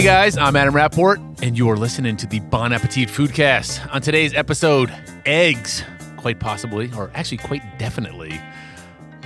Hey 0.00 0.06
guys, 0.06 0.38
I'm 0.38 0.56
Adam 0.56 0.74
Rapoport, 0.74 1.20
and 1.42 1.58
you 1.58 1.68
are 1.68 1.76
listening 1.76 2.16
to 2.16 2.26
the 2.26 2.40
Bon 2.40 2.72
Appetit 2.72 3.10
Foodcast. 3.10 3.86
On 3.94 4.00
today's 4.00 4.32
episode, 4.32 4.90
eggs, 5.26 5.84
quite 6.16 6.40
possibly, 6.40 6.90
or 6.96 7.10
actually 7.14 7.36
quite 7.36 7.78
definitely, 7.78 8.40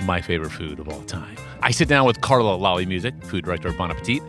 my 0.03 0.19
favorite 0.19 0.49
food 0.49 0.79
of 0.79 0.89
all 0.89 1.01
time. 1.03 1.37
I 1.61 1.71
sit 1.71 1.87
down 1.87 2.05
with 2.05 2.19
Carla 2.19 2.57
Lalli 2.57 2.85
Music, 2.85 3.13
food 3.23 3.45
director 3.45 3.69
of 3.69 3.77
Bon 3.77 3.89
Appetit, 3.89 4.21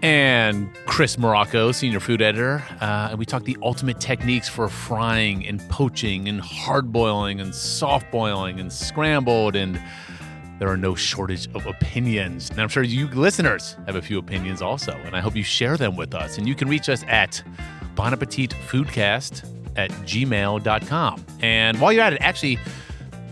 and 0.00 0.72
Chris 0.86 1.18
Morocco, 1.18 1.72
senior 1.72 1.98
food 1.98 2.22
editor, 2.22 2.62
uh, 2.80 3.08
and 3.10 3.18
we 3.18 3.26
talk 3.26 3.42
the 3.42 3.58
ultimate 3.60 3.98
techniques 3.98 4.48
for 4.48 4.68
frying 4.68 5.44
and 5.44 5.58
poaching 5.70 6.28
and 6.28 6.40
hard 6.40 6.92
boiling 6.92 7.40
and 7.40 7.52
soft 7.52 8.08
boiling 8.12 8.60
and 8.60 8.72
scrambled 8.72 9.56
and 9.56 9.82
there 10.58 10.68
are 10.68 10.76
no 10.76 10.94
shortage 10.94 11.48
of 11.54 11.66
opinions. 11.66 12.50
And 12.50 12.60
I'm 12.60 12.68
sure 12.68 12.82
you 12.82 13.08
listeners 13.08 13.76
have 13.86 13.96
a 13.96 14.02
few 14.02 14.18
opinions 14.18 14.62
also, 14.62 14.92
and 14.92 15.16
I 15.16 15.20
hope 15.20 15.36
you 15.36 15.42
share 15.42 15.76
them 15.76 15.96
with 15.96 16.14
us. 16.14 16.38
And 16.38 16.46
you 16.46 16.54
can 16.54 16.68
reach 16.68 16.88
us 16.88 17.04
at 17.08 17.42
Bon 17.94 18.12
Appetit 18.12 18.50
Foodcast 18.68 19.48
at 19.76 19.90
gmail.com. 19.90 21.24
And 21.40 21.80
while 21.80 21.92
you're 21.92 22.02
at 22.02 22.12
it, 22.12 22.22
actually, 22.22 22.58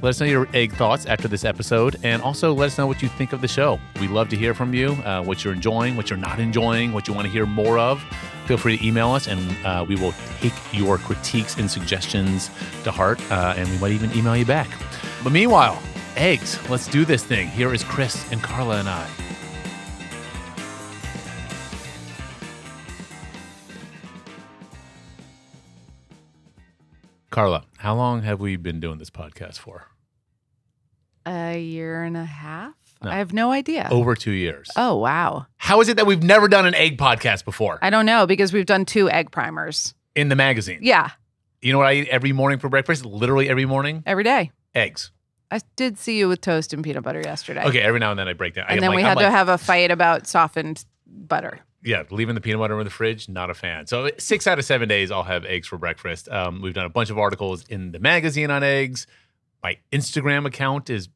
let 0.02 0.11
us 0.11 0.20
know 0.20 0.27
your 0.27 0.48
egg 0.52 0.73
thoughts 0.73 1.06
after 1.06 1.28
this 1.28 1.45
episode, 1.45 1.97
and 2.02 2.20
also 2.23 2.52
let 2.52 2.66
us 2.66 2.78
know 2.78 2.88
what 2.88 3.02
you 3.02 3.09
think 3.09 3.33
of 3.33 3.41
the 3.41 3.47
show. 3.47 3.78
We 4.00 4.09
love 4.09 4.28
to 4.30 4.36
hear 4.36 4.52
from 4.52 4.75
you, 4.75 4.92
uh, 5.05 5.23
what 5.23 5.45
you're 5.45 5.55
enjoying, 5.55 5.97
what 5.97 6.11
you're 6.11 6.19
not 6.19 6.41
enjoying, 6.41 6.92
what 6.92 7.06
you 7.06 7.14
want 7.14 7.27
to 7.27 7.33
hear 7.33 7.47
more 7.47 7.78
of. 7.78 8.02
Feel 8.47 8.56
free 8.56 8.78
to 8.78 8.84
email 8.84 9.11
us, 9.11 9.28
and 9.28 9.56
uh, 9.64 9.84
we 9.89 9.95
will 9.95 10.12
take 10.41 10.52
your 10.73 10.98
critiques 10.98 11.56
and 11.56 11.70
suggestions 11.70 12.50
to 12.83 12.91
heart, 12.91 13.20
uh, 13.30 13.55
and 13.56 13.70
we 13.70 13.78
might 13.78 13.92
even 13.92 14.12
email 14.16 14.36
you 14.36 14.45
back. 14.45 14.69
But 15.23 15.33
meanwhile, 15.33 15.80
eggs, 16.16 16.59
let's 16.69 16.87
do 16.87 17.05
this 17.05 17.25
thing. 17.25 17.48
Here 17.48 17.73
is 17.73 17.83
Chris 17.84 18.30
and 18.33 18.43
Carla 18.43 18.79
and 18.79 18.89
I. 18.89 19.09
Carla, 27.31 27.64
how 27.78 27.95
long 27.97 28.23
have 28.23 28.41
we 28.41 28.56
been 28.56 28.81
doing 28.81 28.98
this 28.98 29.11
podcast 29.11 29.59
for? 29.59 29.86
A 31.25 31.59
year 31.59 32.03
and 32.03 32.17
a 32.17 32.25
half? 32.25 32.75
No. 33.03 33.11
I 33.11 33.17
have 33.17 33.33
no 33.33 33.51
idea. 33.53 33.89
Over 33.91 34.14
two 34.14 34.33
years. 34.33 34.70
Oh, 34.77 34.97
wow. 34.97 35.47
How 35.56 35.81
is 35.81 35.89
it 35.89 35.97
that 35.97 36.06
we've 36.06 36.23
never 36.23 36.47
done 36.47 36.67
an 36.67 36.75
egg 36.75 36.98
podcast 36.98 37.45
before 37.45 37.79
I 37.83 37.91
don't 37.91 38.06
know 38.06 38.27
because 38.27 38.53
we've 38.53 38.67
done 38.67 38.84
two 38.84 39.08
egg 39.11 39.31
primers. 39.31 39.95
in 40.14 40.29
the 40.29 40.36
magazine? 40.36 40.81
Yeah, 40.83 41.11
You 41.62 41.73
know 41.73 41.79
what 41.79 41.86
I 41.89 41.95
eat 41.95 42.08
every 42.08 42.33
morning 42.33 42.58
for 42.58 42.69
breakfast? 42.69 43.05
Literally 43.05 43.48
every 43.48 43.64
morning? 43.67 44.03
every 44.06 44.25
day. 44.25 44.51
Eggs. 44.75 45.11
I 45.53 45.61
did 45.77 45.98
see 45.98 46.19
you 46.19 46.28
with 46.28 46.41
toast 46.41 46.72
and 46.72 46.83
peanut 46.83 47.03
butter 47.03 47.20
yesterday. 47.20 47.64
Okay, 47.64 47.81
every 47.81 48.00
now 48.00 48.11
and 48.11 48.19
then 48.19 48.28
I 48.28 48.33
break 48.33 48.55
down. 48.55 48.67
And 48.69 48.81
then 48.81 48.89
like, 48.91 48.97
we 48.97 49.03
I'm 49.03 49.08
had 49.08 49.17
like, 49.19 49.27
to 49.27 49.31
have 49.31 49.48
a 49.48 49.58
fight 49.58 49.91
about 49.91 50.27
softened 50.27 50.84
butter. 51.06 51.61
yeah, 51.84 52.05
leaving 52.11 52.34
the 52.34 52.41
peanut 52.41 52.61
butter 52.61 52.78
in 52.78 52.84
the 52.84 52.91
fridge, 52.91 53.28
not 53.28 53.50
a 53.50 53.55
fan. 53.55 53.86
So 53.86 54.08
six 54.19 54.47
out 54.47 54.58
of 54.58 54.64
seven 54.64 54.89
days, 54.89 55.11
I'll 55.11 55.25
have 55.25 55.45
eggs 55.45 55.67
for 55.69 55.77
breakfast. 55.78 56.28
Um, 56.28 56.62
we've 56.62 56.75
done 56.75 56.86
a 56.86 56.91
bunch 56.91 57.11
of 57.11 57.19
articles 57.19 57.64
in 57.69 57.92
the 57.92 57.98
magazine 57.98 58.50
on 58.50 58.62
eggs. 58.62 59.06
My 59.62 59.78
Instagram 59.92 60.47
account 60.47 60.91
is 60.91 61.08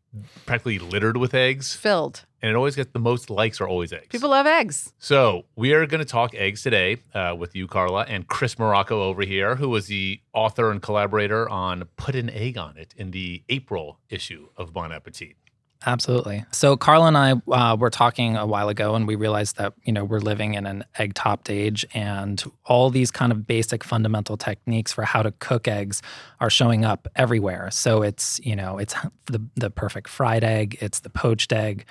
practically 0.47 0.79
littered 0.79 1.17
with 1.17 1.35
eggs, 1.35 1.75
Filled. 1.75 2.25
and 2.43 2.51
it 2.51 2.55
always 2.57 2.77
gets 2.77 2.91
the 2.93 2.99
most 2.99 3.31
likes 3.31 3.61
are 3.61 3.69
always 3.69 3.93
eggs. 3.93 4.09
People 4.09 4.31
love 4.31 4.47
eggs. 4.47 4.93
So 4.99 5.45
we 5.57 5.73
are 5.73 5.87
going 5.87 6.01
to 6.01 6.05
talk 6.05 6.35
eggs 6.35 6.63
today 6.63 6.99
uh, 7.15 7.35
with 7.39 7.55
you, 7.57 7.67
Carla, 7.67 8.05
and 8.09 8.27
Chris 8.29 8.59
Morocco 8.59 9.03
over 9.03 9.23
here, 9.23 9.57
who 9.57 9.69
was 9.69 9.87
the 9.87 10.21
author 10.33 10.71
and 10.71 10.81
collaborator 10.83 11.49
on 11.49 11.85
"Put 11.97 12.15
an 12.15 12.31
Egg 12.31 12.57
on 12.59 12.77
It" 12.77 12.95
in 12.97 13.11
the 13.11 13.43
April 13.49 14.01
issue 14.09 14.49
of 14.57 14.73
Bon 14.73 14.93
Appetit. 14.93 15.37
Absolutely. 15.85 16.45
So 16.53 16.77
Carl 16.77 17.05
and 17.05 17.17
I 17.19 17.33
uh, 17.53 17.77
were 17.77 17.91
talking 17.91 18.37
a 18.37 18.47
while 18.47 18.69
ago, 18.69 18.95
and 18.95 19.07
we 19.07 19.15
realized 19.15 19.57
that 19.57 19.75
you 19.85 19.93
know 19.93 20.05
we're 20.05 20.21
living 20.21 20.55
in 20.55 20.67
an 20.67 20.85
egg-topped 20.99 21.51
age, 21.51 21.85
and 21.93 22.43
all 22.65 22.91
these 22.91 23.11
kind 23.11 23.31
of 23.31 23.47
basic 23.47 23.85
fundamental 23.85 24.37
techniques 24.37 24.93
for 24.93 25.05
how 25.05 25.23
to 25.23 25.33
cook 25.33 25.69
eggs 25.69 26.03
are 26.41 26.51
showing 26.51 26.85
up 26.85 27.09
everywhere. 27.15 27.71
So 27.71 28.03
it's 28.03 28.41
you 28.43 28.57
know 28.57 28.79
it's 28.79 28.95
the 29.27 29.41
the 29.55 29.71
perfect 29.71 30.09
fried 30.09 30.45
egg, 30.45 30.79
it's 30.81 31.01
the 31.01 31.11
poached 31.11 31.53
egg, 31.53 31.85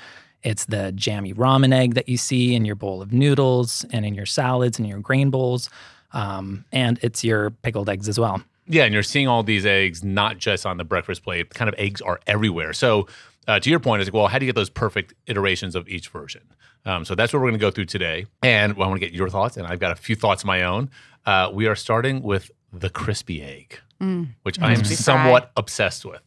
it's 0.43 0.65
the 0.65 0.91
jammy 0.93 1.33
ramen 1.33 1.73
egg 1.73 1.93
that 1.93 2.09
you 2.09 2.17
see 2.17 2.55
in 2.55 2.65
your 2.65 2.75
bowl 2.75 3.01
of 3.01 3.13
noodles 3.13 3.85
and 3.91 4.05
in 4.05 4.15
your 4.15 4.25
salads 4.25 4.79
and 4.79 4.87
your 4.87 4.99
grain 4.99 5.29
bowls, 5.29 5.69
um, 6.11 6.65
and 6.71 6.99
it's 7.01 7.23
your 7.23 7.51
pickled 7.51 7.89
eggs 7.89 8.09
as 8.09 8.19
well. 8.19 8.41
Yeah, 8.67 8.85
and 8.85 8.93
you're 8.93 9.03
seeing 9.03 9.27
all 9.27 9.43
these 9.43 9.65
eggs 9.65 10.03
not 10.03 10.39
just 10.39 10.65
on 10.65 10.77
the 10.77 10.83
breakfast 10.83 11.23
plate. 11.23 11.53
Kind 11.53 11.69
of 11.69 11.75
eggs 11.77 12.01
are 12.01 12.19
everywhere. 12.25 12.73
So 12.73 13.07
uh, 13.47 13.59
to 13.59 13.69
your 13.69 13.79
point, 13.79 14.01
is 14.01 14.07
like, 14.07 14.13
well, 14.13 14.27
how 14.27 14.39
do 14.39 14.45
you 14.45 14.51
get 14.51 14.55
those 14.55 14.69
perfect 14.69 15.13
iterations 15.27 15.75
of 15.75 15.87
each 15.87 16.09
version? 16.09 16.41
Um, 16.85 17.05
so 17.05 17.15
that's 17.15 17.33
what 17.33 17.39
we're 17.39 17.49
going 17.49 17.59
to 17.59 17.65
go 17.65 17.71
through 17.71 17.85
today. 17.85 18.25
And 18.43 18.73
I 18.73 18.75
want 18.77 18.93
to 18.93 18.99
get 18.99 19.13
your 19.13 19.29
thoughts, 19.29 19.57
and 19.57 19.65
I've 19.67 19.79
got 19.79 19.91
a 19.91 19.95
few 19.95 20.15
thoughts 20.15 20.43
of 20.43 20.47
my 20.47 20.63
own. 20.63 20.89
Uh, 21.25 21.49
we 21.53 21.67
are 21.67 21.75
starting 21.75 22.21
with 22.21 22.51
the 22.73 22.89
crispy 22.89 23.41
egg, 23.41 23.79
Mm. 24.01 24.29
which 24.43 24.59
I 24.59 24.73
am 24.73 24.83
somewhat 24.83 25.51
obsessed 25.55 26.03
with. 26.05 26.19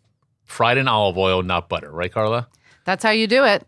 Fried 0.45 0.79
in 0.79 0.89
olive 0.89 1.19
oil, 1.19 1.43
not 1.43 1.69
butter, 1.69 1.91
right, 1.91 2.11
Carla? 2.11 2.49
That's 2.85 3.05
how 3.05 3.11
you 3.11 3.27
do 3.27 3.45
it. 3.45 3.63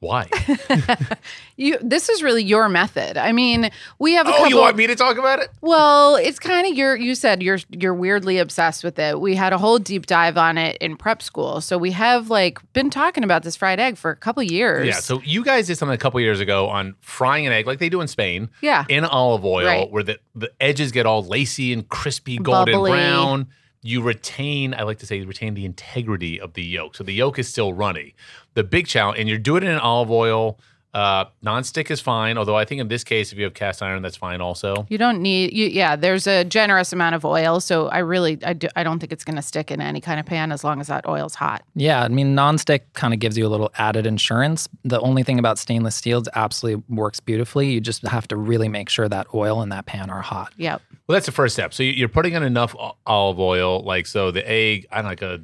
Why? 0.00 0.28
You. 1.58 1.78
This 1.80 2.10
is 2.10 2.22
really 2.22 2.44
your 2.44 2.68
method. 2.68 3.16
I 3.16 3.32
mean, 3.32 3.70
we 3.98 4.12
have 4.12 4.26
a 4.26 4.28
oh, 4.30 4.32
couple. 4.34 4.48
you 4.50 4.58
want 4.58 4.76
me 4.76 4.86
to 4.86 4.94
talk 4.94 5.16
about 5.16 5.38
it? 5.38 5.48
Well, 5.62 6.16
it's 6.16 6.38
kind 6.38 6.66
of 6.66 6.76
your. 6.76 6.94
You 6.96 7.14
said 7.14 7.42
you're 7.42 7.60
you're 7.70 7.94
weirdly 7.94 8.36
obsessed 8.36 8.84
with 8.84 8.98
it. 8.98 9.18
We 9.22 9.34
had 9.34 9.54
a 9.54 9.58
whole 9.58 9.78
deep 9.78 10.04
dive 10.04 10.36
on 10.36 10.58
it 10.58 10.76
in 10.82 10.98
prep 10.98 11.22
school, 11.22 11.62
so 11.62 11.78
we 11.78 11.92
have 11.92 12.28
like 12.28 12.58
been 12.74 12.90
talking 12.90 13.24
about 13.24 13.42
this 13.42 13.56
fried 13.56 13.80
egg 13.80 13.96
for 13.96 14.10
a 14.10 14.16
couple 14.16 14.42
years. 14.42 14.86
Yeah. 14.86 14.96
So 15.00 15.22
you 15.24 15.42
guys 15.42 15.66
did 15.66 15.78
something 15.78 15.94
a 15.94 15.98
couple 15.98 16.20
years 16.20 16.40
ago 16.40 16.68
on 16.68 16.94
frying 17.00 17.46
an 17.46 17.54
egg, 17.54 17.66
like 17.66 17.78
they 17.78 17.88
do 17.88 18.02
in 18.02 18.08
Spain. 18.08 18.50
yeah, 18.60 18.84
in 18.90 19.06
olive 19.06 19.46
oil 19.46 19.64
Right. 19.64 19.90
where 19.90 20.02
the, 20.02 20.18
the 20.34 20.52
edges 20.60 20.92
get 20.92 21.06
all 21.06 21.22
lacy 21.24 21.72
and 21.72 21.88
crispy 21.88 22.36
golden 22.36 22.74
Bubbly. 22.74 22.90
brown 22.90 23.46
you 23.82 24.02
retain 24.02 24.74
i 24.74 24.82
like 24.82 24.98
to 24.98 25.06
say 25.06 25.20
retain 25.20 25.54
the 25.54 25.64
integrity 25.64 26.40
of 26.40 26.54
the 26.54 26.62
yolk 26.62 26.96
so 26.96 27.04
the 27.04 27.12
yolk 27.12 27.38
is 27.38 27.46
still 27.46 27.72
runny 27.72 28.14
the 28.56 28.64
big 28.64 28.86
challenge 28.88 29.18
and 29.20 29.28
you're 29.28 29.38
doing 29.38 29.62
it 29.62 29.68
in 29.68 29.78
olive 29.78 30.10
oil 30.10 30.58
uh, 30.94 31.26
non-stick 31.42 31.90
is 31.90 32.00
fine 32.00 32.38
although 32.38 32.56
i 32.56 32.64
think 32.64 32.80
in 32.80 32.88
this 32.88 33.04
case 33.04 33.30
if 33.30 33.36
you 33.36 33.44
have 33.44 33.52
cast 33.52 33.82
iron 33.82 34.00
that's 34.00 34.16
fine 34.16 34.40
also 34.40 34.86
you 34.88 34.96
don't 34.96 35.20
need. 35.20 35.52
You, 35.52 35.66
yeah, 35.66 35.94
there's 35.94 36.26
a 36.26 36.42
generous 36.44 36.90
amount 36.94 37.14
of 37.14 37.22
oil, 37.26 37.60
so 37.60 37.88
I 37.88 37.98
really 37.98 38.38
I, 38.42 38.54
do, 38.54 38.68
I 38.74 38.82
don't 38.82 38.98
think 38.98 39.12
it's 39.12 39.22
going 39.24 39.36
to 39.36 39.42
stick 39.42 39.70
in 39.70 39.82
any 39.82 40.00
kind 40.00 40.18
of 40.18 40.24
pan 40.24 40.52
as 40.52 40.64
long 40.64 40.80
as 40.80 40.86
that 40.86 41.06
oil's 41.06 41.34
hot. 41.34 41.62
Yeah, 41.74 42.02
I 42.02 42.08
mean, 42.08 42.34
nonstick 42.34 42.80
kind 42.94 43.12
of 43.12 43.20
gives 43.20 43.36
you 43.36 43.46
a 43.46 43.50
little 43.54 43.70
added 43.76 44.06
insurance. 44.06 44.68
The 44.84 44.98
only 45.00 45.22
thing 45.22 45.38
about 45.38 45.58
stainless 45.58 45.94
steel 45.96 46.18
is 46.22 46.28
absolutely 46.34 46.82
works 46.88 47.20
beautifully. 47.20 47.70
You 47.70 47.80
just 47.82 48.06
have 48.06 48.26
to 48.28 48.36
really 48.36 48.68
make 48.68 48.88
sure 48.88 49.06
that 49.08 49.26
oil 49.34 49.60
and 49.60 49.70
that 49.72 49.84
pan 49.84 50.08
are 50.08 50.22
hot. 50.22 50.52
Yep. 50.56 50.80
well 51.06 51.14
that's 51.16 51.26
the 51.26 51.32
first 51.32 51.54
step 51.54 51.74
so 51.74 51.82
you- 51.82 51.92
you're 51.92 52.08
putting 52.08 52.32
in 52.32 52.42
enough 52.42 52.74
olive 53.06 53.38
oil 53.38 53.82
like 53.82 54.06
so 54.06 54.30
the 54.30 54.48
egg 54.48 54.86
i 54.90 54.96
don't 54.96 55.04
know 55.04 55.08
like 55.10 55.22
a 55.22 55.40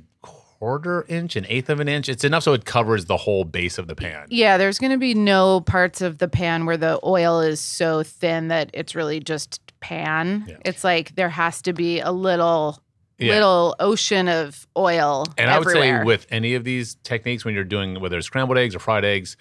quarter 0.62 1.04
inch 1.08 1.34
an 1.34 1.44
eighth 1.48 1.68
of 1.68 1.80
an 1.80 1.88
inch 1.88 2.08
it's 2.08 2.22
enough 2.22 2.44
so 2.44 2.52
it 2.52 2.64
covers 2.64 3.06
the 3.06 3.16
whole 3.16 3.42
base 3.42 3.78
of 3.78 3.88
the 3.88 3.96
pan 3.96 4.26
Yeah, 4.30 4.58
there's 4.58 4.78
going 4.78 4.92
to 4.92 4.96
be 4.98 5.12
no 5.12 5.60
parts 5.60 6.00
of 6.00 6.18
the 6.18 6.28
pan 6.28 6.66
where 6.66 6.76
the 6.76 7.00
oil 7.02 7.40
is 7.40 7.58
so 7.60 8.04
thin 8.04 8.46
that 8.46 8.70
it's 8.72 8.94
really 8.94 9.18
just 9.18 9.60
pan. 9.80 10.44
Yeah. 10.46 10.58
It's 10.64 10.84
like 10.84 11.16
there 11.16 11.30
has 11.30 11.62
to 11.62 11.72
be 11.72 11.98
a 11.98 12.12
little 12.12 12.80
Yeah. 13.18 13.32
little 13.34 13.74
ocean 13.80 14.28
of 14.28 14.68
oil 14.76 15.26
And 15.36 15.50
I 15.50 15.58
would 15.58 15.68
say 15.68 16.04
with 16.04 16.28
any 16.30 16.54
of 16.54 16.62
these 16.62 16.94
techniques, 17.02 17.44
when 17.44 17.54
you're 17.54 17.64
doing 17.64 18.00
whether 18.00 18.16
it's 18.16 18.28
scrambled 18.28 18.56
eggs 18.56 18.76
or 18.76 18.78
fried 18.78 19.04
eggs, 19.04 19.36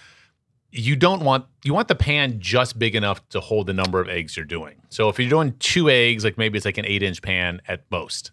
you 0.71 0.95
don't 0.95 1.21
want 1.23 1.45
you 1.63 1.75
want 1.75 1.87
the 1.87 1.95
pan 1.95 2.39
just 2.39 2.79
big 2.79 2.95
enough 2.95 3.21
to 3.29 3.39
hold 3.41 3.67
the 3.67 3.73
number 3.73 4.01
of 4.01 4.09
eggs 4.09 4.35
you're 4.35 4.43
doing. 4.43 4.81
So 4.89 5.07
if 5.09 5.19
you're 5.19 5.29
doing 5.29 5.53
two 5.59 5.87
eggs, 5.87 6.23
like 6.23 6.39
maybe 6.39 6.57
it's 6.57 6.65
like 6.65 6.79
an 6.79 6.85
eight 6.87 7.03
inch 7.03 7.21
pan 7.21 7.61
at 7.67 7.83
most. 7.91 8.31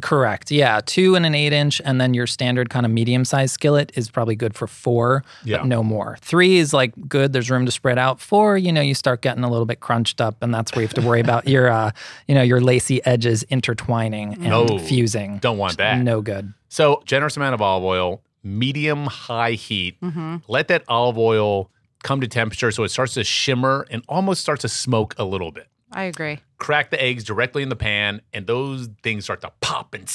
Correct. 0.00 0.50
Yeah, 0.50 0.80
two 0.84 1.14
and 1.14 1.24
an 1.26 1.34
eight 1.34 1.52
inch, 1.52 1.80
and 1.84 2.00
then 2.00 2.14
your 2.14 2.26
standard 2.26 2.70
kind 2.70 2.84
of 2.86 2.92
medium 2.92 3.24
sized 3.24 3.52
skillet 3.54 3.92
is 3.94 4.10
probably 4.10 4.34
good 4.36 4.54
for 4.54 4.66
four, 4.66 5.24
Yeah. 5.44 5.58
but 5.58 5.66
no 5.66 5.82
more. 5.82 6.16
Three 6.20 6.58
is 6.58 6.72
like 6.72 6.92
good. 7.08 7.32
There's 7.32 7.50
room 7.50 7.66
to 7.66 7.72
spread 7.72 7.98
out. 7.98 8.20
Four, 8.20 8.56
you 8.58 8.72
know, 8.72 8.80
you 8.80 8.94
start 8.94 9.20
getting 9.22 9.44
a 9.44 9.50
little 9.50 9.66
bit 9.66 9.80
crunched 9.80 10.20
up, 10.20 10.42
and 10.42 10.52
that's 10.54 10.72
where 10.72 10.82
you 10.82 10.88
have 10.88 10.94
to 10.94 11.02
worry 11.06 11.20
about 11.20 11.46
your, 11.48 11.68
uh, 11.70 11.90
you 12.28 12.34
know, 12.34 12.42
your 12.42 12.60
lacy 12.60 13.04
edges 13.06 13.42
intertwining 13.44 14.34
and 14.34 14.44
No, 14.44 14.78
fusing. 14.78 15.38
Don't 15.38 15.58
want 15.58 15.76
that. 15.78 15.98
No 15.98 16.20
good. 16.20 16.52
So 16.68 17.02
generous 17.04 17.36
amount 17.36 17.54
of 17.54 17.62
olive 17.62 17.84
oil, 17.84 18.22
medium 18.42 19.06
high 19.06 19.52
heat. 19.52 20.00
Mm-hmm. 20.00 20.36
Let 20.48 20.68
that 20.68 20.84
olive 20.88 21.18
oil 21.18 21.70
come 22.02 22.20
to 22.20 22.26
temperature 22.28 22.70
so 22.70 22.82
it 22.84 22.88
starts 22.90 23.14
to 23.14 23.22
shimmer 23.24 23.86
and 23.90 24.02
almost 24.08 24.40
starts 24.40 24.62
to 24.62 24.68
smoke 24.68 25.14
a 25.18 25.24
little 25.24 25.52
bit. 25.52 25.66
I 25.92 26.04
agree. 26.04 26.38
crack 26.58 26.90
the 26.90 27.02
eggs 27.02 27.24
directly 27.24 27.62
in 27.62 27.68
the 27.68 27.76
pan, 27.76 28.20
and 28.32 28.46
those 28.46 28.88
things 29.02 29.24
start 29.24 29.40
to 29.42 29.52
pop 29.60 29.94
and. 29.94 30.08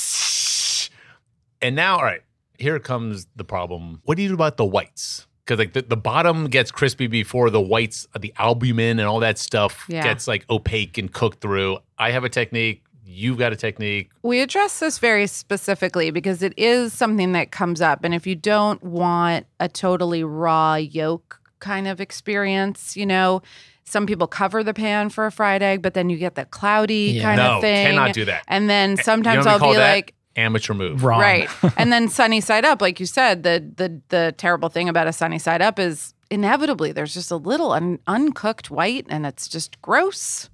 And 1.62 1.76
now, 1.76 1.98
all 1.98 2.04
right, 2.04 2.22
here 2.58 2.78
comes 2.80 3.28
the 3.36 3.44
problem. 3.44 4.02
What 4.04 4.18
do 4.18 4.24
you 4.24 4.30
do 4.30 4.36
about 4.36 4.58
the 4.58 4.66
whites? 4.66 5.26
Because 5.46 5.60
like 5.60 5.74
the, 5.74 5.82
the 5.84 5.98
bottom 5.98 6.48
gets 6.48 6.72
crispy 6.72 7.08
before 7.08 7.50
the 7.50 7.62
whites, 7.62 8.08
uh, 8.16 8.20
the 8.20 8.34
albumin 8.38 9.00
and 9.00 9.08
all 9.08 9.20
that 9.20 9.38
stuff 9.38 9.86
Yeah. 9.88 10.04
gets 10.04 10.28
like 10.28 10.46
opaque 10.50 10.98
and 10.98 11.12
cooked 11.12 11.40
through. 11.42 11.80
I 11.98 12.12
have 12.12 12.24
a 12.24 12.30
technique. 12.30 12.84
You've 13.08 13.38
got 13.38 13.54
a 13.54 13.56
technique. 13.56 14.10
We 14.24 14.42
address 14.42 14.80
this 14.80 14.98
very 14.98 15.28
specifically 15.28 16.10
because 16.12 16.42
it 16.42 16.54
is 16.58 16.94
something 16.94 17.34
that 17.34 17.52
comes 17.52 17.80
up. 17.80 18.04
And 18.04 18.14
if 18.16 18.26
you 18.26 18.36
don't 18.36 18.84
want 18.84 19.46
a 19.60 19.70
totally 19.70 20.24
raw 20.24 20.76
yolk 20.76 21.40
kind 21.60 21.88
of 21.88 22.02
experience, 22.02 22.98
you 22.98 23.06
know, 23.06 23.42
Some 23.88 24.06
people 24.08 24.28
cover 24.28 24.64
the 24.64 24.74
pan 24.74 25.10
for 25.10 25.26
a 25.28 25.32
fried 25.32 25.62
egg, 25.62 25.82
but 25.82 25.94
then 25.94 26.10
you 26.10 26.18
get 26.18 26.36
the 26.36 26.46
cloudy 26.46 27.14
Yeah. 27.18 27.22
kind 27.24 27.38
no, 27.38 27.56
of 27.56 27.62
thing. 27.62 27.86
cannot 27.88 28.14
do 28.14 28.26
that. 28.26 28.44
And 28.48 28.70
then 28.70 28.90
eh, 28.90 28.92
You 28.94 28.98
know 28.98 29.04
sometimes 29.04 29.46
I'll 29.48 29.60
call 29.60 29.72
be 29.74 29.78
that? 29.78 29.94
like, 29.94 30.16
amateur 30.36 30.74
move. 30.74 31.04
Wrong. 31.04 31.20
right. 31.22 31.48
and 31.78 31.92
then 31.94 32.10
sunny 32.10 32.42
side 32.42 32.66
up, 32.66 32.82
like 32.82 33.00
you 33.00 33.06
said, 33.06 33.44
the 33.44 33.64
the 33.78 34.02
the 34.10 34.34
terrible 34.38 34.70
thing 34.70 34.90
about 34.90 35.08
a 35.08 35.14
sunny 35.14 35.38
side 35.40 35.62
up 35.62 35.78
is 35.80 36.14
inevitably 36.32 36.92
there's 36.94 37.14
just 37.14 37.30
a 37.32 37.36
little 37.38 37.72
un- 37.72 38.00
uncooked 38.08 38.72
white, 38.72 39.06
and 39.10 39.26
it's 39.26 39.48
just 39.48 39.80
gross. 39.82 40.50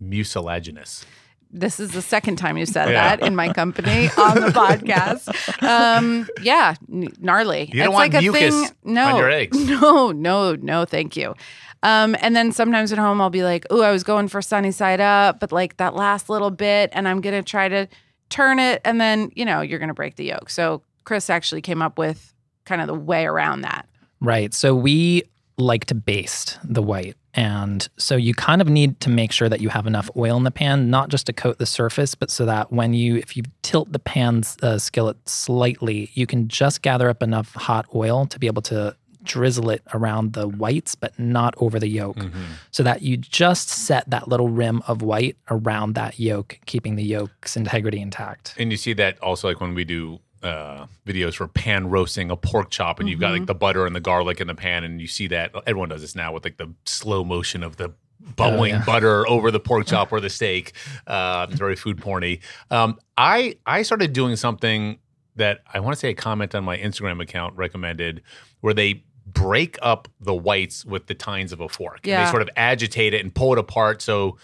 Mucilaginous. 0.00 1.04
This 1.50 1.80
is 1.80 1.92
the 1.92 2.02
second 2.02 2.36
time 2.36 2.56
you 2.58 2.66
said 2.66 2.90
Yeah. 2.90 3.16
that 3.16 3.26
in 3.26 3.34
my 3.34 3.52
company 3.52 4.08
on 4.18 4.34
the 4.40 4.48
podcast. 4.54 5.62
Um, 5.62 6.28
yeah, 6.42 6.74
n- 6.92 7.08
gnarly. 7.20 7.70
You 7.72 7.82
don't 7.84 7.88
it's 7.88 7.94
want 7.94 8.12
like 8.12 8.22
a 8.24 8.32
thing. 8.32 8.68
No, 8.84 9.04
on 9.06 9.16
your 9.16 9.30
eggs. 9.40 9.56
No, 9.68 10.12
no, 10.12 10.54
no. 10.56 10.84
Thank 10.84 11.16
you. 11.16 11.34
Um, 11.82 12.16
and 12.20 12.34
then 12.36 12.52
sometimes 12.52 12.92
at 12.92 12.98
home 12.98 13.20
I'll 13.20 13.30
be 13.30 13.44
like, 13.44 13.64
"Oh, 13.70 13.82
I 13.82 13.92
was 13.92 14.02
going 14.04 14.28
for 14.28 14.42
sunny 14.42 14.72
side 14.72 15.00
up, 15.00 15.40
but 15.40 15.52
like 15.52 15.76
that 15.78 15.94
last 15.94 16.28
little 16.28 16.50
bit, 16.50 16.90
and 16.92 17.06
I'm 17.08 17.20
gonna 17.20 17.42
try 17.42 17.68
to 17.68 17.86
turn 18.30 18.58
it, 18.58 18.80
and 18.84 19.00
then 19.00 19.30
you 19.34 19.44
know 19.44 19.60
you're 19.60 19.78
gonna 19.78 19.94
break 19.94 20.16
the 20.16 20.24
yolk." 20.24 20.50
So 20.50 20.82
Chris 21.04 21.30
actually 21.30 21.62
came 21.62 21.80
up 21.80 21.96
with 21.96 22.34
kind 22.64 22.80
of 22.80 22.88
the 22.88 22.94
way 22.94 23.24
around 23.26 23.62
that. 23.62 23.88
Right. 24.20 24.52
So 24.52 24.74
we 24.74 25.22
like 25.58 25.84
to 25.86 25.94
baste 25.94 26.58
the 26.64 26.82
white. 26.82 27.16
And 27.34 27.88
so 27.98 28.16
you 28.16 28.34
kind 28.34 28.60
of 28.60 28.68
need 28.68 28.98
to 29.00 29.10
make 29.10 29.30
sure 29.32 29.48
that 29.48 29.60
you 29.60 29.68
have 29.68 29.86
enough 29.86 30.10
oil 30.16 30.36
in 30.36 30.44
the 30.44 30.50
pan, 30.50 30.90
not 30.90 31.08
just 31.08 31.26
to 31.26 31.32
coat 31.32 31.58
the 31.58 31.66
surface, 31.66 32.14
but 32.14 32.30
so 32.30 32.46
that 32.46 32.72
when 32.72 32.94
you, 32.94 33.16
if 33.16 33.36
you 33.36 33.42
tilt 33.62 33.92
the 33.92 33.98
pan's 33.98 34.56
uh, 34.62 34.78
skillet 34.78 35.16
slightly, 35.28 36.10
you 36.14 36.26
can 36.26 36.48
just 36.48 36.82
gather 36.82 37.08
up 37.08 37.22
enough 37.22 37.54
hot 37.54 37.86
oil 37.94 38.26
to 38.26 38.38
be 38.38 38.46
able 38.46 38.62
to 38.62 38.96
drizzle 39.24 39.68
it 39.68 39.82
around 39.92 40.32
the 40.32 40.48
whites, 40.48 40.94
but 40.94 41.16
not 41.18 41.54
over 41.58 41.78
the 41.78 41.88
yolk, 41.88 42.16
Mm-hmm. 42.16 42.42
so 42.70 42.82
that 42.82 43.02
you 43.02 43.16
just 43.16 43.68
set 43.68 44.08
that 44.08 44.26
little 44.26 44.48
rim 44.48 44.82
of 44.88 45.02
white 45.02 45.36
around 45.50 45.94
that 45.94 46.18
yolk, 46.18 46.58
keeping 46.66 46.96
the 46.96 47.04
yolk's 47.04 47.56
integrity 47.56 48.00
intact. 48.00 48.54
And 48.58 48.70
you 48.70 48.78
see 48.78 48.94
that 48.94 49.20
also 49.22 49.48
like 49.48 49.60
when 49.60 49.74
we 49.74 49.84
do 49.84 50.20
uh, 50.42 50.86
videos 51.06 51.34
for 51.34 51.48
pan 51.48 51.90
roasting 51.90 52.30
a 52.30 52.36
pork 52.36 52.70
chop, 52.70 53.00
and 53.00 53.08
you've 53.08 53.20
got 53.20 53.32
like 53.32 53.46
the 53.46 53.54
butter 53.54 53.86
and 53.86 53.94
the 53.94 54.00
garlic 54.00 54.40
in 54.40 54.46
the 54.46 54.54
pan, 54.54 54.84
and 54.84 55.00
you 55.00 55.06
see 55.06 55.26
that 55.28 55.52
everyone 55.66 55.88
does 55.88 56.00
this 56.00 56.14
now 56.14 56.32
with 56.32 56.44
like 56.44 56.56
the 56.56 56.72
slow 56.84 57.24
motion 57.24 57.62
of 57.62 57.76
the 57.76 57.92
bubbling 58.36 58.72
yeah. 58.72 58.84
butter 58.84 59.28
over 59.28 59.50
the 59.50 59.60
pork 59.60 59.86
chop 59.88 60.12
or 60.12 60.20
the 60.20 60.30
steak. 60.30 60.72
Uh, 61.06 61.46
it's 61.48 61.58
very 61.58 61.76
food 61.76 61.98
porny. 61.98 62.40
Um, 62.70 62.98
I 63.16 63.56
I 63.66 63.82
started 63.82 64.12
doing 64.12 64.36
something 64.36 64.98
that 65.36 65.60
I 65.72 65.80
want 65.80 65.94
to 65.94 65.98
say 66.00 66.10
a 66.10 66.14
comment 66.14 66.54
on 66.54 66.64
my 66.64 66.76
Instagram 66.76 67.22
account 67.22 67.56
recommended, 67.56 68.22
where 68.60 68.74
they 68.74 69.04
break 69.26 69.78
up 69.82 70.08
the 70.20 70.34
whites 70.34 70.84
with 70.84 71.06
the 71.06 71.14
tines 71.14 71.52
of 71.52 71.60
a 71.60 71.68
fork. 71.68 71.98
And 71.98 72.06
Yeah. 72.06 72.24
they 72.24 72.30
sort 72.30 72.42
of 72.42 72.50
agitate 72.56 73.14
it 73.14 73.22
and 73.22 73.34
pull 73.34 73.52
it 73.52 73.58
apart 73.58 74.00
so 74.02 74.38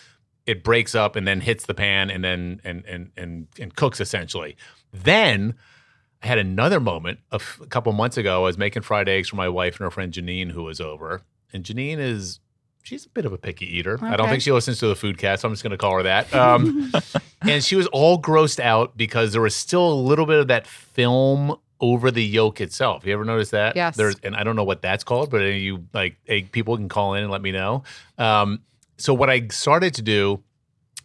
it 0.46 0.62
breaks 0.62 0.94
up 0.94 1.16
and 1.16 1.26
then 1.26 1.40
hits 1.40 1.64
the 1.66 1.74
pan 1.74 2.10
and 2.10 2.22
then 2.22 2.60
and 2.64 2.84
and 2.86 3.10
and, 3.16 3.46
and 3.58 3.74
cooks 3.74 4.00
essentially. 4.00 4.56
Then 4.92 5.54
I 6.24 6.26
had 6.26 6.38
another 6.38 6.80
moment 6.80 7.20
a, 7.30 7.36
f- 7.36 7.60
a 7.62 7.66
couple 7.66 7.92
months 7.92 8.16
ago. 8.16 8.40
I 8.40 8.46
was 8.46 8.56
making 8.56 8.82
fried 8.82 9.08
eggs 9.08 9.28
for 9.28 9.36
my 9.36 9.48
wife 9.48 9.74
and 9.74 9.84
her 9.84 9.90
friend 9.90 10.10
Janine, 10.12 10.50
who 10.50 10.64
was 10.64 10.80
over. 10.80 11.20
And 11.52 11.62
Janine 11.62 11.98
is 11.98 12.40
she's 12.82 13.04
a 13.04 13.10
bit 13.10 13.26
of 13.26 13.32
a 13.32 13.38
picky 13.38 13.66
eater. 13.66 13.98
I 14.02 14.16
don't 14.16 14.28
think 14.28 14.42
she 14.42 14.50
listens 14.50 14.78
to 14.78 14.86
the 14.86 14.96
food 14.96 15.18
cast. 15.18 15.42
So 15.42 15.48
I'm 15.48 15.52
just 15.52 15.62
going 15.62 15.72
to 15.72 15.76
call 15.76 15.96
her 15.96 16.02
that. 16.04 16.34
Um, 16.34 16.90
and 17.42 17.62
she 17.62 17.76
was 17.76 17.86
all 17.88 18.20
grossed 18.20 18.58
out 18.58 18.96
because 18.96 19.32
there 19.32 19.42
was 19.42 19.54
still 19.54 19.92
a 19.92 19.94
little 19.94 20.24
bit 20.24 20.38
of 20.38 20.48
that 20.48 20.66
film 20.66 21.56
over 21.80 22.10
the 22.10 22.24
yolk 22.24 22.60
itself. 22.60 23.04
You 23.04 23.12
ever 23.12 23.24
notice 23.24 23.50
that? 23.50 23.76
Yes. 23.76 23.96
There's, 23.96 24.16
and 24.22 24.34
I 24.34 24.44
don't 24.44 24.56
know 24.56 24.64
what 24.64 24.80
that's 24.80 25.04
called, 25.04 25.30
but 25.30 25.42
any 25.42 25.56
of 25.56 25.62
you 25.62 25.84
like 25.92 26.16
egg 26.26 26.52
people 26.52 26.76
can 26.76 26.88
call 26.88 27.14
in 27.14 27.22
and 27.22 27.30
let 27.30 27.42
me 27.42 27.52
know. 27.52 27.82
Um, 28.16 28.60
so 28.96 29.12
what 29.12 29.28
I 29.28 29.48
started 29.48 29.92
to 29.94 30.02
do 30.02 30.42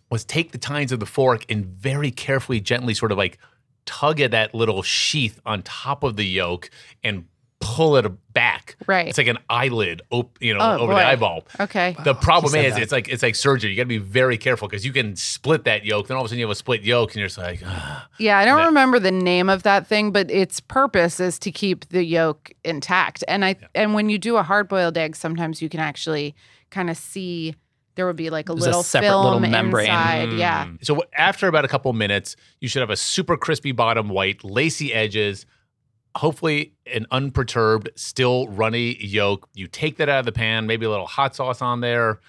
was 0.10 0.24
take 0.24 0.54
the 0.54 0.58
tines 0.58 0.92
of 0.94 1.00
the 1.02 1.06
fork 1.06 1.46
and 1.50 1.66
very 1.66 2.12
carefully, 2.12 2.62
gently, 2.62 2.94
sort 2.94 3.12
of 3.12 3.18
like 3.18 3.38
tug 3.90 4.20
at 4.22 4.32
that 4.32 4.54
little 4.54 4.82
sheath 4.84 5.40
on 5.46 5.62
top 5.64 6.04
of 6.04 6.16
the 6.16 6.26
yolk 6.26 6.70
and 7.04 7.26
pull 7.62 7.98
it 7.98 8.10
back. 8.32 8.78
Right. 8.88 9.08
It's 9.10 9.18
like 9.18 9.28
an 9.28 9.38
eyelid, 9.50 10.02
op- 10.12 10.38
you 10.40 10.54
know, 10.54 10.60
Oh, 10.62 10.78
over 10.84 10.94
boy. 10.94 11.00
the 11.00 11.06
eyeball. 11.08 11.46
Okay. 11.60 11.96
The 12.06 12.14
problem 12.14 12.56
is, 12.56 12.76
that. 12.76 12.82
it's 12.84 12.92
like 12.94 13.10
it's 13.10 13.22
like 13.22 13.36
surgery. 13.36 13.72
You 13.72 13.76
got 13.76 13.84
to 13.84 13.88
be 13.88 13.98
very 13.98 14.38
careful 14.38 14.68
because 14.70 14.86
you 14.86 14.94
can 14.94 15.16
split 15.18 15.66
that 15.66 15.84
yolk. 15.84 16.08
Then 16.08 16.16
all 16.16 16.22
of 16.24 16.28
a 16.28 16.30
sudden 16.30 16.40
you 16.40 16.46
have 16.46 16.52
a 16.52 16.56
split 16.56 16.84
yolk, 16.84 17.10
and 17.12 17.18
you're 17.18 17.28
just 17.28 17.38
like, 17.38 17.62
ah. 17.66 18.08
Yeah, 18.18 18.38
I 18.38 18.46
don't 18.46 18.60
that- 18.60 18.66
remember 18.68 18.98
the 19.00 19.12
name 19.12 19.50
of 19.50 19.64
that 19.64 19.88
thing, 19.88 20.12
but 20.12 20.32
its 20.32 20.60
purpose 20.62 21.20
is 21.20 21.38
to 21.40 21.52
keep 21.52 21.90
the 21.90 22.04
yolk 22.04 22.52
intact. 22.64 23.24
And 23.28 23.44
I 23.44 23.56
and 23.76 23.94
when 23.94 24.08
you 24.10 24.18
do 24.18 24.38
a 24.38 24.44
hard 24.44 24.70
boiled 24.70 24.98
egg, 24.98 25.16
sometimes 25.18 25.62
you 25.62 25.68
can 25.68 25.82
actually 25.82 26.36
kind 26.70 26.90
of 26.90 26.96
see 26.98 27.56
there 28.00 28.08
would 28.08 28.16
be 28.16 28.30
like 28.30 28.48
a 28.48 28.54
There's 28.54 28.64
a 28.64 28.68
little 28.70 28.84
separate 28.84 29.10
film 29.10 29.24
little 29.26 29.40
membrane. 29.42 29.88
inside. 29.88 30.32
Yeah. 30.34 30.66
Mm. 30.68 30.86
So 30.86 31.04
after 31.14 31.50
about 31.50 31.66
a 31.66 31.68
couple 31.68 31.92
minutes, 31.92 32.38
you 32.62 32.70
should 32.70 32.80
have 32.80 32.90
a 32.90 32.96
super 32.96 33.36
crispy 33.36 33.74
bottom, 33.74 34.08
white, 34.08 34.42
lacy 34.46 34.94
edges, 34.94 35.46
hopefully 36.16 36.76
an 36.92 37.06
unperturbed, 37.12 37.90
still 37.96 38.48
runny 38.48 38.96
yolk. 39.06 39.50
You 39.54 39.68
take 39.68 39.98
that 39.98 40.08
out 40.08 40.20
of 40.20 40.26
the 40.26 40.32
pan, 40.32 40.66
maybe 40.66 40.86
a 40.86 40.90
little 40.90 41.08
hot 41.08 41.36
sauce 41.36 41.62
on 41.62 41.82
there. 41.82 42.22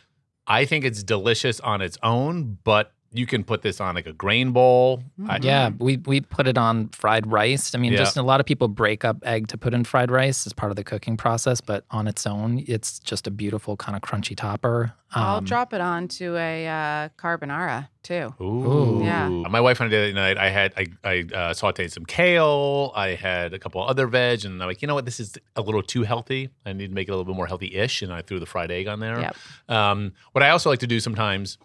I 0.47 0.65
think 0.65 0.85
it's 0.85 1.05
delicious 1.05 1.61
on 1.61 1.81
its 1.81 1.97
own, 2.03 2.59
but 2.65 2.93
you 3.13 3.27
can 3.27 3.43
put 3.43 3.63
this 3.63 3.81
on 3.81 3.95
like 3.97 4.07
a 4.07 4.13
grain 4.13 4.53
bowl. 4.53 5.03
I- 5.29 5.39
Yeah, 5.43 5.71
we 5.79 5.97
we 5.97 6.21
put 6.21 6.47
it 6.47 6.57
on 6.57 6.89
fried 6.91 7.27
rice. 7.27 7.75
I 7.75 7.79
mean, 7.79 7.93
Yeah. 7.93 7.99
just 7.99 8.17
a 8.17 8.23
lot 8.23 8.39
of 8.41 8.47
people 8.47 8.69
break 8.69 9.05
up 9.05 9.17
egg 9.25 9.49
to 9.49 9.59
put 9.59 9.75
in 9.75 9.83
fried 9.85 10.11
rice 10.11 10.47
as 10.47 10.53
part 10.53 10.71
of 10.71 10.77
the 10.77 10.85
cooking 10.85 11.17
process, 11.17 11.61
but 11.61 11.85
on 11.91 12.07
its 12.07 12.27
own, 12.27 12.63
it's 12.69 12.99
just 13.01 13.27
a 13.27 13.31
beautiful 13.31 13.77
kind 13.77 13.97
of 13.97 14.03
crunchy 14.03 14.37
topper. 14.37 14.93
I'll 15.13 15.39
Um, 15.39 15.45
drop 15.45 15.73
it 15.75 15.81
onto 15.81 16.37
a 16.37 16.69
uh, 16.69 17.09
carbonara 17.19 17.89
too. 18.05 18.33
Ooh. 18.41 19.01
Yeah. 19.03 19.29
My 19.29 19.61
wife 19.61 19.81
and 19.81 19.89
I 19.89 19.91
did 19.91 20.11
it 20.11 20.15
night. 20.15 20.39
I 20.39 20.51
had 20.51 20.73
I, 20.77 20.87
I 21.03 21.19
uh, 21.35 21.53
sauteed 21.53 21.91
some 21.91 22.05
kale. 22.07 22.93
I 22.95 23.17
had 23.17 23.53
a 23.53 23.59
couple 23.59 23.83
other 23.83 24.07
veg, 24.07 24.45
and 24.45 24.63
I'm 24.63 24.69
like, 24.69 24.83
you 24.83 24.87
know 24.89 24.95
what, 24.95 25.05
this 25.05 25.19
is 25.19 25.37
a 25.57 25.63
little 25.63 25.83
too 25.83 26.05
healthy. 26.05 26.51
I 26.65 26.73
need 26.75 26.89
to 26.91 26.95
make 26.95 27.09
it 27.09 27.11
a 27.11 27.15
little 27.17 27.25
bit 27.25 27.35
more 27.35 27.49
healthy-ish, 27.49 28.03
and 28.03 28.13
I 28.13 28.23
threw 28.23 28.39
the 28.39 28.47
fried 28.47 28.71
egg 28.71 28.87
on 28.87 29.01
there. 29.01 29.19
Yep. 29.21 29.37
Um, 29.69 30.13
what 30.31 30.45
I 30.45 30.51
also 30.51 30.71
like 30.71 30.79
to 30.79 30.87
do 30.87 31.01
sometimes, 31.01 31.59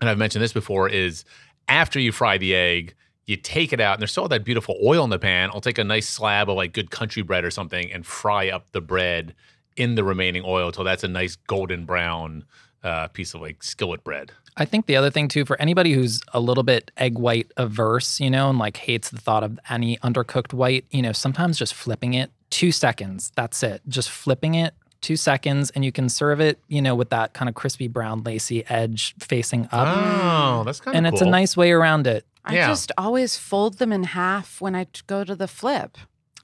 and 0.00 0.10
I've 0.10 0.18
mentioned 0.18 0.42
this 0.42 0.52
before, 0.52 0.88
is 0.88 1.24
after 1.68 1.98
you 1.98 2.12
fry 2.12 2.38
the 2.38 2.54
egg, 2.54 2.94
you 3.26 3.36
take 3.36 3.72
it 3.72 3.80
out, 3.80 3.94
and 3.94 4.02
there's 4.02 4.10
still 4.10 4.28
that 4.28 4.44
beautiful 4.44 4.78
oil 4.84 5.04
in 5.04 5.10
the 5.10 5.18
pan. 5.18 5.50
I'll 5.52 5.60
take 5.60 5.78
a 5.78 5.84
nice 5.84 6.08
slab 6.08 6.50
of 6.50 6.56
like 6.56 6.72
good 6.72 6.90
country 6.90 7.22
bread 7.22 7.44
or 7.44 7.50
something, 7.50 7.90
and 7.90 8.04
fry 8.04 8.50
up 8.50 8.70
the 8.72 8.80
bread 8.80 9.34
in 9.76 9.94
the 9.94 10.04
remaining 10.04 10.42
oil 10.46 10.70
till 10.70 10.84
that's 10.84 11.04
a 11.04 11.08
nice 11.08 11.36
golden 11.36 11.84
brown 11.84 12.44
uh, 12.82 13.08
piece 13.08 13.34
of 13.34 13.40
like 13.40 13.62
skillet 13.62 14.04
bread. 14.04 14.30
I 14.56 14.64
think 14.64 14.86
the 14.86 14.96
other 14.96 15.10
thing 15.10 15.26
too, 15.26 15.44
for 15.44 15.60
anybody 15.60 15.92
who's 15.92 16.20
a 16.32 16.38
little 16.38 16.62
bit 16.62 16.92
egg 16.96 17.18
white 17.18 17.50
averse, 17.56 18.20
you 18.20 18.30
know, 18.30 18.50
and 18.50 18.58
like 18.58 18.76
hates 18.76 19.10
the 19.10 19.20
thought 19.20 19.42
of 19.42 19.58
any 19.68 19.96
undercooked 19.98 20.52
white, 20.52 20.84
you 20.90 21.02
know, 21.02 21.12
sometimes 21.12 21.58
just 21.58 21.74
flipping 21.74 22.14
it 22.14 22.30
two 22.50 22.70
seconds, 22.70 23.32
that's 23.34 23.64
it. 23.64 23.82
Just 23.88 24.10
flipping 24.10 24.54
it 24.54 24.74
two 25.04 25.16
seconds, 25.16 25.70
and 25.70 25.84
you 25.84 25.92
can 25.92 26.08
serve 26.08 26.40
it, 26.40 26.58
you 26.68 26.82
know, 26.82 26.94
with 26.94 27.10
that 27.10 27.32
kind 27.34 27.48
of 27.48 27.54
crispy 27.54 27.86
brown 27.86 28.22
lacy 28.24 28.64
edge 28.68 29.14
facing 29.20 29.68
up. 29.70 29.86
Oh, 29.96 30.64
that's 30.64 30.80
kind 30.80 30.96
of 30.96 30.98
and 30.98 31.06
it's 31.06 31.20
a 31.20 31.26
nice 31.26 31.56
way 31.56 31.70
around 31.70 32.06
it. 32.06 32.26
I 32.44 32.54
Yeah. 32.56 32.66
just 32.66 32.90
always 32.98 33.36
fold 33.36 33.78
them 33.78 33.92
in 33.92 34.02
half 34.04 34.60
when 34.60 34.74
I 34.74 34.84
t- 34.84 35.02
go 35.06 35.22
to 35.24 35.36
the 35.36 35.46
flip. 35.48 35.96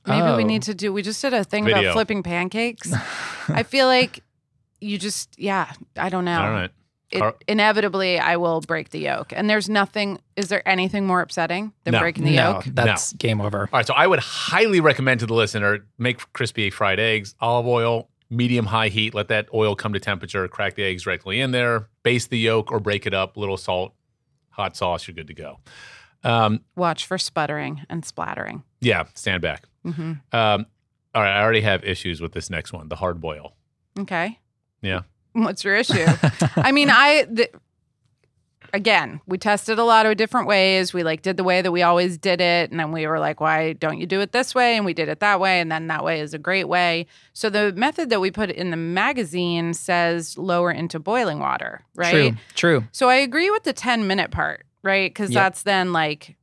Maybe 0.07 0.23
we 0.23 0.45
Oh. 0.45 0.47
need 0.47 0.63
to 0.63 0.75
do. 0.75 0.93
We 0.93 1.03
just 1.03 1.21
did 1.21 1.35
a 1.35 1.45
thing 1.45 1.65
Video. 1.65 1.81
about 1.83 1.93
flipping 1.95 2.23
pancakes. 2.23 2.93
I 3.49 3.63
feel 3.65 3.87
like 3.87 4.23
you 4.81 4.97
just, 4.99 5.35
yeah, 5.39 5.73
I 5.97 6.09
don't 6.09 6.25
know. 6.25 6.41
All 6.41 6.51
right. 6.51 6.71
It, 7.11 7.19
Car- 7.19 7.35
inevitably, 7.49 8.19
I 8.21 8.37
will 8.37 8.61
break 8.61 8.91
the 8.91 9.01
yolk. 9.01 9.33
And 9.35 9.51
there's 9.51 9.69
nothing. 9.69 10.21
Is 10.37 10.49
there 10.49 10.67
anything 10.67 11.07
more 11.07 11.21
upsetting 11.21 11.73
than 11.85 11.93
No. 11.93 11.99
breaking 11.99 12.25
the 12.25 12.37
no, 12.37 12.51
yolk? 12.53 12.65
that's 12.67 13.13
game 13.15 13.41
over. 13.41 13.63
All 13.63 13.79
right, 13.79 13.87
so 13.87 13.93
I 13.95 14.07
would 14.07 14.21
highly 14.21 14.81
recommend 14.81 15.19
to 15.21 15.27
the 15.27 15.35
listener 15.35 15.85
make 15.99 16.33
crispy 16.33 16.71
fried 16.71 17.01
eggs, 17.01 17.35
olive 17.41 17.67
oil, 17.67 18.09
medium 18.31 18.67
high 18.67 18.89
heat, 18.89 19.13
let 19.15 19.29
that 19.29 19.49
oil 19.53 19.75
come 19.75 19.93
to 19.93 20.01
temperature, 20.01 20.47
crack 20.49 20.75
the 20.77 20.85
eggs 20.85 21.03
directly 21.03 21.41
in 21.41 21.51
there, 21.51 21.89
baste 22.03 22.31
the 22.31 22.39
yolk 22.39 22.71
or 22.71 22.79
break 22.81 23.07
it 23.07 23.13
up, 23.15 23.37
little 23.37 23.57
salt, 23.57 23.93
hot 24.51 24.77
sauce, 24.77 25.07
you're 25.09 25.15
good 25.15 25.27
to 25.27 25.35
go. 25.35 25.59
Um, 26.23 26.61
Watch 26.77 27.07
for 27.07 27.19
sputtering 27.19 27.83
and 27.89 28.05
splattering. 28.05 28.63
yeah, 28.81 29.05
stand 29.15 29.43
back. 29.43 29.65
hmm 29.85 30.13
Um, 30.33 30.67
all 31.15 31.23
right, 31.23 31.39
I 31.39 31.43
already 31.43 31.63
have 31.63 31.83
issues 31.85 32.21
with 32.21 32.33
this 32.33 32.51
next 32.51 32.73
one, 32.73 32.89
the 32.89 32.97
hard 32.97 33.21
boil. 33.21 33.55
Okay. 33.99 34.39
Yeah. 34.83 35.03
What's 35.33 35.65
your 35.65 35.77
issue? 35.77 36.05
I 36.57 36.73
mean, 36.73 36.89
I 36.91 37.25
the, 37.29 37.49
again, 38.73 39.21
we 39.27 39.39
tested 39.39 39.79
a 39.79 39.85
lot 39.85 40.07
of 40.07 40.17
different 40.17 40.47
ways. 40.47 40.93
We 40.93 41.03
like 41.03 41.23
did 41.23 41.37
the 41.37 41.45
way 41.45 41.63
that 41.63 41.73
we 41.73 41.83
always 41.83 42.19
did 42.19 42.41
it, 42.41 42.71
and 42.71 42.79
then 42.79 42.93
we 42.93 43.07
were 43.07 43.19
like, 43.19 43.41
"Why 43.41 43.73
don't 43.75 43.99
you 43.99 44.07
do 44.07 44.21
it 44.21 44.33
this 44.33 44.55
way?" 44.55 44.77
And 44.77 44.85
we 44.85 44.95
did 44.95 45.09
it 45.09 45.21
that 45.21 45.41
way, 45.41 45.61
and 45.61 45.71
then 45.71 45.87
that 45.89 46.05
way 46.05 46.21
is 46.21 46.35
a 46.35 46.39
great 46.39 46.69
way. 46.69 47.07
So 47.33 47.51
the 47.51 47.73
method 47.73 48.11
that 48.11 48.21
we 48.21 48.31
put 48.31 48.51
in 48.51 48.71
the 48.71 48.77
magazine 48.77 49.75
says 49.75 50.37
lower 50.39 50.71
into 50.71 50.99
boiling 50.99 51.39
water, 51.39 51.85
right? 51.95 52.35
True, 52.55 52.81
true. 52.81 52.85
So 52.93 53.09
I 53.09 53.17
agree 53.17 53.51
with 53.51 53.65
the 53.65 53.73
10 53.73 54.07
minute 54.07 54.31
part, 54.31 54.65
right? 54.83 55.11
Because 55.11 55.31
Yep. 55.31 55.43
that's 55.43 55.63
then 55.63 55.93
like 55.93 56.37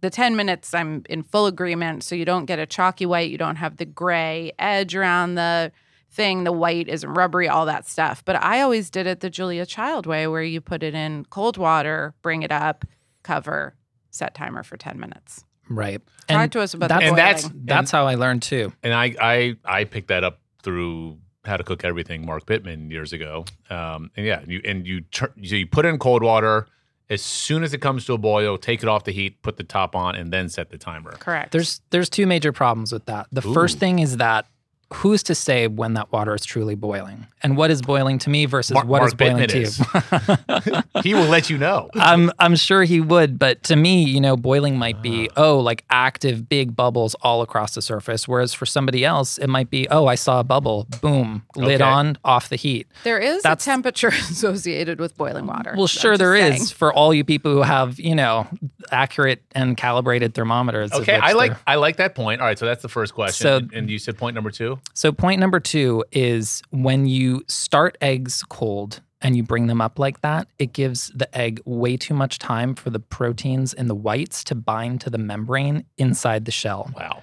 the 0.00 0.10
10 0.10 0.36
minutes, 0.36 0.74
I'm 0.74 1.02
in 1.08 1.22
full 1.22 1.46
agreement. 1.46 2.04
So 2.04 2.14
you 2.14 2.24
don't 2.26 2.44
get 2.44 2.58
a 2.58 2.66
chalky 2.66 3.06
white, 3.06 3.30
you 3.30 3.38
don't 3.38 3.56
have 3.56 3.78
the 3.78 3.86
gray 3.86 4.52
edge 4.58 4.94
around 4.94 5.36
the 5.36 5.72
thing. 6.14 6.44
The 6.44 6.52
white 6.52 6.88
isn't 6.88 7.08
rubbery, 7.12 7.48
all 7.48 7.66
that 7.66 7.86
stuff. 7.88 8.24
But 8.24 8.36
I 8.42 8.60
always 8.60 8.90
did 8.90 9.06
it 9.06 9.20
the 9.20 9.30
Julia 9.30 9.66
Child 9.66 10.06
way, 10.06 10.26
where 10.26 10.42
you 10.42 10.60
put 10.60 10.82
it 10.82 10.94
in 10.94 11.24
cold 11.30 11.56
water, 11.56 12.14
bring 12.22 12.42
it 12.42 12.52
up, 12.52 12.84
cover, 13.22 13.74
set 14.10 14.34
timer 14.34 14.62
for 14.62 14.76
10 14.76 14.98
minutes. 14.98 15.44
Right. 15.68 16.00
Talk 16.28 16.50
to 16.52 16.60
us 16.60 16.74
about 16.74 16.88
the 16.88 16.94
that's, 16.94 17.04
And 17.08 17.18
that's- 17.18 17.42
boiling. 17.48 17.62
that's 17.66 17.90
how 17.90 18.06
I 18.06 18.14
learned 18.16 18.42
too. 18.42 18.72
And 18.82 18.92
I, 18.94 19.14
I, 19.20 19.56
I 19.64 19.84
picked 19.84 20.08
that 20.08 20.22
up 20.24 20.40
through 20.62 21.18
How 21.44 21.56
to 21.56 21.64
Cook 21.64 21.84
Everything, 21.84 22.24
Mark 22.26 22.46
Bittman 22.46 22.90
years 22.90 23.12
ago. 23.12 23.44
Um, 23.70 24.10
and 24.16 24.26
yeah, 24.26 24.42
you 24.46 24.60
and 24.64 24.86
you 24.86 25.02
tur- 25.02 25.32
so 25.42 25.54
you 25.56 25.66
put 25.66 25.84
in 25.86 25.98
cold 25.98 26.22
water. 26.22 26.66
As 27.10 27.20
soon 27.20 27.62
as 27.62 27.74
it 27.74 27.82
comes 27.82 28.06
to 28.06 28.14
a 28.14 28.18
boil, 28.18 28.56
take 28.56 28.82
it 28.82 28.88
off 28.88 29.04
the 29.04 29.12
heat, 29.12 29.42
put 29.42 29.58
the 29.58 29.62
top 29.64 29.94
on, 29.94 30.14
and 30.16 30.32
then 30.32 30.48
set 30.48 30.70
the 30.70 30.78
timer. 30.78 31.12
Correct. 31.12 31.52
There's 31.52 31.82
there's 31.90 32.08
two 32.08 32.26
major 32.26 32.50
problems 32.50 32.92
with 32.92 33.04
that. 33.06 33.26
The 33.30 33.46
Ooh. 33.46 33.52
first 33.52 33.78
thing 33.78 33.98
is 33.98 34.16
that 34.16 34.46
who's 34.94 35.22
to 35.24 35.34
say 35.34 35.66
when 35.66 35.94
that 35.94 36.10
water 36.12 36.34
is 36.34 36.44
truly 36.44 36.74
boiling 36.74 37.26
and 37.42 37.56
what 37.56 37.70
is 37.70 37.82
boiling 37.82 38.18
to 38.20 38.30
me 38.30 38.46
versus 38.46 38.74
Mark- 38.74 38.86
what 38.86 39.02
is 39.02 39.12
Mark 39.12 39.18
boiling 39.18 39.48
Bittman 39.48 40.82
to 40.92 40.94
you. 40.94 41.02
he 41.02 41.14
will 41.14 41.26
let 41.28 41.50
you 41.50 41.58
know. 41.58 41.90
I'm 41.94 42.30
I'm 42.38 42.56
sure 42.56 42.84
he 42.84 43.00
would, 43.00 43.38
but 43.38 43.62
to 43.64 43.76
me, 43.76 44.04
you 44.04 44.20
know, 44.20 44.36
boiling 44.36 44.78
might 44.78 45.02
be 45.02 45.28
Ah. 45.36 45.42
oh, 45.44 45.58
like 45.58 45.84
active 45.90 46.48
big 46.48 46.74
bubbles 46.76 47.14
all 47.22 47.42
across 47.42 47.74
the 47.74 47.82
surface, 47.82 48.26
whereas 48.28 48.54
for 48.54 48.66
somebody 48.66 49.04
else, 49.04 49.36
it 49.38 49.48
might 49.48 49.68
be 49.70 49.88
oh, 49.90 50.06
I 50.06 50.14
saw 50.14 50.40
a 50.40 50.44
bubble, 50.44 50.86
boom, 51.02 51.42
lid 51.56 51.80
Okay. 51.82 51.90
on, 51.90 52.16
off 52.24 52.48
the 52.48 52.56
heat. 52.56 52.86
there 53.04 53.18
is 53.18 53.42
that's- 53.42 53.66
a 53.66 53.70
temperature 53.70 54.08
associated 54.30 54.98
with 55.00 55.16
boiling 55.16 55.46
water. 55.46 55.72
Well, 55.74 55.84
I'm 55.84 55.88
sure 55.88 56.12
just 56.12 56.18
there 56.20 56.34
is 56.34 56.56
saying. 56.56 56.66
for 56.68 56.92
all 56.92 57.12
you 57.12 57.24
people 57.24 57.52
who 57.52 57.62
have 57.62 57.98
you 58.00 58.14
know 58.14 58.46
accurate 58.90 59.42
and 59.54 59.76
calibrated 59.76 60.34
thermometers. 60.34 60.92
Okay, 60.92 61.16
I 61.16 61.32
like 61.32 61.52
I 61.66 61.76
like 61.76 61.96
that 61.96 62.14
point. 62.14 62.40
All 62.40 62.46
right, 62.46 62.58
so 62.58 62.64
that's 62.66 62.82
the 62.82 62.88
first 62.88 63.14
question. 63.14 63.44
So- 63.44 63.56
and, 63.56 63.72
and 63.72 63.90
you 63.90 63.98
said 63.98 64.16
point 64.16 64.34
number 64.34 64.50
two. 64.50 64.78
So, 64.92 65.10
point 65.12 65.40
number 65.40 65.58
two 65.60 66.04
is 66.12 66.62
when 66.70 67.06
you 67.06 67.42
start 67.48 67.98
eggs 68.00 68.42
cold 68.48 69.00
and 69.20 69.36
you 69.36 69.42
bring 69.42 69.66
them 69.66 69.80
up 69.80 69.98
like 69.98 70.20
that, 70.20 70.46
it 70.58 70.72
gives 70.72 71.08
the 71.14 71.34
egg 71.36 71.60
way 71.64 71.96
too 71.96 72.14
much 72.14 72.38
time 72.38 72.74
for 72.74 72.90
the 72.90 73.00
proteins 73.00 73.72
in 73.72 73.88
the 73.88 73.94
whites 73.94 74.44
to 74.44 74.54
bind 74.54 75.00
to 75.00 75.10
the 75.10 75.18
membrane 75.18 75.84
inside 75.96 76.44
the 76.44 76.52
shell. 76.52 76.90
Wow. 76.96 77.22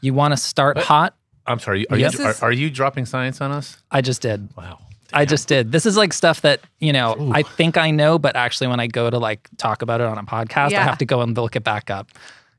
You 0.00 0.14
want 0.14 0.32
to 0.32 0.36
start 0.36 0.76
But- 0.76 0.84
hot. 0.84 1.14
I'm 1.48 1.60
sorry. 1.60 1.88
Are, 1.90 1.96
Yep. 1.98 2.12
you, 2.14 2.24
are, 2.24 2.34
are 2.42 2.52
you 2.52 2.70
dropping 2.70 3.06
science 3.06 3.40
on 3.40 3.52
us? 3.52 3.76
I 3.92 4.00
just 4.00 4.20
did. 4.20 4.48
Wow. 4.56 4.78
I 5.12 5.24
just 5.24 5.46
did. 5.46 5.70
This 5.70 5.86
is 5.86 5.96
like 5.96 6.12
stuff 6.12 6.40
that, 6.40 6.60
you 6.80 6.92
know, 6.92 7.14
Ooh. 7.20 7.30
I 7.32 7.42
think 7.42 7.76
I 7.76 7.92
know, 7.92 8.18
but 8.18 8.34
actually 8.34 8.66
when 8.66 8.80
I 8.80 8.88
go 8.88 9.08
to 9.08 9.18
like 9.18 9.48
talk 9.56 9.80
about 9.82 10.00
it 10.00 10.08
on 10.08 10.18
a 10.18 10.24
podcast, 10.24 10.72
I 10.74 10.82
have 10.82 10.98
to 10.98 11.04
go 11.04 11.20
and 11.20 11.36
look 11.36 11.54
it 11.54 11.62
back 11.62 11.88
up. 11.88 12.08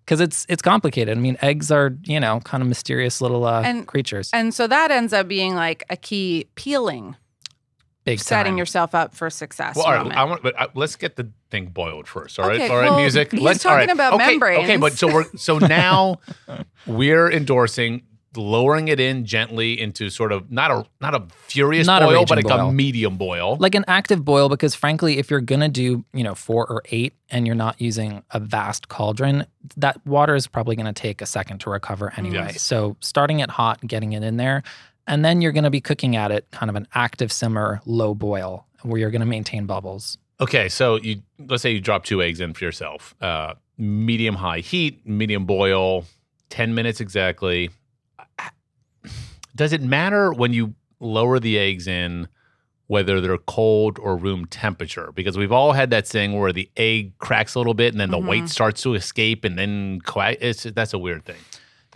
Cuz 0.08 0.20
it's 0.22 0.46
it's 0.50 0.62
complicated. 0.62 1.18
I 1.18 1.22
mean, 1.22 1.38
eggs 1.42 1.70
are, 1.70 1.92
you 2.04 2.20
know, 2.20 2.40
kind 2.40 2.64
of 2.64 2.68
mysterious 2.70 3.22
little 3.22 3.46
uh, 3.46 3.62
And- 3.62 3.86
creatures. 3.86 4.30
And 4.34 4.54
so 4.54 4.66
that 4.68 4.90
ends 4.90 5.14
up 5.14 5.28
being 5.28 5.54
like 5.54 5.84
a 5.90 5.98
key 5.98 6.48
peeling, 6.56 7.16
Big 8.06 8.20
setting 8.20 8.54
time. 8.54 8.58
yourself 8.58 8.96
up 8.96 9.14
for 9.14 9.30
success. 9.30 9.76
Well, 9.76 9.86
all 9.86 9.94
right. 9.94 10.16
I 10.16 10.24
want, 10.24 10.42
but 10.42 10.60
uh, 10.60 10.68
let's 10.76 10.96
get 10.96 11.18
the 11.18 11.30
thing 11.52 11.68
boiled 11.68 12.08
first. 12.08 12.40
All 12.40 12.48
right. 12.48 12.56
Okay, 12.56 12.70
all 12.70 12.78
right. 12.78 12.90
well, 12.90 13.00
music. 13.00 13.32
he's 13.34 13.42
let's 13.42 13.62
talking 13.62 13.88
right. 13.88 13.90
about 13.90 14.14
okay, 14.14 14.28
membranes. 14.28 14.64
Okay, 14.64 14.78
but 14.78 14.94
so 14.94 15.14
we're 15.14 15.26
so 15.36 15.60
now 15.60 16.20
we're 16.88 17.30
endorsing 17.30 18.04
lowering 18.38 18.88
it 18.88 19.00
in 19.00 19.26
gently 19.26 19.80
into 19.80 20.10
sort 20.10 20.32
of 20.32 20.52
not 20.52 20.72
a 20.72 20.86
not 21.02 21.16
a 21.16 21.24
furious 21.48 21.88
Not 21.88 22.02
a 22.04 22.06
boil, 22.06 22.26
but 22.26 22.38
raging 22.38 22.50
like 22.50 22.60
a 22.60 22.72
medium 22.72 23.18
boil. 23.18 23.58
like 23.60 23.76
an 23.76 23.86
active 23.88 24.24
boil 24.24 24.48
because 24.50 24.76
frankly 24.76 25.18
if 25.18 25.30
you're 25.32 25.42
gonna 25.42 25.70
do 25.70 26.06
you 26.14 26.24
know 26.24 26.36
four 26.36 26.66
or 26.68 26.84
eight 26.92 27.14
and 27.30 27.46
you're 27.46 27.56
not 27.56 27.82
using 27.82 28.24
a 28.32 28.40
vast 28.40 28.88
cauldron 28.90 29.46
that 29.76 30.06
water 30.06 30.36
is 30.36 30.48
probably 30.48 30.76
gonna 30.76 30.94
take 30.94 31.22
a 31.22 31.26
second 31.26 31.60
to 31.60 31.70
recover 31.70 32.14
anyway 32.18 32.50
Yes. 32.54 32.62
so 32.62 32.96
starting 33.00 33.40
it 33.40 33.50
hot 33.50 33.82
getting 33.86 34.14
it 34.14 34.24
in 34.24 34.38
there 34.38 34.64
and 35.08 35.26
then 35.26 35.42
you're 35.42 35.52
gonna 35.52 35.70
be 35.72 35.82
cooking 35.82 36.16
at 36.16 36.32
it 36.32 36.48
kind 36.52 36.70
of 36.70 36.76
an 36.76 36.88
active 36.94 37.32
simmer 37.32 37.82
low 37.86 38.14
boil 38.14 38.66
where 38.84 39.00
you're 39.00 39.12
gonna 39.12 39.26
maintain 39.26 39.66
bubbles 39.66 40.18
Okay, 40.40 40.70
so 40.70 40.98
you 40.98 41.24
let's 41.48 41.64
say 41.64 41.72
you 41.72 41.82
drop 41.82 42.04
two 42.04 42.22
eggs 42.22 42.40
in 42.42 42.54
for 42.54 42.64
yourself. 42.64 43.16
Uh, 43.20 43.56
medium 43.80 44.36
high 44.36 44.60
heat, 44.60 45.04
medium 45.04 45.46
boil, 45.48 46.06
ten 46.52 46.76
minutes 46.76 47.02
exactly. 47.02 47.72
Does 49.58 49.74
it 49.74 49.82
matter 49.82 50.32
when 50.32 50.54
you 50.54 50.76
lower 51.00 51.40
the 51.40 51.58
eggs 51.58 51.88
in 51.88 52.28
whether 52.86 53.20
they're 53.20 53.38
cold 53.38 53.98
or 54.00 54.16
room 54.16 54.46
temperature? 54.46 55.12
Because 55.14 55.38
we've 55.38 55.52
all 55.52 55.74
had 55.74 55.90
that 55.90 56.08
thing 56.08 56.38
where 56.40 56.54
the 56.54 56.70
egg 56.78 57.18
cracks 57.18 57.56
a 57.56 57.60
little 57.60 57.74
bit 57.74 57.94
and 57.94 58.00
then 58.00 58.12
the 58.12 58.18
Mhm. 58.20 58.26
white 58.28 58.50
starts 58.50 58.82
to 58.84 58.94
escape 58.94 59.44
and 59.44 59.58
then 59.58 60.00
it's 60.40 60.64
that's 60.64 60.94
a 60.94 60.98
weird 61.00 61.26
thing. 61.26 61.42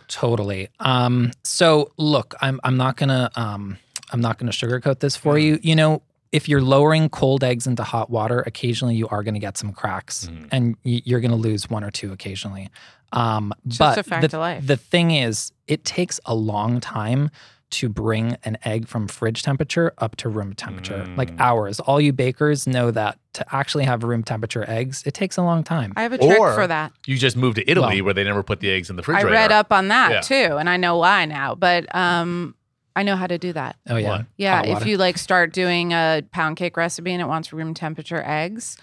Totally. 0.08 0.68
Um, 0.80 1.32
so 1.44 1.92
look, 1.98 2.34
I'm 2.42 2.60
I'm 2.64 2.76
not 2.78 2.98
gonna 2.98 3.30
um, 3.36 3.78
I'm 4.12 4.20
not 4.22 4.38
gonna 4.38 4.52
sugarcoat 4.52 5.00
this 5.00 5.16
for 5.16 5.38
you. 5.38 5.58
You 5.62 5.76
know, 5.76 6.02
if 6.32 6.48
you're 6.48 6.62
lowering 6.62 7.10
cold 7.10 7.44
eggs 7.44 7.68
into 7.68 7.84
hot 7.84 8.10
water, 8.10 8.42
occasionally 8.48 8.96
you 8.96 9.08
are 9.10 9.24
gonna 9.24 9.40
get 9.40 9.58
some 9.58 9.72
cracks, 9.74 10.28
Mhm. 10.32 10.48
and 10.52 10.76
you're 10.84 11.20
gonna 11.20 11.36
lose 11.36 11.70
one 11.70 11.84
or 11.84 11.92
two 11.92 12.12
occasionally. 12.14 12.70
Um, 13.12 13.54
Just 13.68 13.80
but 13.80 13.98
a 13.98 14.04
fact 14.04 14.22
the, 14.32 14.38
of 14.38 14.42
life. 14.42 14.66
the 14.68 14.78
thing 14.78 15.12
is, 15.12 15.52
it 15.68 15.84
takes 15.84 16.20
a 16.26 16.34
long 16.34 16.80
time 16.80 17.30
to 17.72 17.88
bring 17.88 18.36
an 18.44 18.58
egg 18.66 18.86
from 18.88 19.08
fridge 19.08 19.44
temperature 19.44 19.94
up 19.98 20.18
to 20.18 20.28
room 20.28 20.54
temperature, 20.54 21.08
like 21.16 21.32
Mm. 21.32 21.40
hours. 21.40 21.80
All 21.80 22.02
you 22.02 22.12
bakers 22.12 22.68
know 22.68 22.92
that 22.92 23.18
to 23.34 23.46
actually 23.56 23.86
have 23.86 24.04
room 24.04 24.24
temperature 24.24 24.66
eggs, 24.70 25.04
it 25.06 25.14
takes 25.14 25.38
a 25.38 25.42
long 25.42 25.64
time. 25.64 25.94
I 25.96 26.04
have 26.04 26.12
a 26.12 26.18
trick 26.18 26.38
Or- 26.38 26.54
for 26.54 26.68
that. 26.68 26.92
You 27.08 27.18
just 27.18 27.38
moved 27.38 27.56
to 27.58 27.70
Italy 27.72 27.98
Well- 28.02 28.06
where 28.08 28.14
they 28.14 28.26
never 28.26 28.44
put 28.44 28.60
the 28.60 28.70
eggs 28.70 28.90
in 28.90 28.98
the 28.98 29.04
fridge. 29.04 29.16
I 29.16 29.22
refrigerator. 29.22 29.42
read 29.42 29.52
up 29.54 29.72
on 29.72 29.88
that 29.88 30.12
Yeah. 30.12 30.20
too, 30.22 30.58
and 30.58 30.70
I 30.70 30.76
know 30.76 30.98
why 30.98 31.24
now. 31.26 31.56
But 31.56 31.94
um, 31.96 32.56
I 32.96 33.04
know 33.04 33.16
how 33.16 33.28
to 33.28 33.38
do 33.38 33.54
that. 33.54 33.78
oh 33.90 33.96
yeah, 33.96 34.10
What? 34.10 34.26
Yeah, 34.38 34.64
if 34.64 34.86
you 34.86 34.98
like 34.98 35.18
start 35.18 35.54
doing 35.54 35.94
a 35.94 36.24
pound 36.32 36.58
cake 36.58 36.76
recipe 36.78 37.12
and 37.14 37.22
it 37.22 37.28
wants 37.28 37.54
room 37.54 37.74
temperature 37.74 38.22
eggs, 38.26 38.78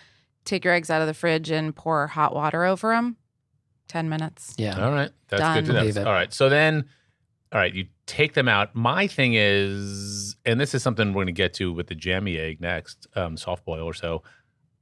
take 0.44 0.64
your 0.64 0.74
eggs 0.74 0.88
out 0.90 1.00
of 1.02 1.06
the 1.06 1.14
fridge 1.14 1.50
and 1.50 1.74
pour 1.74 2.06
hot 2.06 2.34
water 2.34 2.64
over 2.64 2.90
them. 2.90 3.16
Ten 3.86 4.08
minutes. 4.08 4.54
yeah. 4.58 4.82
All 4.84 4.92
right. 4.92 5.10
That's 5.28 5.42
good 5.60 5.66
to 5.66 5.94
know. 5.94 6.06
All 6.06 6.12
right. 6.12 6.32
So 6.32 6.48
then, 6.50 6.84
all 7.52 7.58
right, 7.58 7.72
you 7.72 7.86
take 8.06 8.34
them 8.34 8.46
out. 8.48 8.74
My 8.74 9.06
thing 9.06 9.32
is, 9.34 10.36
and 10.44 10.60
this 10.60 10.74
is 10.74 10.82
something 10.82 11.08
we're 11.08 11.24
going 11.24 11.26
to 11.26 11.32
get 11.32 11.54
to 11.54 11.72
with 11.72 11.86
the 11.86 11.94
jammy 11.94 12.38
egg 12.38 12.60
next, 12.60 13.06
um, 13.16 13.36
soft 13.38 13.64
boil 13.64 13.84
or 13.84 13.94
so. 13.94 14.22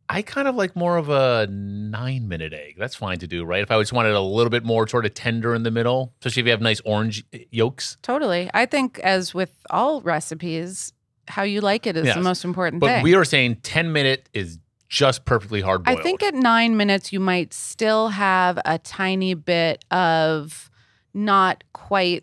I 0.09 0.23
kind 0.23 0.47
of 0.47 0.55
like 0.55 0.77
more 0.77 0.97
of 0.97 1.09
a 1.09 1.47
nine 1.51 2.29
minute 2.29 2.53
egg. 2.53 2.77
That's 2.79 2.95
fine 2.95 3.19
to 3.19 3.27
do, 3.27 3.45
right? 3.45 3.63
If 3.63 3.71
I 3.71 3.79
just 3.81 3.93
wanted 3.93 4.13
a 4.13 4.21
little 4.21 4.51
bit 4.51 4.65
more 4.65 4.87
sort 4.87 5.05
of 5.05 5.15
tender 5.15 5.55
in 5.55 5.63
the 5.65 5.71
middle, 5.71 6.13
especially 6.21 6.41
if 6.43 6.47
you 6.47 6.51
have 6.53 6.61
nice 6.61 6.81
orange 6.85 7.25
yolks. 7.51 7.97
Totally. 8.03 8.49
I 8.55 8.67
think 8.67 8.99
as 9.01 9.35
with 9.35 9.53
all 9.71 10.01
recipes, 10.03 10.93
how 11.29 11.43
you 11.43 11.61
like 11.61 11.87
it 11.87 11.97
is 11.97 12.07
Yes. 12.07 12.15
the 12.17 12.23
most 12.23 12.45
important 12.45 12.81
But 12.81 12.87
thing. 12.87 12.97
But 12.99 13.05
we 13.05 13.15
are 13.15 13.25
saying 13.25 13.57
10 13.63 13.93
minute 13.93 14.29
is 14.33 14.59
just 14.89 15.25
perfectly 15.25 15.61
hard 15.61 15.83
boiled. 15.83 15.99
I 15.99 16.03
think 16.03 16.23
at 16.23 16.35
nine 16.35 16.77
minutes, 16.77 17.13
you 17.13 17.19
might 17.19 17.53
still 17.53 18.11
have 18.11 18.61
a 18.65 18.79
tiny 18.79 19.35
bit 19.35 19.85
of 19.91 20.71
not 21.13 21.65
quite 21.73 22.23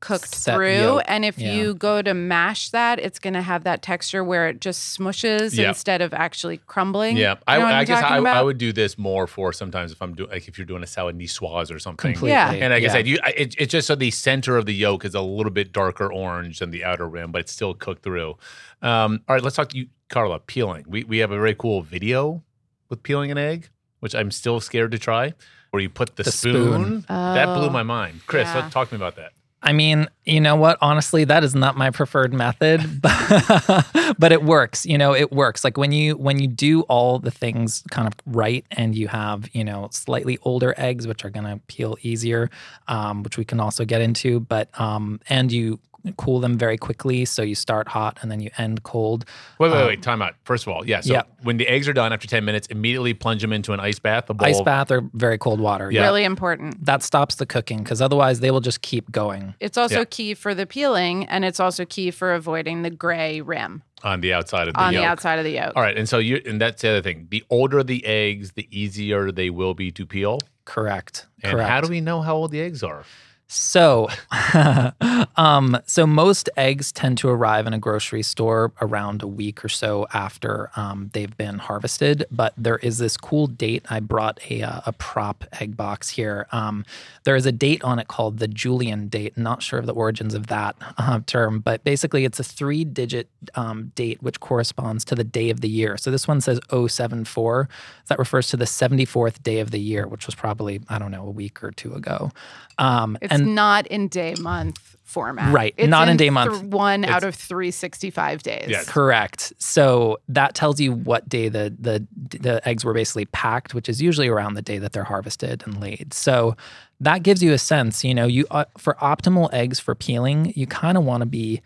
cooked 0.00 0.34
Set 0.34 0.54
through. 0.54 0.72
yolk, 0.74 1.02
And 1.06 1.24
if 1.24 1.38
yeah. 1.38 1.52
you 1.54 1.74
go 1.74 2.02
to 2.02 2.12
mash 2.14 2.70
that, 2.70 2.98
it's 2.98 3.18
going 3.18 3.34
to 3.34 3.42
have 3.42 3.64
that 3.64 3.82
texture 3.82 4.22
where 4.22 4.48
it 4.48 4.60
just 4.60 4.98
smushes 4.98 5.56
Yeah. 5.56 5.68
instead 5.68 6.02
of 6.02 6.12
actually 6.14 6.58
crumbling. 6.66 7.16
Yeah, 7.16 7.32
You 7.34 7.38
I, 7.46 7.58
know 7.58 7.64
I 7.66 7.72
I'm 7.80 7.84
guess 7.86 8.02
I, 8.02 8.18
I 8.18 8.42
would 8.42 8.58
do 8.58 8.72
this 8.72 8.96
more 8.98 9.26
for 9.26 9.52
sometimes 9.52 9.92
if 9.92 10.00
I'm 10.02 10.14
doing 10.14 10.30
like 10.30 10.48
if 10.48 10.58
you're 10.58 10.66
doing 10.66 10.82
a 10.82 10.86
salad 10.86 11.18
niçoise 11.18 11.74
or 11.74 11.78
something. 11.78 12.12
Completely. 12.12 12.30
Yeah. 12.30 12.52
And 12.52 12.72
like 12.72 12.82
yeah. 12.82 12.88
I 12.88 12.92
said, 12.92 13.06
you 13.06 13.18
I- 13.22 13.34
it, 13.36 13.54
it's 13.58 13.72
just 13.72 13.86
so 13.86 13.94
the 13.94 14.10
center 14.10 14.56
of 14.56 14.66
the 14.66 14.74
yolk 14.74 15.04
is 15.04 15.14
a 15.14 15.20
little 15.20 15.52
bit 15.52 15.72
darker 15.72 16.12
orange 16.12 16.58
than 16.58 16.70
the 16.70 16.84
outer 16.84 17.08
rim, 17.08 17.32
but 17.32 17.40
it's 17.40 17.52
still 17.52 17.74
cooked 17.74 18.02
through. 18.02 18.36
Um, 18.82 19.22
all 19.28 19.34
right, 19.34 19.42
let's 19.42 19.56
talk 19.56 19.70
to 19.70 19.78
you, 19.78 19.86
Carla. 20.10 20.40
Peeling. 20.40 20.84
We 20.86 21.04
we 21.04 21.18
have 21.18 21.30
a 21.30 21.36
very 21.36 21.54
cool 21.54 21.82
video 21.82 22.42
with 22.88 23.02
peeling 23.02 23.30
an 23.30 23.38
egg, 23.38 23.68
which 24.00 24.14
I'm 24.14 24.30
still 24.30 24.60
scared 24.60 24.92
to 24.92 24.98
try. 24.98 25.32
Where 25.72 25.82
you 25.82 25.90
put 25.90 26.16
the, 26.16 26.22
The 26.22 26.32
spoon. 26.32 27.02
spoon. 27.02 27.04
That 27.08 27.46
blew 27.46 27.66
Oh, 27.66 27.70
my 27.70 27.82
mind. 27.82 28.20
Chris, 28.26 28.46
yeah. 28.46 28.68
talk 28.70 28.88
to 28.88 28.94
me 28.94 28.96
about 28.98 29.16
that. 29.16 29.32
I 29.62 29.72
mean, 29.72 30.06
you 30.24 30.40
know 30.40 30.54
what? 30.54 30.78
Honestly, 30.80 31.24
that 31.24 31.42
is 31.42 31.54
not 31.54 31.76
my 31.76 31.90
preferred 31.90 32.32
method, 32.32 33.00
but, 33.02 33.86
but 34.18 34.32
it 34.32 34.42
works. 34.42 34.86
You 34.86 34.98
know, 34.98 35.14
it 35.14 35.32
works. 35.32 35.64
Like 35.64 35.76
when 35.76 35.92
you 35.92 36.16
when 36.16 36.38
you 36.38 36.46
do 36.46 36.82
all 36.82 37.18
the 37.18 37.30
things 37.30 37.82
kind 37.90 38.06
of 38.06 38.14
right, 38.26 38.64
and 38.70 38.94
you 38.94 39.08
have 39.08 39.48
you 39.54 39.64
know 39.64 39.88
slightly 39.90 40.38
older 40.42 40.74
eggs, 40.76 41.06
which 41.06 41.24
are 41.24 41.30
going 41.30 41.46
to 41.46 41.60
peel 41.66 41.96
easier, 42.02 42.50
um, 42.86 43.22
which 43.22 43.38
we 43.38 43.44
can 43.44 43.58
also 43.58 43.84
get 43.84 44.00
into. 44.00 44.40
But 44.40 44.68
um, 44.78 45.20
and 45.28 45.50
you 45.50 45.80
cool 46.16 46.40
them 46.40 46.56
very 46.58 46.76
quickly, 46.78 47.24
so 47.24 47.42
you 47.42 47.54
start 47.54 47.88
hot 47.88 48.18
and 48.22 48.30
then 48.30 48.40
you 48.40 48.50
end 48.58 48.82
cold. 48.82 49.24
Wait, 49.58 49.70
wait, 49.70 49.80
Um, 49.80 49.86
wait. 49.88 50.02
Time 50.02 50.22
out. 50.22 50.34
First 50.44 50.66
of 50.66 50.72
all, 50.72 50.86
yeah. 50.86 51.00
So 51.00 51.12
yeah. 51.14 51.22
when 51.42 51.56
the 51.56 51.66
eggs 51.68 51.88
are 51.88 51.92
done 51.92 52.12
after 52.12 52.26
10 52.26 52.44
minutes, 52.44 52.66
immediately 52.68 53.14
plunge 53.14 53.42
them 53.42 53.52
into 53.52 53.72
an 53.72 53.80
ice 53.80 53.98
bath, 53.98 54.28
a 54.30 54.34
bowl. 54.34 54.46
Ice 54.48 54.60
bath 54.60 54.90
or 54.90 55.02
very 55.14 55.38
cold 55.38 55.60
water. 55.60 55.90
Yeah. 55.90 56.02
Really 56.02 56.24
important. 56.24 56.84
That 56.84 57.02
stops 57.02 57.36
the 57.36 57.46
cooking 57.46 57.78
because 57.78 58.00
otherwise 58.02 58.40
they 58.40 58.50
will 58.50 58.60
just 58.60 58.82
keep 58.82 59.10
going. 59.10 59.54
It's 59.60 59.76
also 59.78 60.00
Yeah. 60.00 60.04
key 60.10 60.34
for 60.34 60.54
the 60.54 60.66
peeling, 60.66 61.24
and 61.26 61.44
it's 61.44 61.60
also 61.60 61.84
key 61.84 62.10
for 62.10 62.32
avoiding 62.34 62.82
the 62.82 62.90
gray 62.90 63.40
rim 63.40 63.82
on 64.04 64.20
the 64.20 64.32
outside 64.32 64.68
of 64.68 64.74
the 64.74 64.80
on 64.80 64.92
yolk. 64.92 65.02
the 65.02 65.08
outside 65.08 65.38
of 65.38 65.44
the 65.44 65.52
yolk. 65.52 65.72
All 65.74 65.82
right, 65.82 65.96
and 65.96 66.08
so 66.08 66.18
you 66.18 66.40
and 66.46 66.60
that's 66.60 66.82
the 66.82 66.90
other 66.90 67.02
thing. 67.02 67.26
The 67.30 67.42
older 67.50 67.82
the 67.82 68.04
eggs, 68.06 68.52
the 68.52 68.68
easier 68.70 69.32
they 69.32 69.50
will 69.50 69.74
be 69.74 69.90
to 69.92 70.04
peel. 70.06 70.38
Correct. 70.64 71.26
And 71.42 71.52
Correct. 71.52 71.68
how 71.70 71.80
do 71.80 71.88
we 71.88 72.00
know 72.00 72.22
how 72.22 72.34
old 72.36 72.50
the 72.50 72.60
eggs 72.60 72.82
are? 72.82 73.04
So, 73.48 74.08
um, 75.36 75.78
so 75.86 76.04
most 76.04 76.50
eggs 76.56 76.90
tend 76.90 77.18
to 77.18 77.28
arrive 77.28 77.66
in 77.68 77.72
a 77.74 77.78
grocery 77.78 78.24
store 78.24 78.72
around 78.80 79.22
a 79.22 79.28
week 79.28 79.64
or 79.64 79.68
so 79.68 80.06
after 80.12 80.70
um, 80.74 81.10
they've 81.12 81.36
been 81.36 81.58
harvested. 81.58 82.24
But 82.30 82.54
there 82.56 82.78
is 82.78 82.98
this 82.98 83.16
cool 83.16 83.46
date. 83.46 83.84
I 83.88 84.00
brought 84.00 84.40
a 84.50 84.62
uh, 84.62 84.80
a 84.86 84.92
prop 84.92 85.44
egg 85.60 85.76
box 85.76 86.10
here. 86.10 86.48
Um, 86.50 86.84
there 87.24 87.36
is 87.36 87.46
a 87.46 87.52
date 87.52 87.84
on 87.84 88.00
it 88.00 88.08
called 88.08 88.38
the 88.38 88.48
Julian 88.48 89.06
date. 89.08 89.36
Not 89.38 89.62
sure 89.62 89.78
of 89.78 89.86
the 89.86 89.94
origins 89.94 90.34
of 90.34 90.48
that 90.48 90.74
uh, 90.98 91.20
term, 91.26 91.60
but 91.60 91.84
basically 91.84 92.24
it's 92.24 92.40
a 92.40 92.44
three 92.44 92.84
digit 92.84 93.28
um, 93.54 93.92
date 93.94 94.20
which 94.22 94.40
corresponds 94.40 95.04
to 95.04 95.14
the 95.14 95.24
day 95.24 95.50
of 95.50 95.60
the 95.60 95.68
year. 95.68 95.96
So 95.96 96.10
this 96.10 96.26
one 96.26 96.40
says 96.40 96.58
074. 96.70 97.68
That 98.08 98.18
refers 98.18 98.48
to 98.48 98.56
the 98.56 98.64
74th 98.64 99.42
day 99.42 99.60
of 99.60 99.70
the 99.70 99.80
year, 99.80 100.06
which 100.08 100.26
was 100.26 100.34
probably 100.34 100.80
I 100.88 100.98
don't 100.98 101.12
know 101.12 101.26
a 101.26 101.30
week 101.30 101.62
or 101.62 101.70
two 101.70 101.94
ago. 101.94 102.30
Um, 102.78 103.16
It's 103.22 103.35
not 103.44 103.86
in 103.88 104.08
day 104.08 104.34
month 104.40 104.96
format. 105.02 105.52
Right, 105.54 105.72
It's 105.76 105.88
not 105.88 106.08
in 106.08 106.16
day 106.16 106.30
month. 106.30 106.52
th- 106.60 106.64
one 106.64 107.04
out 107.04 107.22
of 107.24 107.34
365 107.34 108.42
days. 108.42 108.66
Yes. 108.68 108.88
Correct. 108.88 109.52
So 109.58 110.18
that 110.28 110.54
tells 110.54 110.80
you 110.80 110.92
what 110.92 111.28
day 111.28 111.48
the 111.48 111.74
the 111.78 112.06
the 112.38 112.66
eggs 112.68 112.84
were 112.84 112.92
basically 112.92 113.26
packed, 113.26 113.72
which 113.74 113.88
is 113.88 114.02
usually 114.02 114.28
around 114.28 114.54
the 114.54 114.62
day 114.62 114.78
that 114.78 114.92
they're 114.92 115.04
harvested 115.04 115.62
and 115.64 115.80
laid. 115.80 116.12
So 116.12 116.56
that 117.00 117.22
gives 117.22 117.42
you 117.42 117.52
a 117.52 117.58
sense. 117.58 118.04
You 118.04 118.14
know, 118.14 118.26
you 118.26 118.46
uh, 118.50 118.64
for 118.76 118.94
optimal 118.94 119.52
eggs 119.52 119.78
for 119.78 119.94
peeling, 119.94 120.52
you 120.56 120.66
kind 120.66 120.98
of 120.98 121.04
want 121.04 121.20
to 121.22 121.26
be 121.26 121.62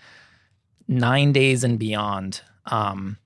nine 0.86 1.32
days 1.32 1.64
and 1.64 1.78
beyond. 1.78 2.42
Um, 2.66 3.16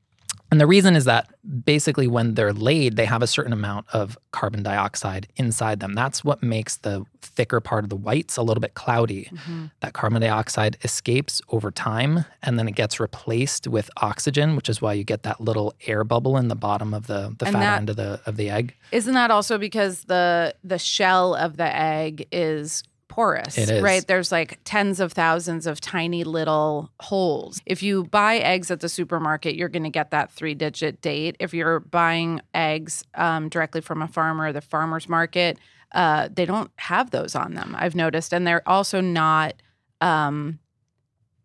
and 0.55 0.61
the 0.61 0.67
reason 0.69 0.95
is 0.95 1.05
that 1.07 1.29
basically 1.65 2.07
when 2.07 2.35
they're 2.35 2.53
laid, 2.53 2.95
they 2.95 3.07
have 3.07 3.23
a 3.23 3.27
certain 3.27 3.53
amount 3.53 3.87
of 3.93 4.17
carbon 4.31 4.63
dioxide 4.63 5.27
inside 5.37 5.81
them. 5.81 5.95
That's 5.95 6.23
what 6.23 6.43
makes 6.43 6.77
the 6.77 7.05
thicker 7.23 7.59
part 7.61 7.83
of 7.85 7.91
the 7.91 7.97
whites 7.97 8.37
a 8.37 8.43
little 8.43 8.61
bit 8.61 8.75
cloudy. 8.75 9.29
Mhm. 9.33 9.71
That 9.81 9.93
carbon 9.95 10.21
dioxide 10.23 10.77
escapes 10.85 11.43
over 11.49 11.73
time 11.73 12.25
and 12.43 12.57
then 12.59 12.69
it 12.69 12.77
gets 12.77 13.01
replaced 13.01 13.67
with 13.67 13.91
oxygen, 13.97 14.55
which 14.55 14.69
is 14.69 14.81
why 14.81 14.93
you 14.93 15.03
get 15.03 15.25
that 15.25 15.41
little 15.41 15.75
air 15.89 16.05
bubble 16.05 16.37
in 16.37 16.47
the 16.49 16.55
bottom 16.69 16.95
of 16.95 17.09
the, 17.09 17.35
the 17.39 17.47
And 17.47 17.55
fat 17.55 17.61
that- 17.61 17.77
end 17.79 17.91
of 17.91 17.97
the 17.97 18.21
of 18.27 18.37
the 18.37 18.49
egg. 18.51 18.75
Isn't 18.93 19.15
that 19.15 19.31
also 19.33 19.59
because 19.59 20.03
the 20.05 20.55
the 20.63 20.79
shell 20.79 21.35
of 21.35 21.57
the 21.57 21.75
egg 21.77 22.27
is 22.31 22.85
porous? 23.15 23.57
It 23.57 23.71
is. 23.71 23.81
Right? 23.81 24.05
There's 24.05 24.33
like 24.33 24.59
tens 24.65 24.99
of 24.99 25.13
thousands 25.13 25.69
of 25.69 25.81
tiny 25.81 26.25
little 26.25 26.91
holes. 26.99 27.61
If 27.65 27.81
you 27.81 28.05
buy 28.07 28.39
eggs 28.39 28.73
at 28.73 28.81
the 28.81 28.89
supermarket, 28.89 29.55
you're 29.55 29.69
going 29.69 29.85
to 29.85 29.91
get 29.91 30.11
that 30.11 30.33
three 30.33 30.55
digit 30.55 31.01
date. 31.01 31.37
If 31.39 31.55
you're 31.55 31.79
buying 31.79 32.41
eggs 32.55 33.05
um, 33.15 33.49
directly 33.49 33.81
from 33.81 34.03
a 34.03 34.09
farmer 34.09 34.53
the 34.53 34.61
farmer's 34.61 35.09
market, 35.09 35.59
uh, 35.93 36.29
they 36.35 36.45
don't 36.45 36.73
have 36.77 37.13
those 37.13 37.37
on 37.37 37.55
them, 37.55 37.77
I've 37.79 37.95
noticed. 37.95 38.35
And 38.35 38.45
they're 38.45 38.69
also 38.69 39.01
not. 39.01 39.55
Um, 40.01 40.59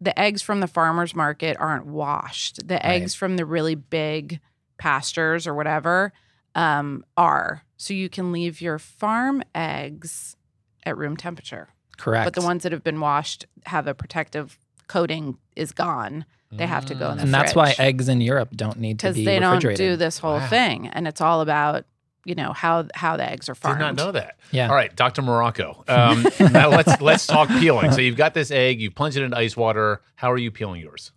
the 0.01 0.17
eggs 0.17 0.41
from 0.41 0.61
the 0.61 0.67
farmer's 0.67 1.13
market 1.13 1.55
aren't 1.59 1.85
washed. 1.85 2.67
The 2.67 2.83
eggs 2.83 3.13
from 3.13 3.35
the 3.35 3.45
really 3.45 3.75
big 3.75 4.39
pastures 4.77 5.45
or 5.45 5.53
whatever 5.53 6.13
um, 6.55 7.05
are. 7.17 7.63
So 7.77 7.93
you 7.93 8.09
can 8.09 8.31
leave 8.31 8.61
your 8.61 8.79
farm 8.79 9.43
eggs 9.53 10.37
at 10.85 10.97
room 10.97 11.17
temperature. 11.17 11.69
Correct. 11.97 12.25
But 12.25 12.33
the 12.33 12.45
ones 12.45 12.63
that 12.63 12.71
have 12.71 12.83
been 12.83 12.99
washed 12.99 13.45
have 13.65 13.87
a 13.87 13.93
protective 13.93 14.57
coating 14.87 15.37
is 15.55 15.71
gone. 15.71 16.25
They 16.51 16.65
have 16.65 16.85
to 16.87 16.95
go 16.95 17.11
in 17.11 17.17
the 17.17 17.23
and 17.23 17.31
that's 17.33 17.53
why 17.53 17.75
eggs 17.77 18.09
in 18.09 18.21
Europe 18.21 18.49
don't 18.55 18.79
need 18.79 18.97
to 18.99 19.05
because 19.05 19.15
be 19.17 19.23
they 19.25 19.37
don't 19.37 19.55
refrigerated. 19.57 19.77
do 19.77 19.95
this 19.97 20.17
whole 20.17 20.37
Wow. 20.39 20.47
thing, 20.47 20.87
and 20.87 21.07
it's 21.07 21.21
all 21.21 21.41
about 21.41 21.85
you 22.25 22.33
know 22.33 22.53
how 22.53 22.87
how 22.95 23.17
the 23.17 23.29
eggs 23.29 23.49
are 23.49 23.55
farmed. 23.55 23.77
Did 23.77 23.83
farmed. 23.83 23.97
not 23.97 24.05
know 24.07 24.11
that. 24.13 24.39
Yeah. 24.51 24.67
All 24.67 24.73
right, 24.73 24.93
Dr. 24.95 25.21
Morocco. 25.21 25.83
Um, 25.87 26.25
now 26.51 26.69
let's 26.69 26.99
let's 27.01 27.27
talk 27.27 27.49
peeling. 27.49 27.91
So 27.91 28.01
you've 28.01 28.17
got 28.17 28.33
this 28.33 28.49
egg, 28.49 28.81
you 28.81 28.89
plunge 28.89 29.15
it 29.15 29.21
into 29.23 29.37
ice 29.37 29.55
water. 29.55 30.01
How 30.15 30.31
are 30.31 30.39
you 30.39 30.49
peeling 30.49 30.81
yours? 30.81 31.11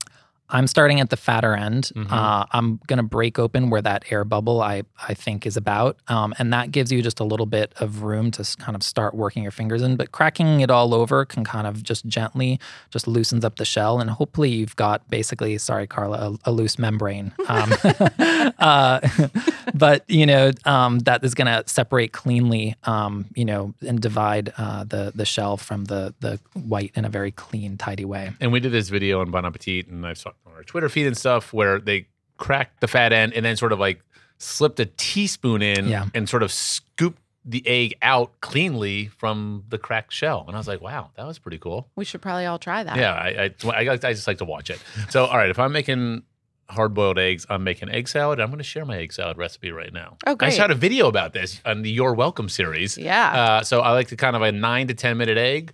I'm 0.52 0.66
starting 0.66 1.00
at 1.00 1.10
the 1.10 1.16
fatter 1.16 1.54
end. 1.54 1.90
Mhm. 1.94 2.12
Uh, 2.12 2.44
I'm 2.52 2.78
going 2.86 2.98
to 2.98 3.02
break 3.02 3.38
open 3.38 3.70
where 3.70 3.82
that 3.82 4.04
air 4.10 4.24
bubble 4.24 4.60
I, 4.62 4.82
I 5.08 5.14
think 5.14 5.46
is 5.46 5.56
about. 5.56 5.96
Um, 6.08 6.34
and 6.38 6.52
that 6.52 6.70
gives 6.70 6.92
you 6.92 7.02
just 7.02 7.20
a 7.20 7.24
little 7.24 7.46
bit 7.46 7.72
of 7.76 8.02
room 8.02 8.30
to 8.32 8.56
kind 8.58 8.76
of 8.76 8.82
start 8.82 9.14
working 9.14 9.42
your 9.42 9.50
fingers 9.52 9.82
in. 9.82 9.96
But 9.96 10.12
cracking 10.12 10.60
it 10.60 10.70
all 10.70 10.94
over 10.94 11.24
can 11.24 11.42
kind 11.42 11.66
of 11.66 11.82
just 11.82 12.04
gently 12.06 12.60
just 12.90 13.08
loosens 13.08 13.44
up 13.44 13.56
the 13.56 13.64
shell. 13.64 13.98
And 13.98 14.10
hopefully 14.10 14.50
you've 14.50 14.76
got 14.76 15.08
basically, 15.08 15.56
sorry, 15.58 15.86
Carla, 15.86 16.38
a, 16.44 16.50
a 16.50 16.52
loose 16.52 16.78
membrane. 16.78 17.32
Um, 17.48 17.72
uh, 18.58 19.00
but, 19.74 20.04
you 20.08 20.26
know, 20.26 20.50
um, 20.66 20.98
that 21.00 21.24
is 21.24 21.34
going 21.34 21.46
to 21.46 21.64
separate 21.66 22.12
cleanly, 22.12 22.76
um, 22.84 23.26
you 23.34 23.46
know, 23.46 23.72
and 23.86 24.00
divide 24.00 24.52
uh, 24.58 24.84
the, 24.84 25.12
the 25.14 25.24
shell 25.24 25.56
from 25.56 25.86
the, 25.86 26.14
the 26.20 26.38
white 26.52 26.92
in 26.94 27.06
a 27.06 27.08
very 27.08 27.30
clean, 27.30 27.78
tidy 27.78 28.04
way. 28.04 28.32
And 28.40 28.52
we 28.52 28.60
did 28.60 28.72
this 28.72 28.90
video 28.90 29.20
on 29.20 29.30
Bon 29.30 29.46
Appetit, 29.46 29.88
and 29.88 30.06
I've 30.06 30.18
saw 30.18 30.32
on 30.46 30.52
our 30.54 30.62
Twitter 30.64 30.88
feed 30.88 31.06
and 31.06 31.16
stuff 31.16 31.52
where 31.52 31.78
they 31.78 32.06
cracked 32.36 32.80
the 32.80 32.88
fat 32.88 33.12
end 33.12 33.32
and 33.34 33.44
then 33.44 33.56
sort 33.56 33.72
of 33.72 33.78
like 33.78 34.00
slipped 34.38 34.80
a 34.80 34.86
teaspoon 34.86 35.62
in 35.62 35.88
Yeah. 35.88 36.06
and 36.14 36.28
sort 36.28 36.42
of 36.42 36.50
scooped 36.50 37.20
the 37.44 37.66
egg 37.66 37.94
out 38.02 38.40
cleanly 38.40 39.08
from 39.08 39.64
the 39.68 39.78
cracked 39.78 40.12
shell. 40.12 40.44
And 40.46 40.56
I 40.56 40.58
was 40.58 40.68
like, 40.68 40.80
wow, 40.80 41.10
that 41.16 41.26
was 41.26 41.38
pretty 41.38 41.58
cool. 41.58 41.88
We 41.96 42.04
should 42.04 42.22
probably 42.22 42.46
all 42.46 42.58
try 42.58 42.82
that. 42.84 42.96
Yeah, 42.96 43.12
I, 43.14 43.50
I, 43.68 43.84
I, 43.88 43.92
I 43.92 43.96
just 43.96 44.26
like 44.28 44.38
to 44.38 44.44
watch 44.44 44.70
it. 44.70 44.80
So, 45.10 45.26
all 45.26 45.36
right, 45.36 45.50
if 45.50 45.58
I'm 45.58 45.72
making 45.72 46.22
hard 46.70 46.94
boiled 46.94 47.18
eggs, 47.18 47.44
I'm 47.50 47.64
making 47.64 47.90
egg 47.90 48.08
salad. 48.08 48.38
I'm 48.40 48.46
going 48.48 48.58
to 48.58 48.64
share 48.64 48.84
my 48.84 48.96
egg 48.96 49.12
salad 49.12 49.38
recipe 49.38 49.72
right 49.72 49.92
now. 49.92 50.16
Oh, 50.26 50.34
great. 50.36 50.46
I 50.46 50.50
great. 50.50 50.56
shot 50.56 50.70
a 50.70 50.74
video 50.76 51.08
about 51.08 51.32
this 51.32 51.60
on 51.66 51.82
the 51.82 51.90
Your 51.90 52.14
Welcome 52.14 52.48
series. 52.48 52.96
Yeah. 52.96 53.32
Uh, 53.32 53.62
so 53.64 53.80
I 53.80 53.90
like 53.90 54.08
to 54.08 54.16
kind 54.16 54.36
of 54.36 54.42
a 54.42 54.52
nine 54.52 54.86
to 54.86 54.94
10 54.94 55.16
minute 55.16 55.36
egg 55.36 55.72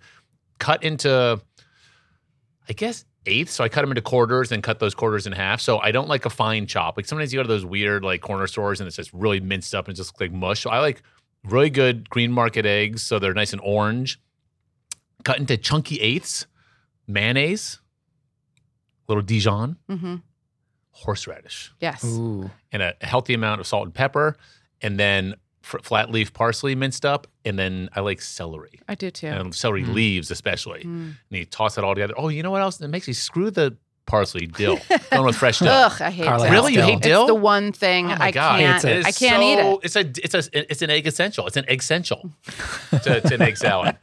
cut 0.58 0.82
into, 0.82 1.38
I 2.68 2.72
guess, 2.72 3.04
eighths. 3.28 3.52
So 3.52 3.62
I 3.62 3.68
cut 3.68 3.82
them 3.82 3.90
into 3.90 4.02
quarters 4.02 4.50
and 4.52 4.62
cut 4.62 4.78
those 4.80 4.94
quarters 4.94 5.26
in 5.26 5.32
half. 5.32 5.60
So 5.60 5.78
I 5.78 5.92
don't 5.92 6.08
like 6.08 6.24
a 6.24 6.30
fine 6.30 6.66
chop. 6.66 6.96
Like 6.96 7.06
sometimes 7.06 7.32
you 7.32 7.38
go 7.38 7.42
to 7.44 7.48
those 7.48 7.64
weird 7.64 8.02
like 8.02 8.20
corner 8.22 8.46
stores 8.46 8.80
and 8.80 8.86
it's 8.86 8.96
just 8.96 9.12
really 9.12 9.38
minced 9.40 9.74
up 9.74 9.86
and 9.88 9.96
just 9.96 10.20
like 10.20 10.32
mush. 10.32 10.60
So 10.62 10.70
I 10.70 10.80
like 10.80 11.02
really 11.44 11.70
good 11.70 12.08
green 12.10 12.32
market 12.32 12.66
eggs. 12.66 13.02
So 13.02 13.18
they're 13.18 13.34
nice 13.34 13.52
and 13.52 13.62
orange, 13.64 14.20
cut 15.24 15.38
into 15.38 15.56
chunky 15.56 16.00
eighths, 16.00 16.46
mayonnaise, 17.06 17.78
little 19.08 19.22
Dijon, 19.22 19.76
hmm 19.88 20.16
horseradish, 20.90 21.70
Yes. 21.80 22.04
Ooh. 22.04 22.50
and 22.72 22.82
a 22.82 22.92
healthy 23.02 23.32
amount 23.32 23.60
of 23.60 23.68
salt 23.68 23.84
and 23.84 23.94
pepper. 23.94 24.36
And 24.82 24.98
then 24.98 25.34
f- 25.34 25.38
flat 25.82 26.10
leaf 26.10 26.32
parsley 26.32 26.74
minced 26.74 27.04
up. 27.04 27.26
And 27.44 27.58
then 27.58 27.88
I 27.94 28.00
like 28.00 28.20
celery 28.20 28.80
I 28.88 28.94
do 28.94 29.10
too. 29.10 29.26
and 29.28 29.54
celery 29.54 29.84
Mm. 29.84 29.94
leaves 29.94 30.30
especially. 30.30 30.80
Mm. 30.80 30.84
And 30.84 31.14
you 31.30 31.44
toss 31.44 31.78
it 31.78 31.84
all 31.84 31.94
together. 31.94 32.14
Oh, 32.16 32.28
you 32.28 32.42
know 32.42 32.50
what 32.50 32.62
else? 32.62 32.80
It 32.80 32.88
makes 32.88 33.06
me 33.08 33.14
screw 33.14 33.50
the 33.50 33.76
parsley 34.06 34.46
dill. 34.46 34.78
Going 35.10 35.26
with 35.26 35.36
fresh 35.36 35.58
dill. 35.58 35.68
Ugh, 35.68 36.00
I 36.00 36.10
hate 36.10 36.24
Carla 36.24 36.44
dill. 36.44 36.52
Really? 36.52 36.72
You 36.74 36.82
hate 36.82 37.02
dill? 37.02 37.22
It's 37.24 37.28
the 37.28 37.34
one 37.34 37.72
thing 37.72 38.10
Oh 38.10 38.16
I 38.18 38.30
God. 38.30 38.58
can't. 38.58 38.84
It. 38.84 38.96
is 38.98 39.04
I 39.06 39.12
can't 39.12 39.42
eat 39.42 39.58
it. 39.58 39.80
It's 39.82 39.96
a 39.96 40.00
it's 40.00 40.34
a 40.34 40.70
it's 40.72 40.82
an 40.82 40.90
egg 40.90 41.06
essential. 41.06 41.46
It's 41.46 41.56
an 41.58 41.66
egg 41.68 41.80
essential 41.80 42.30
to, 43.02 43.20
to 43.20 43.34
an 43.34 43.42
egg 43.42 43.56
salad. 43.58 43.96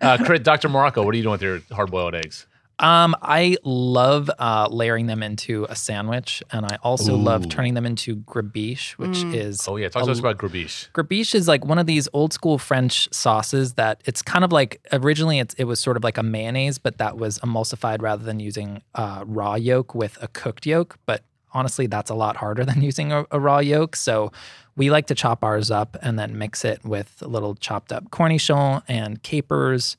Uh, 0.00 0.18
Crit- 0.24 0.42
Dr. 0.42 0.68
Morocco, 0.68 1.02
what 1.04 1.14
are 1.14 1.16
you 1.16 1.22
doing 1.22 1.32
with 1.32 1.42
your 1.42 1.60
hard 1.72 1.90
boiled 1.90 2.14
eggs? 2.16 2.46
Um, 2.80 3.14
I 3.22 3.56
love 3.62 4.28
uh, 4.38 4.66
layering 4.70 5.06
them 5.06 5.22
into 5.22 5.64
a 5.68 5.76
sandwich, 5.76 6.42
and 6.50 6.66
I 6.66 6.78
also 6.82 7.16
love 7.16 7.48
turning 7.48 7.74
them 7.74 7.86
into 7.86 8.16
gribiche, 8.16 8.92
which 8.92 9.24
Mm. 9.24 9.34
is 9.34 9.60
Oh 9.68 9.76
yeah, 9.76 9.88
talk 9.88 10.02
a 10.02 10.06
to 10.06 10.10
us 10.12 10.18
about 10.18 10.38
gribiche. 10.38 10.90
Gribiche 10.92 11.34
is 11.36 11.46
like 11.46 11.64
one 11.64 11.78
of 11.78 11.86
these 11.86 12.08
old 12.12 12.32
school 12.32 12.58
French 12.58 13.08
sauces 13.12 13.74
that 13.74 14.00
it's 14.06 14.22
kind 14.22 14.44
of 14.44 14.50
like 14.52 14.80
originally 14.92 15.38
it's, 15.38 15.54
it 15.54 15.64
was 15.64 15.78
sort 15.78 15.96
of 15.96 16.02
like 16.02 16.18
a 16.18 16.22
mayonnaise, 16.22 16.78
but 16.78 16.98
that 16.98 17.16
was 17.16 17.38
emulsified 17.40 18.02
rather 18.02 18.24
than 18.24 18.40
using 18.40 18.82
uh, 18.96 19.22
raw 19.26 19.54
yolk 19.54 19.94
with 19.94 20.18
a 20.20 20.26
cooked 20.28 20.66
yolk. 20.66 20.96
But 21.06 21.22
honestly, 21.52 21.86
that's 21.86 22.10
a 22.10 22.14
lot 22.14 22.36
harder 22.36 22.64
than 22.70 22.82
using 22.82 23.12
a, 23.12 23.24
a 23.30 23.38
raw 23.38 23.58
yolk. 23.58 23.94
So 23.94 24.32
we 24.76 24.90
like 24.90 25.06
to 25.06 25.14
chop 25.14 25.44
ours 25.44 25.70
up 25.70 25.96
and 26.02 26.18
then 26.18 26.36
mix 26.36 26.64
it 26.64 26.84
with 26.84 27.22
a 27.22 27.28
little 27.28 27.54
chopped 27.54 27.92
up 27.92 28.10
cornichon 28.10 28.82
and 28.88 29.22
capers. 29.22 29.96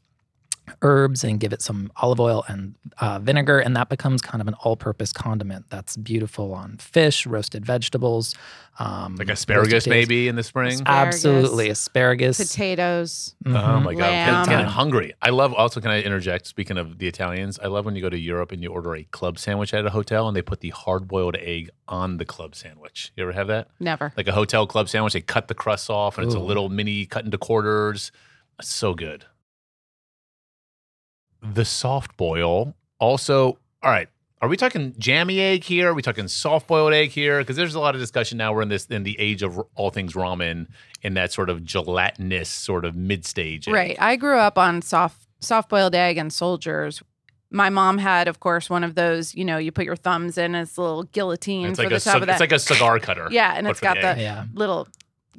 Herbs 0.82 1.24
and 1.24 1.40
give 1.40 1.54
it 1.54 1.62
some 1.62 1.92
olive 1.98 2.20
oil 2.20 2.44
and 2.48 2.76
uh, 3.00 3.20
vinegar, 3.20 3.60
and 3.60 3.76
that 3.76 3.90
becomes 3.90 4.22
kind 4.22 4.42
of 4.42 4.48
an 4.48 4.54
all-purpose 4.56 5.14
condiment 5.14 5.66
that's 5.70 5.96
beautiful 5.98 6.54
on 6.54 6.78
fish, 6.78 7.26
roasted 7.26 7.66
vegetables, 7.66 8.36
um, 8.80 9.16
Like 9.16 9.30
asparagus 9.30 9.88
maybe 9.88 10.28
in 10.28 10.36
the 10.36 10.44
spring. 10.44 10.74
Asparagus. 10.74 11.16
Absolutely, 11.26 11.70
asparagus. 11.70 12.38
Potatoes. 12.38 13.36
Mhm. 13.46 13.56
Oh 13.56 13.80
my 13.80 13.94
god, 13.94 14.00
Lamb. 14.02 14.36
I'm 14.36 14.46
getting 14.50 14.66
hungry. 14.66 15.14
I 15.22 15.30
love. 15.30 15.54
Also, 15.54 15.80
can 15.80 15.92
I 15.92 16.02
interject? 16.02 16.48
Speaking 16.48 16.78
of 16.78 16.98
the 16.98 17.08
Italians, 17.08 17.60
I 17.64 17.68
love 17.68 17.86
when 17.86 17.96
you 17.96 18.02
go 18.02 18.10
to 18.10 18.20
Europe 18.20 18.52
and 18.52 18.62
you 18.62 18.70
order 18.72 18.96
a 18.96 19.04
club 19.04 19.38
sandwich 19.40 19.74
at 19.74 19.86
a 19.86 19.92
hotel 19.92 20.28
and 20.28 20.36
they 20.36 20.42
put 20.42 20.60
the 20.62 20.70
hard 20.72 21.08
boiled 21.08 21.36
egg 21.38 21.70
on 21.88 22.18
the 22.18 22.26
club 22.26 22.56
sandwich. 22.56 23.12
You 23.16 23.24
ever 23.24 23.32
have 23.34 23.48
that? 23.48 23.70
Never. 23.80 24.12
Like 24.18 24.28
a 24.28 24.34
hotel 24.34 24.68
club 24.68 24.90
sandwich, 24.90 25.14
they 25.14 25.22
cut 25.22 25.48
the 25.48 25.54
crust 25.56 25.90
off 25.90 26.18
and 26.18 26.26
it's 26.26 26.36
a 26.36 26.40
little 26.40 26.70
mini 26.70 27.06
cut 27.06 27.24
into 27.24 27.38
quarters. 27.38 28.12
It's 28.60 28.70
so 28.70 28.94
good. 28.94 29.26
The 31.54 31.66
soft 31.66 32.18
boil 32.18 32.76
also. 33.00 33.60
All 33.84 33.92
right. 33.92 34.10
Are 34.42 34.48
we 34.50 34.58
talking 34.58 34.94
jammy 35.00 35.40
egg 35.40 35.64
here? 35.64 35.90
Are 35.90 35.94
we 35.94 36.02
talking 36.02 36.28
soft 36.28 36.68
boiled 36.68 36.94
egg 36.94 37.10
here? 37.10 37.40
Because 37.40 37.56
there's 37.56 37.74
a 37.76 37.80
lot 37.80 37.96
of 37.96 38.02
discussion 38.02 38.38
now. 38.38 38.54
We're 38.54 38.62
in 38.64 38.70
this 38.70 38.86
in 38.88 39.04
the 39.04 39.20
age 39.20 39.42
of 39.42 39.58
all 39.76 39.90
things 39.90 40.14
ramen 40.14 40.68
in 41.02 41.14
that 41.16 41.32
sort 41.32 41.50
of 41.50 41.64
gelatinous 41.64 42.50
sort 42.50 42.86
of 42.86 42.96
mid 42.96 43.26
stage. 43.26 43.68
Right. 43.68 43.96
I 44.00 44.16
grew 44.18 44.38
up 44.38 44.58
on 44.58 44.82
soft 44.82 45.26
soft 45.40 45.70
boiled 45.70 45.96
egg 45.96 46.18
and 46.18 46.32
soldiers. 46.32 47.02
My 47.52 47.70
mom 47.70 48.00
had, 48.00 48.28
of 48.28 48.40
course, 48.40 48.70
one 48.70 48.84
of 48.84 48.96
those. 48.96 49.34
You 49.34 49.46
know, 49.46 49.58
you 49.58 49.72
put 49.72 49.86
your 49.86 49.96
thumbs 49.96 50.38
in. 50.38 50.54
It's 50.56 50.78
a 50.78 50.82
little 50.82 51.04
guillotine 51.04 51.68
It's 51.68 51.78
for 51.80 51.84
like 51.84 51.90
the 51.90 51.96
a 51.96 52.00
top 52.00 52.14
cig- 52.14 52.22
of 52.24 52.28
that. 52.28 52.34
it's 52.34 52.40
like 52.42 52.52
a 52.52 52.60
cigar 52.60 53.00
cutter. 53.00 53.28
yeah, 53.32 53.54
and 53.56 53.68
it's 53.68 53.80
got 53.80 53.96
the 53.96 54.14
the. 54.16 54.22
Yeah. 54.22 54.46
little 54.54 54.88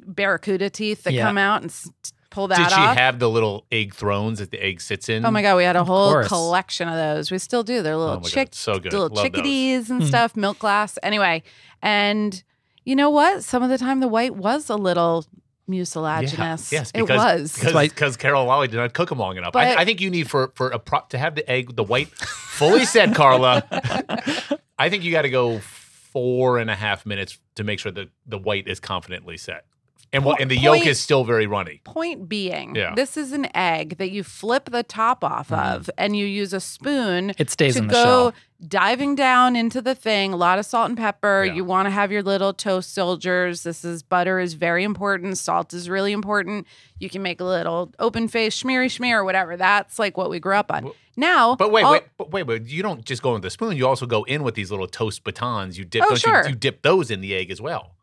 barracuda 0.05 0.69
teeth 0.69 1.03
that 1.03 1.13
Yeah. 1.13 1.23
come 1.25 1.37
out 1.37 1.61
and 1.61 1.69
s- 1.71 1.89
pull 2.37 2.47
that 2.49 2.57
Did 2.57 2.69
she 2.69 2.75
off. 2.81 2.97
have 2.97 3.19
the 3.19 3.29
little 3.29 3.65
egg 3.71 3.93
thrones 3.95 4.39
that 4.39 4.51
the 4.51 4.63
egg 4.63 4.79
sits 4.81 5.09
in? 5.09 5.25
Oh 5.25 5.31
my 5.31 5.41
god, 5.41 5.57
we 5.57 5.63
had 5.63 5.75
a 5.75 5.83
whole 5.83 6.11
course. 6.11 6.27
collection 6.27 6.87
of 6.87 6.95
those. 6.95 7.31
We 7.31 7.39
still 7.39 7.63
do. 7.63 7.81
They're 7.81 7.93
Oh 7.95 7.99
little 7.99 8.15
my 8.17 8.21
God, 8.21 8.29
chick, 8.29 8.49
so 8.51 8.73
good. 8.79 8.93
little 8.93 9.07
Love 9.07 9.15
those. 9.15 9.23
chickadees 9.23 9.89
and 9.89 10.01
Hmm. 10.03 10.07
stuff, 10.07 10.35
milk 10.35 10.59
glass. 10.59 10.97
Anyway, 11.01 11.43
and 11.81 12.43
you 12.85 12.95
know 12.95 13.09
what? 13.09 13.43
Some 13.43 13.63
of 13.63 13.69
the 13.69 13.77
time 13.77 13.99
the 13.99 14.07
white 14.07 14.35
was 14.35 14.69
a 14.69 14.75
little 14.75 15.25
mucilaginous. 15.67 16.71
Yes, 16.71 16.91
it 16.91 17.01
because, 17.01 17.17
was. 17.17 17.53
because, 17.55 17.73
why- 17.73 17.87
because 17.87 18.17
Carla 18.17 18.45
Lalli 18.45 18.67
did 18.69 18.77
not 18.77 18.93
cook 18.93 19.09
them 19.09 19.19
long 19.19 19.37
enough. 19.37 19.53
But- 19.53 19.77
I, 19.77 19.81
I 19.81 19.85
think 19.85 19.99
you 20.01 20.09
need 20.09 20.29
for 20.29 20.51
for 20.55 20.69
a 20.69 20.79
pro, 20.79 20.99
to 21.09 21.17
have 21.17 21.35
the 21.35 21.49
egg, 21.49 21.75
the 21.75 21.83
white, 21.83 22.07
fully 22.09 22.85
set, 22.85 23.13
Carla. 23.15 23.63
I 24.79 24.89
think 24.89 25.03
you 25.03 25.11
got 25.11 25.23
to 25.23 25.29
go 25.29 25.59
four 25.59 26.57
and 26.59 26.69
a 26.69 26.75
half 26.75 27.05
minutes 27.05 27.37
to 27.55 27.63
make 27.63 27.79
sure 27.79 27.91
that 27.91 28.09
the 28.25 28.37
white 28.37 28.67
is 28.67 28.79
confidently 28.79 29.37
set, 29.37 29.65
and 30.13 30.23
what 30.25 30.39
and 30.41 30.49
the 30.49 30.57
yolk 30.57 30.85
is 30.85 30.99
still 30.99 31.23
very 31.23 31.47
runny. 31.47 31.81
Point 31.83 32.29
being, 32.29 32.75
Yeah. 32.75 32.93
this 32.95 33.17
is 33.17 33.31
an 33.33 33.47
egg 33.55 33.97
that 33.97 34.11
you 34.11 34.23
flip 34.23 34.69
the 34.71 34.83
top 34.83 35.23
off 35.23 35.49
Mhm. 35.49 35.75
of 35.75 35.89
and 35.97 36.15
you 36.15 36.25
use 36.25 36.53
a 36.53 36.59
spoon 36.59 37.33
It 37.37 37.49
stays 37.49 37.73
to 37.73 37.79
in 37.81 37.87
the 37.87 37.93
go 37.93 38.03
shell. 38.03 38.33
diving 38.67 39.15
down 39.15 39.55
into 39.55 39.81
the 39.81 39.93
thing. 39.95 40.33
A 40.33 40.35
lot 40.37 40.59
of 40.59 40.65
salt 40.65 40.89
and 40.89 40.97
pepper. 40.97 41.43
Yeah. 41.45 41.53
You 41.53 41.63
want 41.65 41.85
to 41.87 41.89
have 41.91 42.11
your 42.11 42.23
little 42.23 42.53
toast 42.53 42.93
soldiers. 42.93 43.63
This 43.63 43.83
is 43.85 44.01
butter 44.03 44.39
is 44.39 44.53
very 44.53 44.83
important. 44.83 45.37
Salt 45.37 45.73
is 45.73 45.89
really 45.89 46.11
important. 46.13 46.65
You 46.99 47.09
can 47.09 47.21
make 47.21 47.39
a 47.39 47.45
little 47.45 47.91
open 47.99 48.27
face 48.27 48.61
schmeary 48.61 48.87
schmear 48.87 49.15
or 49.17 49.23
whatever. 49.23 49.57
That's 49.57 49.99
like 49.99 50.17
what 50.17 50.29
we 50.29 50.39
grew 50.39 50.55
up 50.55 50.71
on. 50.71 50.85
Well- 50.85 50.95
now, 51.19 51.55
But 51.55 51.71
wait, 51.71 51.83
all- 51.83 51.93
wait, 51.93 52.03
but 52.15 52.31
wait, 52.31 52.43
but 52.43 52.67
you 52.67 52.83
don't 52.83 53.03
just 53.03 53.23
go 53.23 53.29
in 53.29 53.33
with 53.35 53.41
the 53.41 53.49
spoon. 53.49 53.75
You 53.75 53.87
also 53.87 54.05
go 54.05 54.23
in 54.25 54.43
with 54.43 54.53
these 54.53 54.69
little 54.69 54.85
toast 54.87 55.23
batons. 55.23 55.75
You 55.77 55.83
dip, 55.83 56.03
Oh, 56.03 56.09
don't 56.09 56.19
sure. 56.19 56.43
you, 56.43 56.49
you 56.49 56.55
dip 56.55 56.83
those 56.83 57.09
in 57.09 57.21
the 57.21 57.33
egg 57.35 57.49
as 57.49 57.59
well. 57.59 57.95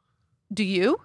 do 0.53 0.63
you? 0.65 1.01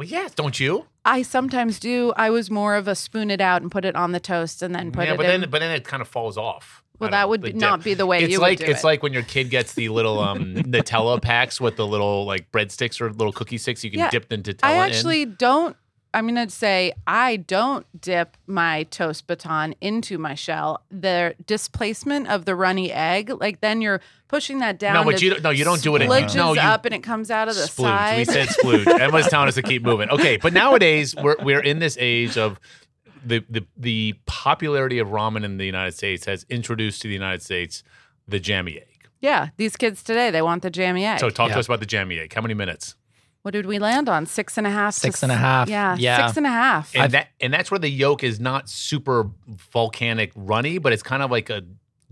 Well, 0.00 0.08
yes, 0.08 0.34
don't 0.34 0.58
you? 0.58 0.86
I 1.04 1.20
sometimes 1.20 1.78
do. 1.78 2.14
I 2.16 2.30
was 2.30 2.50
more 2.50 2.74
of 2.74 2.88
a 2.88 2.94
spoon 2.94 3.30
it 3.30 3.42
out 3.42 3.60
and 3.60 3.70
put 3.70 3.84
it 3.84 3.94
on 3.94 4.12
the 4.12 4.18
toast 4.18 4.62
and 4.62 4.74
then 4.74 4.92
put 4.92 5.04
yeah, 5.04 5.12
it 5.12 5.16
but 5.18 5.26
in. 5.26 5.42
then 5.42 5.50
but 5.50 5.58
then 5.58 5.72
it 5.72 5.84
kind 5.84 6.00
of 6.00 6.08
falls 6.08 6.38
off. 6.38 6.82
Well, 6.98 7.10
that 7.10 7.28
would 7.28 7.54
not 7.54 7.84
be 7.84 7.92
the 7.92 8.06
way 8.06 8.22
it's 8.22 8.32
you 8.32 8.38
like 8.38 8.60
would 8.60 8.64
do 8.66 8.70
it's 8.72 8.80
it. 8.82 8.86
like 8.86 9.02
when 9.02 9.12
your 9.12 9.22
kid 9.24 9.50
gets 9.50 9.74
the 9.74 9.90
little 9.90 10.18
um 10.18 10.54
Nutella 10.54 11.20
packs 11.20 11.60
with 11.60 11.76
the 11.76 11.86
little 11.86 12.24
like 12.24 12.50
breadsticks 12.50 12.98
or 12.98 13.12
little 13.12 13.32
cookie 13.34 13.58
sticks 13.58 13.84
you 13.84 13.90
can 13.90 14.00
Yeah, 14.00 14.08
dip 14.08 14.30
the 14.30 14.38
Nutella 14.38 14.60
I 14.62 14.72
in. 14.72 14.80
actually 14.80 15.26
don't. 15.26 15.76
I'm 16.12 16.26
going 16.26 16.44
to 16.46 16.52
say 16.52 16.92
I 17.06 17.36
don't 17.36 17.86
dip 18.00 18.36
my 18.46 18.82
toast 18.84 19.26
baton 19.28 19.74
into 19.80 20.18
my 20.18 20.34
shell. 20.34 20.82
The 20.90 21.34
displacement 21.46 22.26
of 22.28 22.46
the 22.46 22.54
runny 22.56 22.90
egg, 22.92 23.30
like 23.40 23.60
then 23.60 23.80
you're 23.80 24.00
pushing 24.26 24.58
that 24.58 24.78
down. 24.78 24.94
No, 24.94 25.04
but 25.04 25.14
it 25.14 25.22
you 25.22 25.30
don't- 25.30 25.42
no, 25.42 25.50
you 25.50 25.62
don't 25.64 25.80
do 25.82 25.94
it 25.96 26.02
in- 26.02 26.08
spludges 26.08 26.34
no, 26.34 26.54
you- 26.54 26.60
up 26.60 26.84
and 26.84 26.94
it 26.94 27.02
comes 27.04 27.30
out 27.30 27.48
of 27.48 27.54
the 27.54 27.62
Splooge. 27.62 28.16
We 28.18 28.24
side. 28.24 28.28
said 28.28 28.48
splooge. 28.48 28.86
Emma's 29.00 29.28
telling 29.28 29.48
us 29.48 29.54
to 29.54 29.62
keep 29.62 29.82
moving. 29.84 30.10
Okay, 30.10 30.36
but 30.36 30.52
nowadays 30.52 31.14
we're 31.14 31.36
we're 31.42 31.60
in 31.60 31.78
this 31.78 31.96
age 32.00 32.36
of 32.36 32.58
the 33.24 33.44
the 33.48 33.64
the 33.76 34.14
popularity 34.26 34.98
of 34.98 35.08
ramen 35.08 35.44
in 35.44 35.58
the 35.58 35.66
United 35.66 35.92
States 35.92 36.24
has 36.26 36.44
introduced 36.48 37.02
to 37.02 37.08
the 37.08 37.14
United 37.14 37.42
States 37.42 37.82
the 38.26 38.40
jammy 38.40 38.78
egg. 38.78 39.08
yeah, 39.20 39.48
these 39.58 39.76
kids 39.76 40.02
today 40.02 40.30
they 40.30 40.42
want 40.42 40.62
the 40.62 40.70
jammy 40.70 41.04
egg. 41.04 41.20
So 41.20 41.30
talk 41.30 41.48
Yeah. 41.48 41.54
to 41.54 41.60
us 41.60 41.66
about 41.66 41.80
the 41.80 41.86
jammy 41.86 42.18
egg. 42.18 42.32
How 42.32 42.40
many 42.40 42.54
minutes? 42.54 42.96
What 43.42 43.52
did 43.52 43.66
we 43.66 43.78
land 43.78 44.08
on? 44.08 44.26
Six 44.26 44.58
and 44.58 44.66
a 44.66 44.70
half. 44.70 44.94
to 44.94 45.00
Six 45.00 45.22
and 45.22 45.32
a 45.32 45.34
s- 45.34 45.40
half. 45.40 45.68
Yeah, 45.68 45.96
Yeah. 45.98 46.26
six 46.26 46.36
and 46.36 46.46
a 46.46 46.50
half. 46.50 46.94
And 46.94 47.12
that 47.12 47.28
and 47.40 47.52
that's 47.52 47.70
where 47.70 47.78
the 47.80 47.88
yolk 47.88 48.22
is 48.22 48.38
not 48.40 48.68
super 48.68 49.30
volcanic 49.72 50.32
runny, 50.36 50.78
but 50.78 50.92
it's 50.92 51.02
kind 51.02 51.22
of 51.22 51.30
like 51.30 51.48
a 51.50 51.62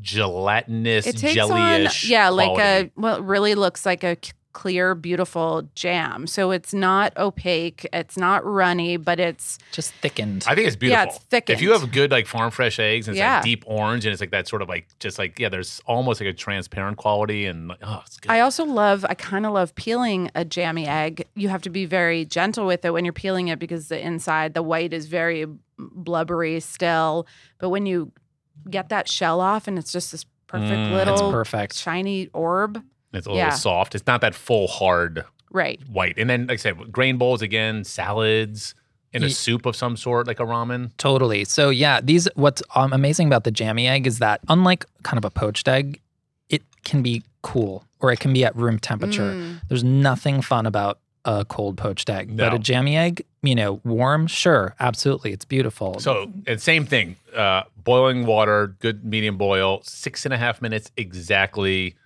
gelatinous, 0.00 1.06
it 1.06 1.16
takes 1.16 1.40
on 1.40 1.50
jellyish. 1.50 2.08
yeah 2.08 2.28
like 2.28 2.50
quality. 2.54 2.86
a 2.86 3.00
well 3.00 3.16
it 3.16 3.22
really 3.24 3.54
looks 3.56 3.84
like 3.84 4.04
a 4.04 4.16
c- 4.22 4.32
clear 4.62 4.94
beautiful 4.96 5.68
jam 5.76 6.26
so 6.26 6.50
it's 6.50 6.72
not 6.74 7.16
opaque 7.16 7.86
it's 7.92 8.16
not 8.16 8.44
runny 8.44 8.96
but 8.96 9.20
it's 9.20 9.56
Just 9.70 9.92
thickened. 10.02 10.44
I 10.48 10.54
think 10.56 10.66
it's 10.66 10.74
beautiful. 10.74 11.04
Yeah, 11.04 11.08
it's 11.14 11.18
thickened. 11.32 11.56
If 11.56 11.62
you 11.62 11.70
have 11.72 11.92
good 11.92 12.10
like 12.10 12.26
farm 12.26 12.50
fresh 12.50 12.78
eggs 12.80 13.06
and 13.06 13.14
it's 13.16 13.20
Yeah. 13.20 13.36
like 13.36 13.44
deep 13.44 13.62
orange 13.66 14.04
and 14.04 14.12
it's 14.12 14.20
like 14.20 14.32
that 14.32 14.48
sort 14.48 14.62
of 14.62 14.68
like 14.68 14.86
just 14.98 15.16
like 15.18 15.38
yeah, 15.38 15.48
there's 15.48 15.80
almost 15.86 16.20
like 16.20 16.28
a 16.28 16.32
transparent 16.32 16.96
quality 16.96 17.46
and 17.46 17.68
like, 17.68 17.78
oh, 17.82 18.02
it's 18.04 18.18
good. 18.18 18.32
i 18.32 18.40
also 18.40 18.64
love 18.64 19.04
i 19.08 19.14
kind 19.14 19.46
of 19.46 19.52
love 19.52 19.74
peeling 19.76 20.30
a 20.34 20.44
jammy 20.44 20.86
egg 20.88 21.24
you 21.36 21.48
have 21.48 21.62
to 21.62 21.70
be 21.70 21.84
very 21.84 22.24
gentle 22.24 22.66
with 22.66 22.84
it 22.84 22.92
when 22.92 23.04
you're 23.04 23.12
peeling 23.24 23.46
it 23.48 23.58
because 23.60 23.86
the 23.88 24.00
inside 24.04 24.54
the 24.54 24.62
white 24.62 24.92
is 24.92 25.06
very 25.06 25.46
blubbery 25.78 26.58
still 26.60 27.26
but 27.58 27.68
when 27.68 27.86
you 27.86 28.10
get 28.68 28.88
that 28.88 29.08
shell 29.08 29.40
off 29.40 29.68
and 29.68 29.78
it's 29.78 29.92
just 29.92 30.10
this 30.12 30.24
perfect 30.48 30.72
Mm. 30.72 30.92
It's 30.98 31.10
little 31.10 31.30
perfect. 31.30 31.74
shiny 31.78 32.28
orb 32.32 32.82
it's 33.12 33.26
a 33.26 33.30
little 33.30 33.46
yeah. 33.46 33.50
soft. 33.50 33.94
It's 33.94 34.06
not 34.06 34.20
that 34.20 34.34
full 34.34 34.66
hard 34.66 35.24
right 35.50 35.80
white. 35.88 36.18
And 36.18 36.28
then 36.28 36.46
like 36.46 36.54
I 36.54 36.56
said, 36.56 36.92
grain 36.92 37.16
bowls 37.16 37.42
again, 37.42 37.84
salads 37.84 38.74
in 39.12 39.24
a 39.24 39.30
soup 39.30 39.66
of 39.66 39.74
some 39.74 39.96
sort, 39.96 40.26
like 40.26 40.40
a 40.40 40.44
ramen. 40.44 40.90
Totally. 40.98 41.44
So 41.44 41.70
yeah, 41.70 42.00
these 42.00 42.28
what's 42.34 42.62
um, 42.74 42.92
amazing 42.92 43.26
about 43.26 43.44
the 43.44 43.50
jammy 43.50 43.88
egg 43.88 44.06
is 44.06 44.18
that 44.18 44.40
unlike 44.48 44.84
kind 45.02 45.18
of 45.18 45.24
a 45.24 45.30
poached 45.30 45.68
egg, 45.68 46.00
it 46.48 46.62
can 46.84 47.02
be 47.02 47.22
cool 47.42 47.84
or 48.00 48.12
it 48.12 48.20
can 48.20 48.32
be 48.32 48.44
at 48.44 48.54
room 48.54 48.78
temperature. 48.78 49.32
Mm. 49.32 49.60
There's 49.68 49.84
nothing 49.84 50.42
fun 50.42 50.66
about 50.66 51.00
a 51.24 51.44
cold 51.44 51.76
poached 51.76 52.08
egg, 52.08 52.36
but 52.36 52.54
a 52.54 52.58
jammy 52.58 52.96
egg, 52.96 53.24
you 53.42 53.54
know, 53.54 53.80
warm, 53.84 54.26
sure, 54.26 54.74
absolutely, 54.80 55.32
it's 55.32 55.44
beautiful. 55.44 55.98
So 56.00 56.32
and 56.46 56.60
same 56.60 56.86
thing. 56.86 57.16
Uh, 57.34 57.64
boiling 57.76 58.24
water, 58.24 58.76
good 58.78 59.04
medium 59.04 59.36
boil, 59.36 59.80
six 59.82 60.24
and 60.24 60.32
a 60.32 60.38
half 60.38 60.62
minutes 60.62 60.90
exactly. 60.96 61.96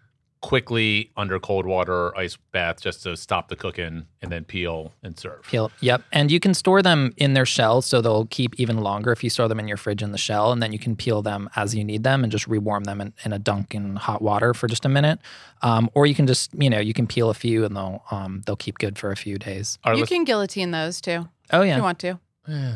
Quickly 0.43 1.13
under 1.17 1.39
cold 1.39 1.67
water, 1.67 1.95
or 2.09 2.19
ice 2.19 2.37
bath, 2.51 2.81
just 2.83 3.05
to 3.05 3.17
stop 3.17 3.47
the 3.49 3.55
cooking, 3.55 4.07
and 4.21 4.33
then 4.33 4.45
peel 4.45 4.93
and 5.03 5.17
serve. 5.17 5.43
Peel. 5.49 5.71
Yep. 5.81 6.03
And 6.11 6.33
you 6.33 6.41
can 6.41 6.53
store 6.53 6.83
them 6.83 7.15
in 7.17 7.35
their 7.35 7.47
shell 7.47 7.81
so 7.81 8.01
they'll 8.01 8.27
keep 8.27 8.59
even 8.59 8.79
longer 8.79 9.13
if 9.13 9.23
you 9.23 9.31
store 9.31 9.47
them 9.47 9.61
in 9.61 9.69
your 9.69 9.77
fridge 9.77 10.03
in 10.03 10.11
the 10.11 10.19
shell. 10.19 10.51
And 10.51 10.61
then 10.61 10.73
you 10.73 10.81
can 10.81 10.97
peel 10.97 11.23
them 11.23 11.49
as 11.55 11.77
you 11.77 11.85
need 11.85 12.03
them 12.03 12.25
and 12.25 12.33
just 12.33 12.49
rewarm 12.49 12.83
them 12.85 13.01
in, 13.01 13.13
in 13.25 13.33
a 13.33 13.39
dunk 13.39 13.73
in 13.73 13.95
hot 13.95 14.21
water 14.21 14.53
for 14.53 14.67
just 14.67 14.85
a 14.85 14.89
minute. 14.89 15.21
Um, 15.63 15.89
or 15.95 16.07
you 16.07 16.15
can 16.15 16.27
just, 16.27 16.53
you 16.55 16.69
know, 16.69 16.81
you 16.81 16.93
can 16.93 17.07
peel 17.07 17.31
a 17.31 17.35
few 17.35 17.65
and 17.65 17.77
they'll 17.77 18.03
um, 18.11 18.43
they'll 18.45 18.57
keep 18.57 18.79
good 18.79 18.99
for 18.99 19.13
a 19.13 19.17
few 19.17 19.39
days. 19.39 19.79
Our 19.85 19.95
you 19.95 20.01
lis- 20.01 20.09
can 20.09 20.25
guillotine 20.25 20.73
those 20.73 21.01
too 21.01 21.29
Oh 21.53 21.63
yeah. 21.63 21.75
if 21.75 21.77
you 21.77 21.83
want 21.85 21.99
to 22.01 22.19
Yeah. 22.49 22.75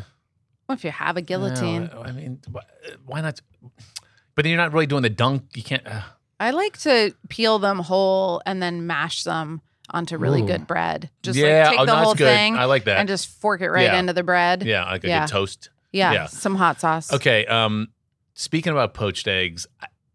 well, 0.69 0.77
if 0.77 0.85
you 0.85 0.91
have 0.91 1.17
a 1.17 1.21
guillotine 1.21 1.89
No, 1.93 2.01
I 2.01 2.13
mean, 2.13 2.39
why 3.05 3.19
not? 3.19 3.41
But 4.35 4.43
then 4.43 4.51
you're 4.51 4.57
not 4.61 4.71
really 4.71 4.87
doing 4.87 5.03
the 5.03 5.09
dunk. 5.09 5.43
You 5.53 5.63
can't. 5.63 5.85
Uh, 5.85 6.01
I 6.39 6.51
like 6.51 6.77
to 6.79 7.13
peel 7.29 7.59
them 7.59 7.79
whole 7.79 8.41
and 8.45 8.61
then 8.61 8.85
mash 8.87 9.23
them 9.23 9.61
onto 9.89 10.17
really 10.17 10.41
Ooh. 10.41 10.47
good 10.47 10.67
bread. 10.67 11.09
Just 11.23 11.39
yeah, 11.39 11.63
like 11.63 11.71
take 11.71 11.79
oh, 11.79 11.85
the 11.85 11.95
whole 11.95 12.13
good. 12.13 12.25
thing 12.25 12.55
I 12.57 12.65
like 12.65 12.83
that. 12.85 12.99
and 12.99 13.07
just 13.07 13.27
fork 13.27 13.61
it 13.61 13.69
right 13.69 13.85
Yeah. 13.85 13.99
into 13.99 14.13
the 14.13 14.23
bread. 14.23 14.63
yeah, 14.63 14.85
like 14.85 15.03
a 15.03 15.07
Yeah. 15.07 15.21
good 15.25 15.31
toast. 15.31 15.69
Yeah, 15.91 16.11
Yeah. 16.11 16.25
some 16.27 16.55
hot 16.55 16.79
sauce. 16.81 17.11
Okay. 17.13 17.45
Um, 17.45 17.87
speaking 18.33 18.71
about 18.71 18.93
poached 18.93 19.27
eggs, 19.27 19.65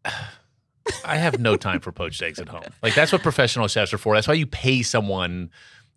I, 0.04 0.12
I 1.04 1.16
have 1.16 1.38
no 1.38 1.56
time 1.56 1.80
for 1.80 1.90
poached 1.92 2.22
eggs 2.22 2.38
at 2.38 2.48
home. 2.48 2.62
Like 2.82 2.94
that's 2.94 3.12
what 3.12 3.22
professional 3.22 3.66
chefs 3.68 3.92
are 3.94 3.98
for. 3.98 4.14
That's 4.14 4.28
why 4.28 4.34
you 4.34 4.46
pay 4.46 4.82
someone 4.82 5.50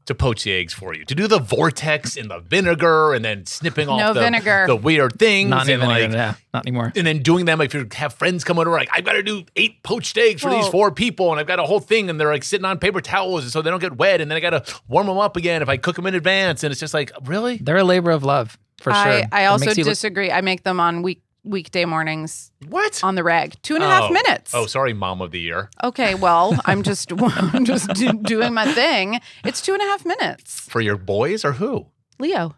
to 0.05 0.13
poach 0.15 0.43
the 0.43 0.51
eggs 0.53 0.73
for 0.73 0.93
you 0.93 1.03
to 1.05 1.15
do 1.15 1.27
the 1.27 1.39
vortex 1.39 2.15
and 2.15 2.29
the 2.29 2.39
vinegar 2.39 3.13
and 3.13 3.25
then 3.25 3.45
snipping 3.45 3.87
off 3.89 3.99
No 3.99 4.13
the, 4.13 4.19
vinegar. 4.19 4.65
the 4.67 4.75
weird 4.75 5.17
things 5.17 5.49
Not 5.49 5.61
and 5.61 5.69
even 5.71 5.87
like 5.87 6.11
yeah, 6.11 6.35
not 6.53 6.65
anymore. 6.65 6.91
and 6.95 7.07
then 7.07 7.23
doing 7.23 7.45
them 7.45 7.59
like 7.59 7.67
if 7.67 7.73
you 7.73 7.87
have 7.93 8.13
friends 8.13 8.43
come 8.43 8.59
over 8.59 8.69
like 8.69 8.89
I've 8.93 9.03
got 9.03 9.13
to 9.13 9.23
do 9.23 9.43
eight 9.55 9.81
poached 9.83 10.17
eggs 10.17 10.41
for 10.41 10.49
these 10.51 10.67
four 10.67 10.91
people 10.91 11.31
and 11.31 11.39
I've 11.39 11.47
got 11.47 11.59
a 11.59 11.63
whole 11.63 11.79
thing 11.79 12.09
and 12.09 12.19
they're 12.19 12.31
like 12.31 12.43
sitting 12.43 12.65
on 12.65 12.77
paper 12.79 13.01
towels 13.01 13.51
so 13.51 13.61
they 13.61 13.69
don't 13.69 13.79
get 13.81 13.97
wet 13.97 14.21
and 14.21 14.29
then 14.29 14.37
I 14.37 14.39
got 14.41 14.51
to 14.65 14.75
warm 14.87 15.07
them 15.07 15.17
up 15.17 15.35
again 15.37 15.61
if 15.61 15.69
I 15.69 15.77
cook 15.77 15.95
them 15.95 16.05
in 16.05 16.13
advance 16.15 16.63
and 16.63 16.71
it's 16.71 16.79
just 16.79 16.93
like 16.93 17.11
really 17.25 17.57
They're 17.57 17.77
a 17.77 17.83
labor 17.83 18.11
of 18.11 18.23
love 18.23 18.57
for 18.81 18.91
sure. 18.91 18.97
I, 19.01 19.27
I 19.31 19.45
also 19.45 19.65
makes 19.65 19.77
you 19.77 19.83
look- 19.85 19.91
disagree. 19.91 20.31
I 20.31 20.41
make 20.41 20.61
them 20.63 20.79
on 20.79 21.01
week 21.01 21.21
weekday 21.45 21.85
mornings 21.85 22.51
what 22.67 23.01
on 23.03 23.15
the 23.15 23.23
reg. 23.23 23.55
Two 23.61 23.75
and 23.75 23.83
a 23.83 23.87
half 23.87 24.09
Oh. 24.09 24.13
minutes. 24.13 24.53
oh 24.53 24.65
sorry 24.65 24.93
mom 24.93 25.21
of 25.21 25.31
the 25.31 25.39
year 25.39 25.69
Okay, 25.83 26.15
well, 26.15 26.57
I'm 26.65 26.81
just 26.83 27.11
I'm 27.21 27.63
just 27.65 27.87
do, 27.93 28.11
doing 28.13 28.53
my 28.53 28.65
thing. 28.73 29.21
It's 29.43 29.61
two 29.61 29.73
and 29.73 29.81
a 29.81 29.85
half 29.85 30.05
minutes. 30.05 30.61
for 30.61 30.81
your 30.81 30.97
boys 30.97 31.45
or 31.45 31.53
who 31.53 31.85
Leo. 32.19 32.55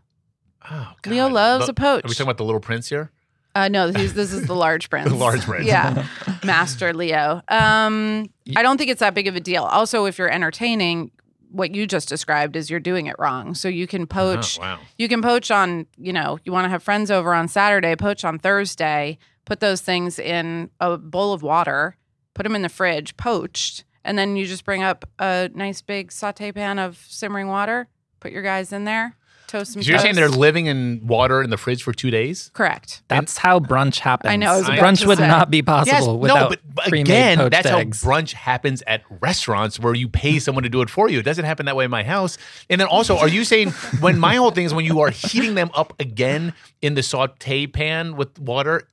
oh 0.72 0.94
God. 1.02 1.12
Leo 1.12 1.28
loves 1.28 1.68
a 1.70 1.74
poach. 1.74 2.06
are 2.06 2.08
we 2.08 2.14
talking 2.14 2.28
about 2.28 2.38
the 2.38 2.46
little 2.46 2.62
prince 2.62 2.88
here 2.90 3.12
Uh, 3.56 3.68
no, 3.68 3.92
he's, 3.92 4.14
this 4.14 4.32
is 4.32 4.46
the 4.48 4.56
large 4.56 4.90
prince. 4.94 5.10
The 5.10 5.16
large 5.16 5.42
prince. 5.42 5.66
Yeah, 5.66 6.06
Master 6.44 6.94
Leo. 6.94 7.42
Um, 7.50 8.30
I 8.56 8.62
don't 8.62 8.78
think 8.78 8.90
it's 8.92 9.00
that 9.00 9.14
big 9.16 9.28
of 9.28 9.36
a 9.36 9.40
deal. 9.40 9.64
Also, 9.64 10.06
if 10.06 10.18
you're 10.20 10.30
entertaining, 10.32 11.10
what 11.52 11.74
you 11.74 11.88
just 11.88 12.10
described 12.10 12.56
is 12.56 12.70
you're 12.70 12.80
doing 12.80 13.08
it 13.08 13.16
wrong. 13.20 13.54
So 13.56 13.68
you 13.68 13.88
can 13.88 14.04
oh, 14.04 14.06
poach. 14.08 14.60
oh, 14.60 14.64
wow 14.64 14.80
You 14.98 15.08
can 15.08 15.22
poach 15.22 15.52
on. 15.52 15.88
You 15.98 16.14
know, 16.14 16.40
you 16.44 16.52
want 16.52 16.66
to 16.66 16.70
have 16.70 16.84
friends 16.84 17.12
over 17.12 17.34
on 17.34 17.48
Saturday. 17.48 17.96
Poach 17.96 18.24
on 18.26 18.40
Thursday. 18.40 19.18
Put 19.46 19.60
those 19.60 19.82
things 19.82 20.20
in 20.20 20.70
a 20.80 20.98
bowl 20.98 21.34
of 21.34 21.42
water. 21.42 21.96
Put 22.34 22.44
them 22.44 22.56
in 22.56 22.62
the 22.62 22.70
fridge, 22.70 23.18
poached, 23.18 23.84
and 24.04 24.18
then 24.18 24.36
you 24.36 24.46
just 24.46 24.64
bring 24.64 24.84
up 24.84 25.10
a 25.18 25.50
nice 25.54 25.82
big 25.82 26.12
saute 26.12 26.52
pan 26.52 26.78
of 26.78 27.04
simmering 27.08 27.48
water. 27.48 27.88
Put 28.20 28.32
your 28.32 28.44
guys 28.44 28.72
in 28.72 28.84
there. 28.84 29.16
Toast 29.48 29.74
some 29.74 29.82
So 29.82 29.90
you're 29.90 30.00
saying 30.00 30.16
they're 30.16 30.30
living 30.30 30.66
in 30.68 31.02
water 31.06 31.42
in 31.42 31.50
the 31.50 31.58
fridge 31.58 31.84
for 31.84 31.94
two 31.94 32.12
days? 32.12 32.52
correct. 32.54 33.02
That's 33.08 33.38
how 33.38 33.60
brunch 33.60 34.00
happens. 34.00 34.32
I 34.32 34.36
know, 34.36 34.54
I 34.54 34.58
was 34.58 34.68
about 34.68 34.80
brunch 34.80 35.02
to 35.02 35.08
would 35.08 35.18
say. 35.18 35.28
not 35.28 35.50
be 35.50 35.62
possible 35.62 36.08
no, 36.08 36.16
without 36.16 36.50
but, 36.50 36.60
but 36.74 36.86
pre-made 36.86 37.08
again, 37.08 37.38
poached 37.38 37.52
that's 37.52 37.68
eggs. 37.68 38.04
how 38.04 38.10
brunch 38.10 38.34
happens 38.34 38.84
at 38.88 39.04
restaurants 39.22 39.80
where 39.80 39.94
you 39.96 40.08
pay 40.08 40.40
someone 40.40 40.64
to 40.64 40.70
do 40.70 40.82
it 40.82 40.90
for 40.90 41.10
you. 41.10 41.20
It 41.20 41.26
doesn't 41.26 41.46
happen 41.46 41.66
that 41.68 41.76
way 41.76 41.86
in 41.86 41.92
my 41.92 42.04
house. 42.04 42.38
And 42.70 42.80
then 42.80 42.88
also, 42.88 43.18
are 43.18 43.28
you 43.30 43.44
saying 43.44 43.72
when 44.00 44.20
my 44.20 44.36
whole 44.36 44.52
thing 44.52 44.66
is 44.66 44.74
when 44.74 44.86
you 44.86 45.00
are 45.00 45.10
heating 45.10 45.56
them 45.56 45.72
up 45.74 45.94
again 46.00 46.54
in 46.82 46.96
the 46.96 47.04
saute 47.04 47.68
pan 47.68 48.16
with 48.16 48.38
water, 48.40 48.88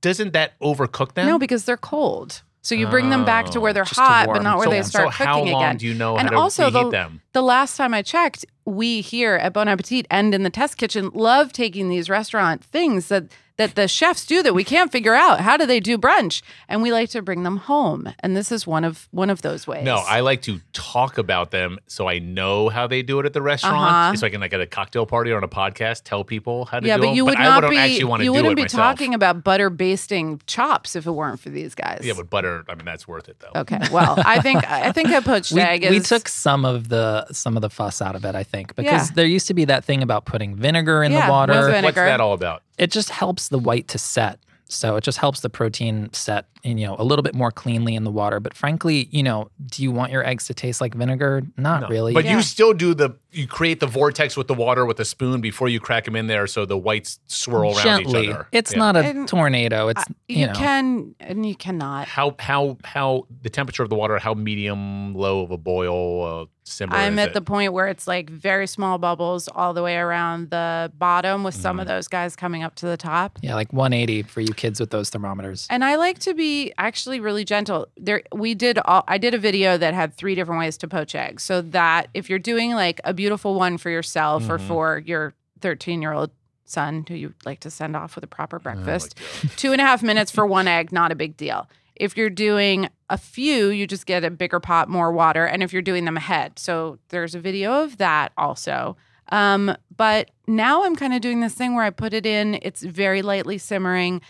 doesn't 0.00 0.32
that 0.32 0.58
overcook 0.60 1.14
them? 1.14 1.26
No, 1.26 1.38
because 1.38 1.64
they're 1.64 1.76
cold. 1.76 2.42
So 2.62 2.76
you 2.76 2.86
bring 2.86 3.10
them 3.10 3.24
back 3.24 3.50
to 3.50 3.60
where 3.60 3.70
oh, 3.70 3.72
they're 3.72 3.84
Just 3.84 3.96
to 3.96 4.00
hot, 4.00 4.26
but 4.26 4.34
warm. 4.34 4.44
not 4.44 4.58
where 4.58 4.66
so, 4.66 4.70
they 4.70 4.82
start 4.82 5.06
so 5.06 5.24
how 5.24 5.38
cooking 5.40 5.52
long 5.52 5.62
again. 5.64 5.76
do 5.78 5.86
you 5.86 5.94
know 5.94 6.16
and 6.16 6.28
how 6.28 6.34
to 6.34 6.40
also 6.40 6.64
reheat 6.66 6.84
the, 6.84 6.90
them? 6.90 7.20
the 7.32 7.42
last 7.42 7.76
time 7.76 7.92
I 7.92 8.02
checked, 8.02 8.46
we 8.64 9.00
here 9.00 9.34
at 9.34 9.52
Bon 9.52 9.66
Appetit 9.66 10.06
and 10.10 10.32
in 10.32 10.44
the 10.44 10.50
test 10.50 10.76
kitchen 10.76 11.10
love 11.12 11.52
taking 11.52 11.88
these 11.88 12.08
restaurant 12.08 12.62
things 12.64 13.08
that 13.08 13.24
that 13.62 13.74
the 13.76 13.88
chefs 13.88 14.26
do 14.26 14.42
that 14.42 14.54
we 14.54 14.64
can't 14.64 14.90
figure 14.90 15.14
out. 15.14 15.40
How 15.40 15.56
do 15.56 15.66
they 15.66 15.80
do 15.80 15.96
brunch? 15.96 16.42
And 16.68 16.82
we 16.82 16.92
like 16.92 17.10
to 17.10 17.22
bring 17.22 17.42
them 17.44 17.56
home. 17.58 18.12
And 18.20 18.36
this 18.36 18.50
is 18.52 18.66
one 18.66 18.84
of 18.84 19.08
one 19.12 19.30
of 19.30 19.42
those 19.42 19.66
ways. 19.66 19.84
No, 19.84 19.96
I 19.96 20.20
like 20.20 20.42
to 20.42 20.60
talk 20.72 21.18
about 21.18 21.50
them 21.50 21.78
so 21.86 22.08
I 22.08 22.18
know 22.18 22.68
how 22.68 22.86
they 22.86 23.02
do 23.02 23.20
it 23.20 23.26
at 23.26 23.32
the 23.32 23.42
restaurant. 23.42 23.76
Uh-huh. 23.76 24.16
So 24.16 24.26
I 24.26 24.30
can 24.30 24.40
like 24.40 24.52
at 24.52 24.60
a 24.60 24.66
cocktail 24.66 25.06
party 25.06 25.30
or 25.30 25.36
on 25.36 25.44
a 25.44 25.48
podcast 25.48 26.02
tell 26.04 26.24
people 26.24 26.64
how 26.66 26.80
to 26.80 26.82
do 26.82 26.86
it. 26.86 26.88
yeah, 26.88 26.96
do 26.96 27.00
but 27.02 27.06
them. 27.08 27.14
you 27.16 27.24
would 27.24 27.36
I 27.38 27.44
not 27.44 27.54
wouldn't 27.62 27.70
be 27.72 27.78
actually 27.78 28.04
want 28.04 28.20
to 28.20 28.24
you 28.24 28.30
do 28.30 28.36
wouldn't 28.36 28.52
it 28.52 28.56
be 28.56 28.62
myself. 28.62 28.82
talking 28.98 29.14
about 29.14 29.44
butter 29.44 29.70
basting 29.70 30.40
chops 30.46 30.96
if 30.96 31.06
it 31.06 31.12
weren't 31.12 31.40
for 31.40 31.50
these 31.50 31.74
guys. 31.74 32.00
Yeah, 32.04 32.14
but 32.16 32.28
butter. 32.30 32.64
I 32.68 32.74
mean, 32.74 32.84
that's 32.84 33.06
worth 33.06 33.28
it 33.28 33.38
though. 33.40 33.60
okay. 33.60 33.78
Well, 33.92 34.16
I 34.24 34.40
think 34.40 34.68
I 34.70 34.92
think 34.92 35.10
a 35.10 35.22
poached 35.22 35.52
we, 35.52 35.60
egg 35.60 35.84
is 35.84 35.90
we 35.90 36.00
took 36.00 36.28
some 36.28 36.64
of 36.64 36.88
the 36.88 37.26
some 37.32 37.56
of 37.56 37.62
the 37.62 37.70
fuss 37.70 38.02
out 38.02 38.16
of 38.16 38.24
it, 38.24 38.34
I 38.34 38.42
think, 38.42 38.74
because 38.74 39.08
Yeah. 39.10 39.14
there 39.14 39.26
used 39.26 39.46
to 39.48 39.54
be 39.54 39.64
that 39.66 39.84
thing 39.84 40.02
about 40.02 40.24
putting 40.24 40.56
vinegar 40.56 41.02
in 41.02 41.12
Yeah, 41.12 41.26
the 41.26 41.32
water. 41.32 41.52
vinegar. 41.66 41.82
What's 41.84 41.94
that 41.96 42.20
all 42.20 42.32
about? 42.32 42.62
It 42.78 42.90
just 42.90 43.10
helps 43.10 43.48
the 43.48 43.58
white 43.58 43.88
to 43.88 43.98
set. 43.98 44.38
So 44.68 44.96
it 44.96 45.04
just 45.04 45.18
helps 45.18 45.40
the 45.40 45.50
protein 45.50 46.10
set, 46.12 46.46
you 46.64 46.86
know, 46.86 46.94
a 46.98 47.04
little 47.04 47.22
bit 47.24 47.34
more 47.34 47.50
cleanly 47.50 47.94
in 47.94 48.04
the 48.04 48.10
water. 48.10 48.38
But 48.40 48.54
frankly, 48.54 49.08
you 49.10 49.22
know, 49.22 49.50
do 49.66 49.82
you 49.82 49.90
want 49.90 50.12
your 50.12 50.24
eggs 50.26 50.46
to 50.46 50.54
taste 50.54 50.80
like 50.80 50.94
vinegar? 50.94 51.42
Not 51.56 51.82
No. 51.82 51.88
really. 51.88 52.14
But 52.14 52.24
Yeah. 52.24 52.36
you 52.36 52.42
still 52.42 52.72
do 52.72 52.94
the 52.94 53.10
you 53.34 53.46
create 53.46 53.80
the 53.80 53.86
vortex 53.86 54.36
with 54.36 54.46
the 54.46 54.52
water 54.52 54.84
with 54.84 55.00
a 55.00 55.06
spoon 55.06 55.40
before 55.40 55.66
you 55.66 55.80
crack 55.80 56.04
them 56.04 56.14
in 56.14 56.26
there, 56.26 56.46
so 56.46 56.66
the 56.66 56.76
whites 56.76 57.18
swirl 57.28 57.72
around 57.74 57.82
gently. 57.82 58.24
each 58.24 58.28
other. 58.30 58.46
It's 58.52 58.72
Yeah. 58.72 58.78
not 58.78 58.96
a 58.96 58.98
And 59.00 59.26
tornado. 59.26 59.88
It's 59.88 60.04
you, 60.28 60.40
you, 60.40 60.46
know. 60.48 60.52
can 60.52 61.14
and 61.18 61.46
you 61.46 61.54
cannot. 61.54 62.08
how 62.08 62.34
how 62.38 62.76
how 62.84 63.26
the 63.42 63.48
temperature 63.48 63.82
of 63.82 63.88
the 63.88 63.96
water. 63.96 64.18
How 64.18 64.34
medium 64.34 65.14
low 65.14 65.40
of 65.42 65.50
a 65.50 65.56
boil 65.56 66.42
uh, 66.42 66.44
simmer? 66.64 66.94
I'm 66.94 67.14
is 67.14 67.20
at 67.20 67.28
it? 67.28 67.34
the 67.34 67.40
point 67.40 67.72
where 67.72 67.88
it's 67.88 68.06
like 68.06 68.28
very 68.28 68.66
small 68.66 68.98
bubbles 68.98 69.48
all 69.48 69.72
the 69.72 69.82
way 69.82 69.96
around 69.96 70.50
the 70.50 70.92
bottom 70.98 71.42
with 71.42 71.54
some 71.54 71.80
of 71.80 71.86
Mm-hmm. 71.86 71.94
those 71.96 72.08
guys 72.08 72.36
coming 72.36 72.62
up 72.62 72.74
to 72.76 72.86
the 72.86 72.98
top. 72.98 73.38
Yeah, 73.42 73.54
like 73.54 73.72
180 73.72 74.22
for 74.24 74.42
you 74.42 74.52
kids 74.52 74.78
with 74.78 74.90
those 74.90 75.08
thermometers. 75.08 75.66
And 75.70 75.82
I 75.82 75.96
like 75.96 76.18
to 76.20 76.34
be 76.34 76.51
actually 76.78 77.20
really 77.20 77.44
gentle. 77.44 77.86
There 77.96 78.22
we 78.34 78.54
did 78.54 78.78
all 78.84 79.04
I 79.08 79.18
did 79.18 79.34
a 79.34 79.38
video 79.38 79.76
that 79.78 79.94
had 79.94 80.14
three 80.14 80.34
different 80.34 80.58
ways 80.60 80.76
to 80.78 80.88
poach 80.88 81.14
eggs. 81.14 81.42
So 81.42 81.60
that 81.62 82.08
if 82.14 82.28
you're 82.30 82.38
doing 82.38 82.72
like 82.72 83.00
a 83.04 83.12
beautiful 83.14 83.54
one 83.54 83.78
for 83.78 83.90
yourself 83.90 84.48
or 84.48 84.58
Mhm. 84.58 84.68
for 84.68 84.98
your 85.04 85.34
13 85.60 86.02
year 86.02 86.12
old 86.12 86.30
son 86.64 87.04
who 87.08 87.14
you 87.14 87.34
like 87.44 87.60
to 87.60 87.70
send 87.70 87.94
off 87.96 88.14
with 88.14 88.24
a 88.24 88.28
proper 88.28 88.56
Oh 88.56 88.60
breakfast, 88.60 89.14
two 89.56 89.72
and 89.72 89.80
a 89.80 89.84
half 89.84 90.02
minutes 90.02 90.30
for 90.30 90.46
one 90.46 90.66
egg, 90.68 90.92
not 90.92 91.12
a 91.12 91.14
big 91.14 91.36
deal. 91.36 91.68
If 91.96 92.16
you're 92.16 92.30
doing 92.30 92.88
a 93.10 93.18
few, 93.18 93.68
you 93.68 93.86
just 93.86 94.06
get 94.06 94.24
a 94.24 94.30
bigger 94.30 94.58
pot, 94.60 94.88
more 94.88 95.12
water. 95.12 95.44
And 95.44 95.62
if 95.62 95.72
you're 95.72 95.82
doing 95.82 96.04
them 96.06 96.16
ahead, 96.16 96.58
so 96.58 96.98
there's 97.10 97.34
a 97.34 97.40
video 97.40 97.82
of 97.84 97.98
that 97.98 98.32
also. 98.38 98.96
Um, 99.28 99.76
but 99.96 100.30
now 100.46 100.84
I'm 100.84 100.96
kind 100.96 101.14
of 101.14 101.20
doing 101.20 101.40
this 101.40 101.54
thing 101.54 101.74
where 101.74 101.84
I 101.84 101.90
put 101.90 102.12
it 102.12 102.26
in, 102.26 102.58
it's 102.62 102.82
very 102.82 103.22
lightly 103.22 103.58
simmering. 103.58 104.20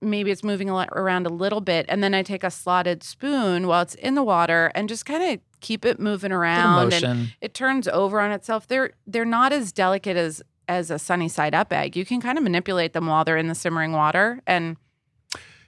Maybe 0.00 0.30
it's 0.30 0.44
moving 0.44 0.70
around 0.70 1.26
a 1.26 1.30
little 1.30 1.60
bit. 1.60 1.86
And 1.88 2.02
then 2.02 2.14
I 2.14 2.22
take 2.22 2.44
a 2.44 2.50
slotted 2.50 3.02
spoon 3.02 3.66
while 3.66 3.82
it's 3.82 3.94
in 3.96 4.14
the 4.14 4.22
water 4.22 4.70
and 4.74 4.88
just 4.88 5.04
kind 5.04 5.22
of 5.34 5.40
keep 5.60 5.84
it 5.84 5.98
moving 5.98 6.30
around. 6.30 6.92
And 6.92 7.34
it 7.40 7.52
turns 7.54 7.88
over 7.88 8.20
on 8.20 8.30
itself. 8.30 8.66
They're 8.68 8.90
they're 9.06 9.24
not 9.24 9.52
as 9.52 9.72
delicate 9.72 10.16
as 10.16 10.42
as 10.68 10.90
a 10.90 10.98
sunny 10.98 11.28
side 11.28 11.54
up 11.54 11.72
egg. 11.72 11.96
You 11.96 12.04
can 12.04 12.20
kind 12.20 12.38
of 12.38 12.44
manipulate 12.44 12.92
them 12.92 13.06
while 13.06 13.24
they're 13.24 13.36
in 13.38 13.48
the 13.48 13.54
simmering 13.54 13.92
water. 13.92 14.40
And 14.46 14.76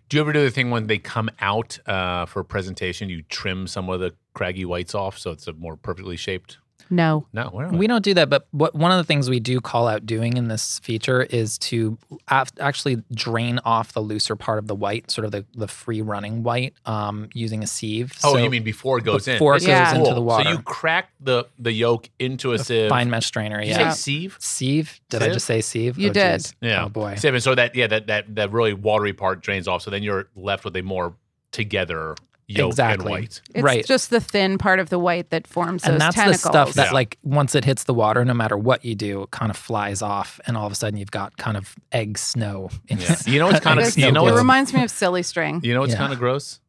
Do 0.09 0.17
you 0.17 0.21
ever 0.21 0.33
do 0.33 0.43
the 0.45 0.51
thing 0.51 0.71
when 0.71 0.87
they 0.87 0.99
come 0.99 1.31
out 1.41 1.79
uh, 1.87 2.27
for 2.27 2.41
a 2.41 2.45
presentation? 2.45 3.09
You 3.09 3.23
trim 3.23 3.67
some 3.67 3.89
of 3.89 3.99
the 4.01 4.15
craggy 4.35 4.65
whites 4.65 4.95
off 4.95 5.19
so 5.19 5.31
it's 5.31 5.47
a 5.49 5.53
more 5.55 5.77
perfectly 5.77 6.17
shaped. 6.17 6.59
No, 6.91 7.27
No, 7.33 7.45
where 7.45 7.69
We 7.69 7.87
don't 7.87 8.03
do 8.05 8.15
that, 8.15 8.29
but 8.29 8.47
what 8.51 8.75
one 8.75 8.91
of 8.91 8.99
the 8.99 9.05
things 9.05 9.31
we 9.31 9.41
do 9.41 9.61
call 9.61 9.87
out 9.89 10.05
doing 10.07 10.37
in 10.37 10.49
this 10.49 10.79
feature 10.81 11.23
is 11.23 11.57
to 11.59 11.97
af- 12.29 12.51
actually 12.61 13.03
drain 13.15 13.61
off 13.65 13.93
the 13.93 14.01
looser 14.01 14.37
part 14.37 14.59
of 14.59 14.67
the 14.67 14.75
white, 14.75 15.11
sort 15.11 15.25
of 15.25 15.31
the, 15.33 15.45
the 15.55 15.69
free 15.69 16.03
running 16.03 16.43
white, 16.43 16.75
um, 16.87 17.29
using 17.33 17.63
a 17.63 17.67
sieve. 17.67 18.13
Oh, 18.25 18.33
So 18.33 18.39
you 18.39 18.51
mean 18.51 18.65
before 18.65 18.99
it 18.99 19.05
goes 19.05 19.29
in? 19.29 19.37
before 19.37 19.57
it 19.57 19.61
This 19.61 19.69
is 19.69 19.75
goes 19.79 19.93
into 19.93 20.05
cool. 20.07 20.15
the 20.15 20.21
water. 20.23 20.45
So 20.45 20.51
you 20.51 20.59
crack 20.63 21.11
the 21.21 21.45
the 21.59 21.73
yolk 21.73 22.09
into 22.19 22.53
a 22.53 22.59
sieve. 22.59 22.89
fine 22.89 23.09
mesh 23.11 23.27
strainer? 23.27 23.61
Did 23.61 23.69
you 23.69 23.75
Yeah, 23.75 23.91
say 23.91 23.97
sieve? 24.01 24.37
sieve. 24.41 25.01
Did 25.11 25.23
I 25.23 25.29
just 25.29 25.47
say 25.47 25.61
sieve? 25.61 25.99
You 25.99 26.11
Oh, 26.11 26.13
did. 26.13 26.39
geez. 26.41 26.55
Yeah. 26.61 26.85
Oh 26.85 26.89
boy. 26.89 27.15
Sieve. 27.17 27.35
And 27.35 27.43
so 27.43 27.55
that 27.55 27.75
yeah 27.75 27.87
that 27.87 28.07
that 28.09 28.35
that 28.35 28.53
really 28.53 28.73
watery 28.75 29.13
part 29.13 29.41
drains 29.43 29.69
off. 29.69 29.83
So 29.83 29.91
then 29.91 30.03
you're 30.03 30.29
left 30.35 30.65
with 30.65 30.75
a 30.77 30.83
more 30.83 31.15
together 31.53 32.15
yolk 32.51 32.71
Exactly. 32.73 33.05
and 33.05 33.11
white. 33.23 33.41
it's 33.55 33.63
Right. 33.63 33.87
just 33.87 34.11
the 34.11 34.21
thin 34.21 34.59
part 34.59 34.79
of 34.81 34.89
the 34.91 34.99
white 34.99 35.31
that 35.31 35.47
forms 35.47 35.83
those 35.83 35.93
and 35.93 36.01
that's 36.01 36.15
tentacles. 36.17 36.43
the 36.43 36.49
stuff 36.51 36.73
that 36.75 36.87
Yeah. 36.89 36.93
like 36.93 37.19
once 37.23 37.55
it 37.55 37.65
hits 37.65 37.85
the 37.85 37.95
water 37.95 38.25
no 38.25 38.35
matter 38.35 38.57
what 38.57 38.85
you 38.85 38.95
do 38.95 39.23
it 39.23 39.31
kind 39.31 39.51
of 39.51 39.57
flies 39.57 40.03
off 40.03 40.41
and 40.47 40.57
all 40.57 40.67
of 40.67 40.73
a 40.73 40.75
sudden 40.75 40.99
you've 40.99 41.11
got 41.11 41.37
kind 41.37 41.57
of 41.57 41.75
egg 41.93 42.19
snow 42.19 42.71
in 42.89 42.99
Yeah. 42.99 43.17
You 43.27 43.39
know 43.39 43.47
what's 43.47 43.61
kind 43.61 43.79
of 43.79 43.87
is- 43.87 43.97
you 43.97 44.11
know 44.13 44.27
it 44.27 44.35
reminds 44.35 44.75
me 44.75 44.83
of 44.83 44.91
silly 44.91 45.23
string. 45.23 45.61
you 45.63 45.73
know 45.75 45.81
what's 45.81 45.93
Yeah. 45.93 45.99
kind 45.99 46.13
of 46.13 46.19
gross. 46.19 46.61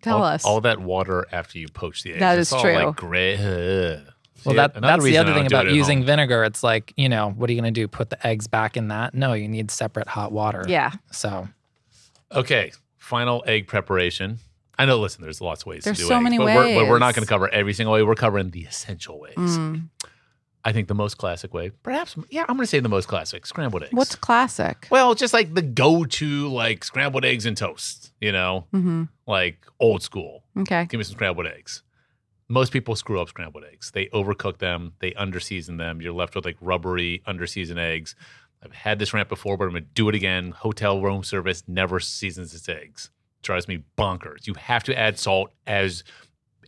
Tell 0.00 0.18
all, 0.18 0.24
us. 0.24 0.44
all 0.44 0.60
that 0.60 0.80
water 0.80 1.26
after 1.32 1.58
you 1.58 1.66
poach 1.68 2.02
the 2.04 2.12
eggs. 2.12 2.20
That 2.20 2.38
is 2.38 2.42
It's 2.42 2.48
is 2.50 2.52
all 2.54 2.62
true. 2.62 2.74
Like 2.86 2.96
gray. 2.96 3.34
Uh, 3.36 4.00
well 4.44 4.54
that, 4.54 4.76
another 4.76 4.92
that's 5.02 5.04
the 5.04 5.18
other 5.18 5.34
thing 5.34 5.46
about 5.46 5.68
using 5.72 5.98
home. 5.98 6.06
vinegar 6.06 6.44
it's 6.44 6.62
like 6.62 6.92
you 6.96 7.08
know 7.08 7.30
what 7.36 7.50
are 7.50 7.52
you 7.52 7.60
going 7.60 7.74
to 7.74 7.80
do 7.80 7.88
put 7.88 8.08
the 8.08 8.24
eggs 8.26 8.46
back 8.46 8.76
in 8.76 8.86
that 8.88 9.12
no 9.12 9.32
you 9.32 9.48
need 9.48 9.68
separate 9.72 10.06
hot 10.06 10.30
water 10.30 10.64
yeah, 10.68 10.92
so 11.10 11.48
Okay, 12.34 12.72
final 12.98 13.42
egg 13.46 13.66
preparation. 13.66 14.38
I 14.78 14.84
know. 14.86 14.98
Listen, 14.98 15.22
there's 15.22 15.40
lots 15.40 15.62
of 15.62 15.66
ways 15.66 15.84
There's 15.84 15.96
to 15.98 16.02
do 16.04 16.08
so 16.08 16.14
eggs, 16.16 16.24
many 16.24 16.38
but 16.38 16.46
We're, 16.46 16.74
but 16.74 16.88
we're 16.88 16.98
not 16.98 17.14
going 17.14 17.24
to 17.24 17.28
cover 17.28 17.48
every 17.48 17.74
single 17.74 17.94
way. 17.94 18.02
We're 18.02 18.14
covering 18.14 18.50
the 18.50 18.62
essential 18.64 19.18
ways. 19.18 19.34
Mm. 19.36 19.88
I 20.64 20.72
think 20.72 20.88
the 20.88 20.94
most 20.94 21.18
classic 21.18 21.54
way, 21.54 21.70
perhaps. 21.70 22.16
Yeah, 22.30 22.42
I'm 22.42 22.56
going 22.56 22.60
to 22.60 22.66
say 22.66 22.80
the 22.80 22.88
most 22.88 23.08
classic: 23.08 23.46
scrambled 23.46 23.84
eggs. 23.84 23.92
what's 23.92 24.14
classic? 24.14 24.86
well, 24.90 25.14
just 25.14 25.32
like 25.32 25.54
the 25.54 25.62
go-to, 25.62 26.48
like 26.48 26.84
scrambled 26.84 27.24
eggs 27.24 27.46
and 27.46 27.56
toast. 27.56 28.12
You 28.20 28.32
know, 28.32 28.66
hmm 28.72 29.04
like 29.26 29.66
old 29.80 30.02
school. 30.02 30.44
Okay. 30.58 30.86
Give 30.86 30.98
me 30.98 31.04
some 31.04 31.14
scrambled 31.14 31.46
eggs. 31.46 31.82
Most 32.48 32.72
people 32.72 32.96
screw 32.96 33.20
up 33.20 33.28
scrambled 33.28 33.64
eggs. 33.70 33.90
They 33.90 34.06
overcook 34.06 34.58
them. 34.58 34.94
They 35.00 35.10
underseason 35.12 35.76
them. 35.78 36.00
You're 36.00 36.14
left 36.14 36.34
with 36.34 36.44
like 36.44 36.56
rubbery, 36.60 37.22
underseasoned 37.26 37.78
eggs. 37.78 38.14
I've 38.64 38.72
had 38.72 38.98
this 38.98 39.12
rant 39.12 39.28
before, 39.28 39.56
but 39.56 39.64
I'm 39.64 39.70
gonna 39.70 39.82
do 39.94 40.08
it 40.08 40.14
again. 40.14 40.50
Hotel 40.52 41.00
room 41.00 41.22
service 41.24 41.62
never 41.68 42.00
seasons 42.00 42.54
its 42.54 42.68
eggs. 42.68 43.10
Drives 43.42 43.68
me 43.68 43.82
bonkers. 43.96 44.46
You 44.46 44.54
have 44.54 44.84
to 44.84 44.98
add 44.98 45.18
salt 45.18 45.52
as 45.66 46.04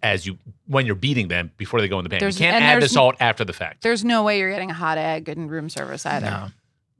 as 0.02 0.24
you 0.26 0.38
when 0.66 0.86
you're 0.86 0.94
beating 0.94 1.28
them 1.28 1.50
before 1.58 1.80
they 1.80 1.88
go 1.88 1.98
in 1.98 2.04
the 2.04 2.10
pan. 2.10 2.20
There's- 2.20 2.40
you 2.40 2.46
can't 2.46 2.62
add 2.64 2.80
the 2.82 2.88
salt 2.88 3.16
after 3.20 3.44
the 3.44 3.52
fact. 3.52 3.82
There's 3.82 4.04
no 4.04 4.22
way 4.22 4.38
you're 4.38 4.50
getting 4.50 4.70
a 4.70 4.74
hot 4.74 4.96
egg 4.96 5.28
in 5.28 5.48
room 5.48 5.68
service 5.68 6.06
either. 6.06 6.26
no. 6.26 6.48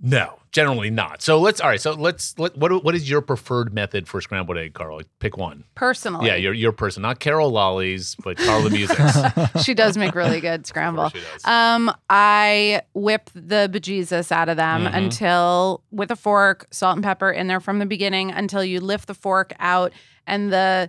No, 0.02 0.38
generally 0.50 0.88
not. 0.88 1.20
So 1.20 1.38
let's 1.38 1.60
all 1.60 1.68
right. 1.68 1.80
So 1.80 1.92
let's 1.92 2.38
let 2.38 2.56
what 2.56 2.82
what 2.82 2.94
is 2.94 3.10
your 3.10 3.20
preferred 3.20 3.74
method 3.74 4.08
for 4.08 4.20
scrambled 4.22 4.56
egg, 4.56 4.72
Carl? 4.72 5.02
Pick 5.18 5.36
one. 5.36 5.64
Personally, 5.74 6.26
Yeah, 6.26 6.36
your 6.36 6.54
your 6.54 6.72
person, 6.72 7.02
not 7.02 7.20
Carla 7.20 7.46
Lalli's, 7.46 8.14
but 8.24 8.38
Carla 8.38 8.70
Music's. 8.70 9.18
she 9.62 9.74
does 9.74 9.98
make 9.98 10.14
really 10.14 10.40
good 10.40 10.66
scramble. 10.66 11.12
Um, 11.44 11.92
I 12.08 12.80
whip 12.94 13.28
the 13.34 13.68
bejesus 13.70 14.32
out 14.32 14.48
of 14.48 14.56
them 14.56 14.84
Mhm. 14.86 14.94
until 14.94 15.82
with 15.90 16.10
a 16.10 16.16
fork, 16.16 16.66
salt 16.70 16.96
and 16.96 17.04
pepper 17.04 17.30
in 17.30 17.46
there 17.46 17.60
from 17.60 17.78
the 17.78 17.86
beginning 17.86 18.30
until 18.30 18.64
you 18.64 18.80
lift 18.80 19.06
the 19.06 19.14
fork 19.14 19.52
out 19.58 19.92
and 20.26 20.50
the 20.50 20.88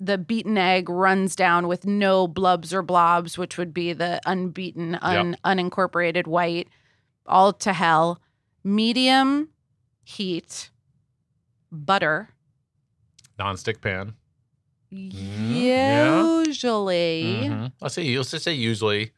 the 0.00 0.16
beaten 0.16 0.56
egg 0.56 0.88
runs 0.88 1.34
down 1.34 1.66
with 1.66 1.84
no 1.84 2.28
blubs 2.28 2.72
or 2.72 2.82
blobs, 2.82 3.36
which 3.36 3.58
would 3.58 3.74
be 3.74 3.92
the 3.92 4.20
unbeaten, 4.26 4.94
un, 5.02 5.36
unincorporated 5.44 6.28
white, 6.28 6.68
all 7.26 7.52
to 7.52 7.72
hell. 7.72 8.20
Medium 8.68 9.48
heat, 10.04 10.68
butter. 11.72 12.28
Non-stick 13.38 13.80
pan. 13.80 14.12
yeah. 14.90 16.22
Usually, 16.44 17.44
Mhm. 17.46 17.72
I'll 17.80 17.88
say 17.88 18.02
you'll 18.02 18.24
just 18.24 18.44
say 18.44 18.52
usually. 18.52 19.12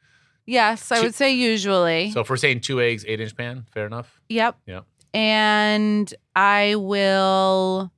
yes, 0.47 0.93
I 0.93 0.97
Two- 0.99 1.03
would 1.03 1.15
say 1.17 1.33
usually. 1.33 2.13
So 2.13 2.21
if 2.21 2.31
we're 2.31 2.37
saying 2.37 2.61
two 2.61 2.81
eggs, 2.81 3.05
eight 3.09 3.21
inch 3.21 3.37
pan, 3.37 3.67
fair 3.73 3.87
enough. 3.87 4.21
Yep. 4.29 4.57
Yep. 4.67 4.85
And 5.15 6.15
I 6.37 6.77
will 6.77 7.91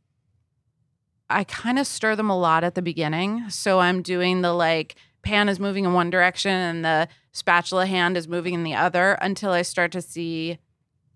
I 1.28 1.44
kind 1.44 1.78
of 1.78 1.86
stir 1.86 2.14
them 2.16 2.28
a 2.30 2.38
lot 2.38 2.62
at 2.64 2.74
the 2.74 2.82
beginning. 2.82 3.48
So 3.50 3.78
I'm 3.80 4.00
doing 4.02 4.40
the 4.42 4.52
like 4.54 4.96
pan 5.22 5.48
is 5.50 5.58
moving 5.60 5.84
in 5.84 5.92
one 5.94 6.08
direction 6.10 6.50
and 6.52 6.82
the 6.84 7.08
spatula 7.32 7.86
hand 7.86 8.16
is 8.18 8.26
moving 8.28 8.52
in 8.54 8.64
the 8.64 8.74
other 8.74 9.12
until 9.20 9.50
I 9.50 9.62
start 9.62 9.92
to 9.92 10.02
see 10.02 10.58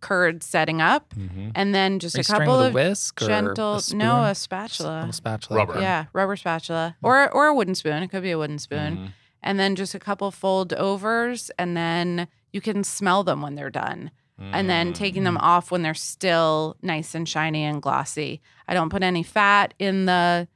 curds 0.07 0.47
setting 0.47 0.81
up, 0.81 1.15
Mhm. 1.15 1.53
and 1.55 1.75
then 1.75 1.99
just 1.99 2.17
Are 2.17 2.21
a 2.21 2.25
couple 2.25 2.57
with 2.59 2.67
a 2.67 2.69
of 2.69 2.75
whisk 2.75 3.23
or 3.23 3.27
gentle 3.27 3.75
a 3.77 3.81
spoon? 3.81 3.99
no 3.99 4.17
a 4.25 4.31
A 4.31 4.35
spatula. 4.35 4.97
little 5.01 5.13
spatula. 5.13 5.59
Rubber. 5.61 5.81
Yeah, 5.81 6.05
rubber 6.13 6.37
spatula 6.37 6.97
or 7.03 7.29
or 7.33 7.47
a 7.47 7.55
wooden 7.55 7.75
spoon. 7.75 8.03
It 8.03 8.09
could 8.09 8.23
be 8.23 8.31
a 8.31 8.39
wooden 8.39 8.59
spoon. 8.59 8.97
Mhm. 8.97 9.13
And 9.43 9.59
then 9.61 9.77
just 9.77 9.95
a 9.95 9.99
couple 9.99 10.31
fold 10.31 10.73
overs, 10.73 11.51
and 11.59 11.77
then 11.77 12.27
you 12.53 12.61
can 12.61 12.83
smell 12.85 13.23
them 13.25 13.43
when 13.43 13.55
they're 13.55 13.71
done. 13.71 14.11
And 14.39 14.69
then 14.69 14.93
taking 14.93 15.25
them 15.25 15.39
off 15.39 15.71
when 15.71 15.81
they're 15.83 15.95
still 15.95 16.77
nice 16.83 17.15
and 17.15 17.27
shiny 17.27 17.65
and 17.65 17.81
glossy. 17.81 18.43
I 18.69 18.75
don't 18.75 18.91
put 18.91 19.03
any 19.03 19.23
fat 19.23 19.73
in 19.79 20.05
the, 20.05 20.47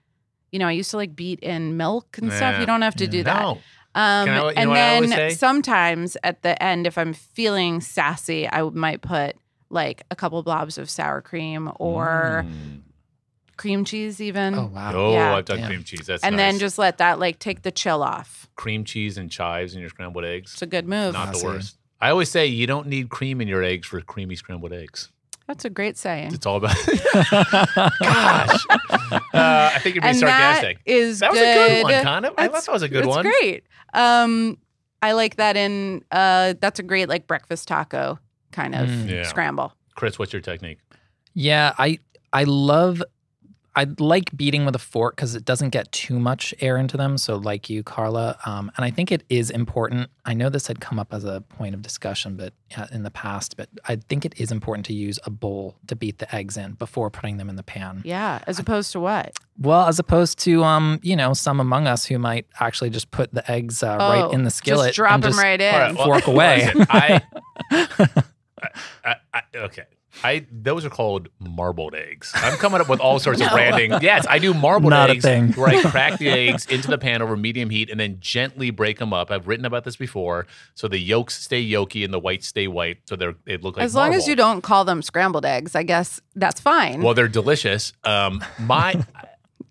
you 0.52 0.58
know, 0.58 0.66
I 0.68 0.72
used 0.72 0.90
to 0.90 0.98
like 0.98 1.16
beat 1.16 1.40
in 1.40 1.78
milk 1.78 2.18
and 2.18 2.30
stuff. 2.30 2.60
You 2.60 2.66
don't 2.66 2.82
have 2.82 2.96
to 2.96 3.06
do 3.06 3.22
that. 3.22 3.56
No. 3.94 4.00
Um, 4.00 4.28
I- 4.28 4.52
and 4.56 4.70
what 4.70 4.78
I 4.78 4.94
always 4.96 5.10
then 5.10 5.30
sometimes 5.32 6.16
at 6.22 6.42
the 6.42 6.60
end, 6.62 6.86
if 6.86 6.96
I'm 6.96 7.12
feeling 7.12 7.80
sassy, 7.80 8.48
I 8.48 8.62
might 8.62 9.02
put 9.02 9.36
like 9.68 10.02
a 10.10 10.16
couple 10.16 10.42
blobs 10.42 10.78
of 10.78 10.88
sour 10.90 11.20
cream 11.20 11.70
or 11.78 12.44
Mm. 12.46 12.80
cream 13.56 13.84
cheese, 13.84 14.20
even. 14.20 14.54
Oh 14.54 14.70
wow. 14.72 14.92
Oh, 14.94 15.12
Yeah. 15.12 15.34
I've 15.36 15.44
done 15.44 15.58
Damn. 15.58 15.66
cream 15.68 15.84
cheese. 15.84 16.06
That's 16.06 16.22
and 16.24 16.38
then 16.38 16.58
just 16.58 16.78
let 16.78 16.98
that 16.98 17.18
like 17.18 17.38
take 17.38 17.62
the 17.62 17.70
chill 17.70 18.02
off. 18.02 18.48
cream 18.56 18.84
cheese 18.84 19.16
and 19.16 19.30
chives 19.30 19.74
in 19.74 19.80
your 19.80 19.88
scrambled 19.90 20.24
eggs. 20.24 20.52
It's 20.52 20.62
a 20.62 20.66
good 20.66 20.86
move. 20.86 21.14
Not 21.14 21.26
the 21.26 21.32
Classy. 21.32 21.46
worst. 21.46 21.76
I 22.00 22.10
always 22.10 22.30
say 22.30 22.46
you 22.46 22.66
don't 22.66 22.86
need 22.88 23.08
cream 23.10 23.40
in 23.40 23.48
your 23.48 23.62
eggs 23.62 23.86
for 23.88 24.00
creamy 24.00 24.34
scrambled 24.36 24.72
eggs. 24.72 25.10
That's 25.46 25.64
a 25.64 25.70
great 25.70 25.96
saying. 25.98 26.32
It's 26.32 26.46
all 26.46 26.56
about. 26.56 26.76
Gosh, 27.56 28.66
uh, 28.70 29.18
I 29.34 29.78
think 29.82 29.94
you're 29.96 30.02
being 30.02 30.10
and 30.10 30.18
sarcastic. 30.18 30.78
that 30.84 30.90
is 30.92 31.18
That 31.20 31.30
was 31.32 31.40
good. 31.40 31.56
a 31.70 31.74
good 31.74 31.82
one, 31.84 32.02
kind 32.04 32.26
of. 32.26 32.34
I 32.38 32.48
thought 32.48 32.64
that 32.66 32.72
was 32.72 32.82
a 32.82 32.88
good 32.88 33.04
it's 33.04 33.08
one. 33.08 33.24
great. 33.24 33.64
Um, 33.94 34.58
I 35.02 35.12
like 35.12 35.36
that 35.36 35.56
in. 35.56 36.04
Uh, 36.10 36.54
that's 36.60 36.78
a 36.78 36.82
great 36.82 37.08
like 37.08 37.26
breakfast 37.26 37.68
taco 37.68 38.18
kind 38.52 38.74
of 38.74 38.88
Mm. 38.88 39.08
Yeah. 39.08 39.22
scramble. 39.22 39.72
Chris, 39.94 40.18
what's 40.18 40.32
your 40.32 40.42
technique? 40.42 40.78
Yeah, 41.34 41.72
I 41.78 41.98
I 42.32 42.44
love 42.44 43.02
I 43.76 43.86
like 43.98 44.36
beating 44.36 44.64
with 44.64 44.74
a 44.74 44.80
fork 44.80 45.14
because 45.16 45.36
it 45.36 45.44
doesn't 45.44 45.68
get 45.70 45.92
too 45.92 46.18
much 46.18 46.52
air 46.60 46.76
into 46.76 46.96
them. 46.96 47.16
So, 47.16 47.36
like 47.36 47.70
you, 47.70 47.82
Carla, 47.84 48.36
um, 48.44 48.70
and 48.76 48.84
I 48.84 48.90
think 48.90 49.12
it 49.12 49.22
is 49.28 49.48
important. 49.50 50.10
I 50.24 50.34
know 50.34 50.48
this 50.48 50.66
had 50.66 50.80
come 50.80 50.98
up 50.98 51.14
as 51.14 51.24
a 51.24 51.40
point 51.42 51.74
of 51.76 51.82
discussion, 51.82 52.36
but 52.36 52.52
uh, 52.76 52.86
in 52.92 53.04
the 53.04 53.10
past, 53.12 53.56
but 53.56 53.68
I 53.86 53.96
think 53.96 54.24
it 54.24 54.34
is 54.36 54.50
important 54.50 54.86
to 54.86 54.92
use 54.92 55.20
a 55.24 55.30
bowl 55.30 55.76
to 55.86 55.94
beat 55.94 56.18
the 56.18 56.34
eggs 56.34 56.56
in 56.56 56.72
before 56.72 57.10
putting 57.10 57.36
them 57.36 57.48
in 57.48 57.54
the 57.54 57.62
pan. 57.62 58.02
Yeah, 58.04 58.40
as 58.48 58.58
opposed 58.58 58.90
to 58.92 59.00
what? 59.00 59.34
Well, 59.56 59.86
as 59.86 59.98
opposed 60.00 60.38
to 60.40 60.64
um, 60.64 60.98
you 61.02 61.14
know, 61.14 61.32
some 61.32 61.60
among 61.60 61.86
us 61.86 62.04
who 62.06 62.18
might 62.18 62.46
actually 62.58 62.90
just 62.90 63.10
put 63.12 63.32
the 63.32 63.48
eggs 63.48 63.82
uh, 63.84 63.96
right 64.00 64.22
Oh, 64.24 64.30
in 64.30 64.42
the 64.42 64.50
skillet, 64.50 64.88
Just 64.88 64.96
drop 64.96 65.12
and 65.12 65.22
them 65.22 65.30
just- 65.30 65.42
right 65.42 65.60
in. 65.60 65.74
All 65.74 65.80
right, 65.80 65.94
well, 65.94 66.04
Fork 66.06 66.26
away. 66.26 66.72
I, 66.90 67.20
I, 69.04 69.14
I, 69.32 69.42
okay. 69.54 69.84
I 70.24 70.46
those 70.50 70.84
are 70.84 70.90
called 70.90 71.28
marbled 71.38 71.94
eggs. 71.94 72.32
I'm 72.34 72.56
coming 72.58 72.80
up 72.80 72.88
with 72.88 73.00
all 73.00 73.18
sorts 73.18 73.40
of 73.40 73.48
branding. 73.52 73.92
Yes, 74.02 74.26
I 74.28 74.38
do 74.38 74.52
marbled 74.52 74.90
Not 74.90 75.08
a 75.08 75.12
eggs 75.12 75.24
thing. 75.24 75.52
where 75.52 75.68
I 75.68 75.82
crack 75.90 76.18
the 76.18 76.28
eggs 76.28 76.66
into 76.66 76.88
the 76.88 76.98
pan 76.98 77.22
over 77.22 77.36
medium 77.36 77.70
heat 77.70 77.90
and 77.90 77.98
then 78.00 78.18
gently 78.20 78.70
break 78.70 78.98
them 78.98 79.12
up. 79.12 79.30
I've 79.30 79.46
written 79.48 79.64
about 79.64 79.84
this 79.84 79.96
before, 79.96 80.46
so 80.74 80.88
the 80.88 80.98
yolks 80.98 81.40
stay 81.42 81.64
yolky 81.64 82.04
and 82.04 82.12
the 82.12 82.18
whites 82.18 82.46
stay 82.46 82.66
white, 82.66 82.98
so 83.08 83.16
they're 83.16 83.34
they 83.44 83.56
look 83.56 83.76
like 83.76 83.84
as 83.84 83.94
long 83.94 84.14
as 84.14 84.26
you 84.26 84.36
don't 84.36 84.62
call 84.62 84.84
them 84.84 85.02
scrambled 85.02 85.44
eggs, 85.44 85.74
I 85.74 85.82
guess 85.82 86.20
that's 86.34 86.60
fine. 86.60 87.02
Well, 87.02 87.14
they're 87.14 87.28
delicious. 87.28 87.92
Um, 88.04 88.44
my 88.58 89.04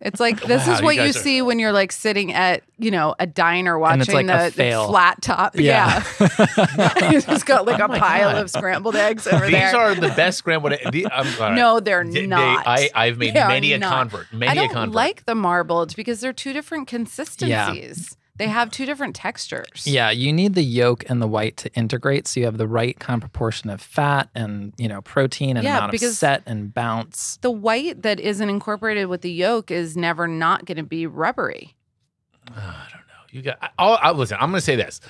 it's 0.02 0.20
like 0.20 0.40
this 0.46 0.66
Wow, 0.68 0.74
is 0.74 0.82
what 0.82 0.96
you, 0.96 1.02
guys 1.02 1.16
are- 1.16 1.20
see 1.20 1.42
when 1.42 1.60
you're 1.60 1.72
like 1.72 1.92
sitting 1.92 2.32
at 2.34 2.64
you 2.78 2.92
know 2.92 3.16
a 3.20 3.26
diner 3.28 3.78
watching 3.78 4.14
like 4.16 4.28
the, 4.28 4.48
a 4.68 4.72
the 4.72 4.86
flat 4.88 5.22
top. 5.22 5.56
Yeah. 5.56 6.04
Yeah, 6.20 7.10
you 7.12 7.22
just 7.22 7.46
got 7.46 7.66
like 7.66 7.80
Oh 7.82 7.86
a 7.86 7.88
pile 7.90 8.32
God. 8.34 8.42
of 8.42 8.50
scrambled 8.50 8.96
eggs 8.96 9.28
over 9.28 9.46
these 9.46 9.52
there. 9.54 9.66
These 9.68 9.74
are 9.76 9.96
the 9.96 10.10
best 10.16 10.38
scrambled. 10.40 10.74
egg- 10.74 10.92
The, 10.92 11.08
I'm, 11.12 11.28
all 11.34 11.40
right. 11.50 11.56
no, 11.56 11.80
they're 11.80 12.04
They- 12.06 12.22
they- 12.22 12.28
not. 12.28 12.66
I, 12.68 12.90
I've 12.96 13.18
made 13.18 13.34
They 13.34 13.46
many 13.48 13.74
a 13.74 13.78
not. 13.78 14.10
convert. 14.10 14.32
Many 14.34 14.48
I 14.50 14.54
a 14.54 14.56
don't 14.68 14.74
convert. 14.74 14.96
like 14.96 15.26
the 15.26 15.36
marbled 15.36 15.96
because 15.96 16.22
they're 16.22 16.34
two 16.34 16.54
different 16.54 16.88
consistencies. 16.88 18.16
They 18.40 18.48
have 18.48 18.72
two 18.72 18.86
different 18.86 19.16
textures. 19.16 19.86
Yeah, 19.86 20.10
you 20.12 20.32
need 20.34 20.56
the 20.56 20.64
yolk 20.64 21.04
and 21.10 21.22
the 21.22 21.28
white 21.28 21.58
to 21.58 21.74
integrate 21.76 22.26
so 22.26 22.40
you 22.40 22.46
have 22.46 22.58
the 22.58 22.68
right 22.70 22.98
kind 22.98 23.18
of 23.18 23.30
proportion 23.30 23.70
of 23.70 23.82
fat 23.82 24.30
and, 24.34 24.74
you 24.78 24.88
know, 24.88 25.02
protein 25.02 25.58
and 25.58 25.64
Yeah, 25.66 25.78
amount 25.78 25.90
of 25.90 25.92
because- 25.92 26.18
set 26.18 26.44
and 26.46 26.74
bounce. 26.74 27.38
The 27.42 27.52
white 27.52 28.02
that 28.04 28.20
isn't 28.20 28.50
incorporated 28.50 29.08
with 29.08 29.22
the 29.22 29.32
yolk 29.32 29.70
is 29.72 29.98
never 29.98 30.26
not 30.28 30.64
going 30.66 30.78
to 30.78 30.84
be 30.84 31.06
rubbery. 31.06 31.76
I 32.48 32.88
don't 32.92 33.02
know. 33.08 33.24
You 33.32 33.42
got. 33.42 33.58
I, 33.62 33.70
I'll, 33.78 34.00
I'll, 34.02 34.14
listen. 34.16 34.38
I'm 34.40 34.50
going 34.52 34.60
to 34.60 34.66
say 34.66 34.76
this. 34.78 35.02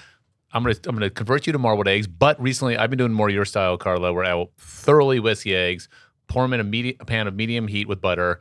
I'm 0.52 0.64
going 0.64 0.74
to 0.76 0.90
I'm 0.90 0.96
going 0.98 1.08
to 1.08 1.14
convert 1.14 1.46
you 1.46 1.54
to 1.54 1.60
marbled 1.60 1.88
eggs. 1.88 2.08
But 2.08 2.42
recently, 2.42 2.76
I've 2.78 2.90
been 2.90 2.98
doing 2.98 3.14
more 3.14 3.30
your 3.30 3.46
style, 3.46 3.78
Carla, 3.78 4.12
where 4.12 4.26
I 4.26 4.34
will 4.34 4.52
thoroughly 4.58 5.20
whisk 5.20 5.44
the 5.44 5.56
eggs, 5.56 5.88
pour 6.28 6.42
them 6.44 6.54
in 6.54 6.60
a, 6.60 6.64
medi- 6.64 6.98
a 7.00 7.06
pan 7.06 7.28
of 7.28 7.36
medium 7.36 7.68
heat 7.68 7.88
with 7.88 8.02
butter, 8.02 8.40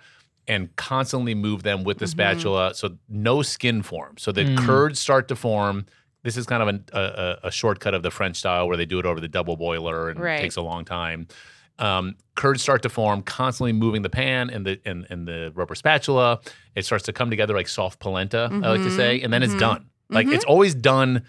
and 0.48 0.74
constantly 0.76 1.34
move 1.34 1.62
them 1.62 1.84
with 1.84 1.98
the 1.98 2.06
Mhm. 2.06 2.10
spatula 2.10 2.74
so 2.74 2.96
no 3.08 3.42
skin 3.42 3.82
forms. 3.82 4.22
So 4.22 4.32
the 4.32 4.44
Mm. 4.44 4.58
curds 4.58 4.98
start 4.98 5.28
to 5.28 5.36
form. 5.36 5.86
This 6.24 6.36
is 6.36 6.46
kind 6.46 6.62
of 6.62 6.68
an, 6.68 6.84
a, 6.92 7.00
a, 7.44 7.46
a 7.48 7.50
shortcut 7.50 7.94
of 7.94 8.02
the 8.02 8.10
French 8.10 8.36
style 8.38 8.66
where 8.66 8.76
they 8.76 8.86
do 8.86 8.98
it 8.98 9.06
over 9.06 9.20
the 9.20 9.28
double 9.28 9.56
boiler 9.56 10.08
and 10.10 10.18
Right. 10.18 10.38
it 10.40 10.42
takes 10.42 10.56
a 10.56 10.62
long 10.62 10.84
time. 10.84 11.28
Um, 11.78 12.16
curds 12.34 12.60
start 12.60 12.82
to 12.82 12.88
form, 12.88 13.22
constantly 13.22 13.72
moving 13.72 14.02
the 14.02 14.10
pan 14.10 14.50
and 14.50 14.66
the 14.66 14.80
and, 14.84 15.06
and 15.10 15.28
the 15.28 15.52
rubber 15.54 15.76
spatula. 15.76 16.40
It 16.74 16.84
starts 16.84 17.04
to 17.04 17.12
come 17.12 17.30
together 17.30 17.54
like 17.54 17.68
soft 17.68 18.00
polenta, 18.00 18.48
I 18.50 18.56
like 18.70 18.82
to 18.82 18.88
Mhm. 18.88 18.96
say, 18.96 19.20
and 19.20 19.32
then 19.32 19.44
it's 19.44 19.54
Mhm. 19.54 19.60
done. 19.60 19.84
Like 20.10 20.26
it's 20.26 20.44
always 20.44 20.74
done 20.74 21.22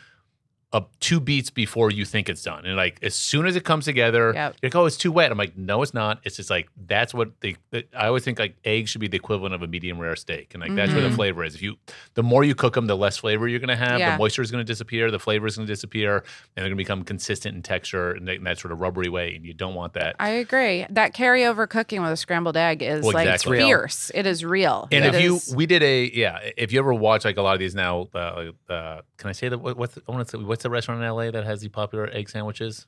uh, 0.71 0.81
two 0.99 1.19
beats 1.19 1.49
before 1.49 1.89
you 1.89 2.05
think 2.05 2.29
it's 2.29 2.43
done. 2.43 2.63
And 2.65 2.75
like 2.75 2.99
as 3.01 3.15
soon 3.15 3.47
as 3.47 3.55
it 3.55 3.63
comes 3.63 3.85
together, 3.85 4.33
Yep. 4.35 4.55
you're 4.61 4.67
like, 4.69 4.75
oh, 4.75 4.85
it's 4.85 4.97
too 4.97 5.11
wet. 5.11 5.31
I'm 5.31 5.37
like, 5.37 5.57
no, 5.57 5.81
it's 5.81 5.95
not. 5.95 6.19
It's 6.23 6.35
just 6.37 6.51
like 6.51 6.69
that's 6.85 7.11
what 7.11 7.31
they. 7.41 7.55
I 7.73 8.05
always 8.07 8.23
think 8.23 8.37
like 8.37 8.55
eggs 8.63 8.91
should 8.91 9.01
be 9.01 9.07
the 9.07 9.17
equivalent 9.17 9.55
of 9.55 9.63
a 9.63 9.67
medium 9.67 9.97
rare 9.97 10.15
steak, 10.15 10.53
and 10.53 10.61
like 10.61 10.75
that's 10.75 10.91
where 10.93 11.01
the 11.01 11.09
Mhm. 11.09 11.15
flavor 11.15 11.43
is. 11.43 11.55
If 11.55 11.63
you, 11.63 11.77
the 12.13 12.21
more 12.21 12.43
you 12.43 12.53
cook 12.53 12.75
them, 12.75 12.85
the 12.85 12.95
less 12.95 13.17
flavor 13.17 13.47
you're 13.47 13.59
gonna 13.59 13.75
have. 13.75 13.99
Yeah. 13.99 14.11
The 14.11 14.17
moisture 14.19 14.43
is 14.43 14.51
gonna 14.51 14.63
disappear. 14.63 15.09
The 15.09 15.17
flavor 15.17 15.47
is 15.47 15.55
gonna 15.55 15.65
disappear, 15.65 16.17
and 16.17 16.23
they're 16.55 16.65
gonna 16.65 16.75
become 16.75 17.03
consistent 17.03 17.55
in 17.55 17.63
texture 17.63 18.11
and 18.11 18.29
in 18.29 18.43
that 18.43 18.59
sort 18.59 18.71
of 18.71 18.79
rubbery 18.79 19.09
way. 19.09 19.35
And 19.35 19.43
you 19.45 19.55
don't 19.55 19.73
want 19.73 19.93
that. 19.93 20.17
I 20.19 20.29
agree. 20.29 20.85
That 20.91 21.15
carryover 21.15 21.67
cooking 21.67 22.03
with 22.03 22.11
a 22.11 22.17
scrambled 22.17 22.57
egg 22.57 22.83
is 22.83 23.03
Well, 23.03 23.13
like 23.13 23.27
exactly. 23.27 23.57
Real. 23.57 23.67
fierce. 23.67 24.11
It 24.13 24.27
is 24.27 24.45
real. 24.45 24.87
And 24.91 25.03
It 25.03 25.15
if 25.15 25.21
you, 25.23 25.39
we 25.55 25.65
did 25.65 25.81
a, 25.81 26.11
yeah. 26.13 26.37
If 26.57 26.71
you 26.71 26.77
ever 26.77 26.93
watch 26.93 27.25
like 27.25 27.37
a 27.37 27.41
lot 27.41 27.53
of 27.53 27.59
these 27.59 27.73
now, 27.73 28.07
uh, 28.13 28.51
uh, 28.69 29.01
can 29.17 29.29
I 29.29 29.31
say 29.31 29.49
that? 29.49 29.57
What, 29.57 29.75
what's 29.75 29.97
I 30.07 30.11
want 30.11 30.27
to 30.27 30.37
say, 30.37 30.43
what's 30.59 30.63
the 30.63 30.69
restaurant 30.69 31.01
in 31.01 31.07
LA 31.09 31.31
that 31.31 31.45
has 31.45 31.61
the 31.61 31.69
popular 31.69 32.09
egg 32.11 32.29
sandwiches? 32.29 32.85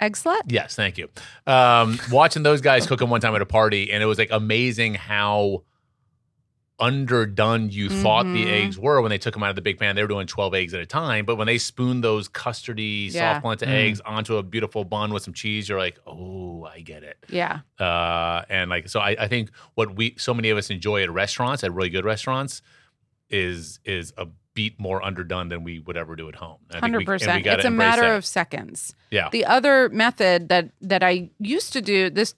Eggslut, 0.00 0.40
Yes, 0.48 0.74
thank 0.74 0.98
you. 0.98 1.08
Um, 1.46 1.96
watching 2.10 2.42
those 2.42 2.60
guys 2.60 2.88
cook 2.88 2.98
them 2.98 3.08
one 3.08 3.20
time 3.20 3.36
at 3.36 3.40
a 3.42 3.46
party, 3.46 3.92
and 3.92 4.02
it 4.02 4.06
was 4.06 4.18
like 4.18 4.32
amazing 4.32 4.94
how 4.94 5.62
underdone 6.80 7.70
you 7.70 7.88
thought 7.88 8.24
the 8.24 8.44
Mhm. 8.46 8.50
eggs 8.50 8.76
were 8.78 9.00
when 9.00 9.10
they 9.10 9.18
took 9.18 9.34
them 9.34 9.44
out 9.44 9.50
of 9.50 9.54
the 9.56 9.62
big 9.62 9.78
pan. 9.78 9.94
They 9.94 10.02
were 10.02 10.08
doing 10.08 10.26
12 10.26 10.52
eggs 10.54 10.74
at 10.74 10.80
a 10.80 10.86
time, 10.86 11.24
but 11.24 11.36
when 11.36 11.46
they 11.46 11.56
spooned 11.58 12.02
those 12.02 12.28
custardy, 12.28 13.12
Yeah. 13.12 13.34
soft 13.34 13.42
polenta 13.42 13.66
Mm. 13.66 13.70
eggs 13.74 14.00
onto 14.00 14.36
a 14.36 14.42
beautiful 14.42 14.82
bun 14.82 15.12
with 15.12 15.22
some 15.22 15.34
cheese, 15.34 15.68
you're 15.68 15.78
like, 15.78 16.00
oh, 16.04 16.64
I 16.64 16.80
get 16.80 17.04
it. 17.04 17.18
yeah, 17.28 17.60
Uh, 17.78 18.42
and 18.48 18.68
like, 18.70 18.88
so 18.88 18.98
I, 18.98 19.10
I 19.10 19.28
think 19.28 19.50
what 19.74 19.94
we, 19.94 20.16
so 20.18 20.34
many 20.34 20.50
of 20.50 20.58
us 20.58 20.68
enjoy 20.70 21.04
at 21.04 21.10
restaurants, 21.12 21.62
at 21.62 21.72
really 21.72 21.90
good 21.90 22.04
restaurants, 22.04 22.60
is 23.30 23.78
is 23.84 24.12
a 24.18 24.26
beat 24.54 24.78
more 24.78 25.02
underdone 25.02 25.48
than 25.48 25.64
we 25.64 25.78
would 25.78 25.96
ever 25.96 26.16
do 26.16 26.28
at 26.28 26.34
home. 26.36 26.58
I 26.70 26.74
think 26.74 26.82
we- 26.82 26.86
and 26.86 26.94
hundred 26.94 27.06
percent. 27.06 27.46
It's 27.46 27.64
a 27.64 27.70
matter 27.70 28.02
that. 28.02 28.16
of 28.16 28.26
seconds. 28.26 28.94
Yeah. 29.10 29.28
The 29.30 29.44
other 29.44 29.88
method 29.88 30.48
that 30.48 30.70
that 30.80 31.02
I 31.02 31.30
used 31.38 31.72
to 31.72 31.80
do 31.80 32.10
this 32.10 32.34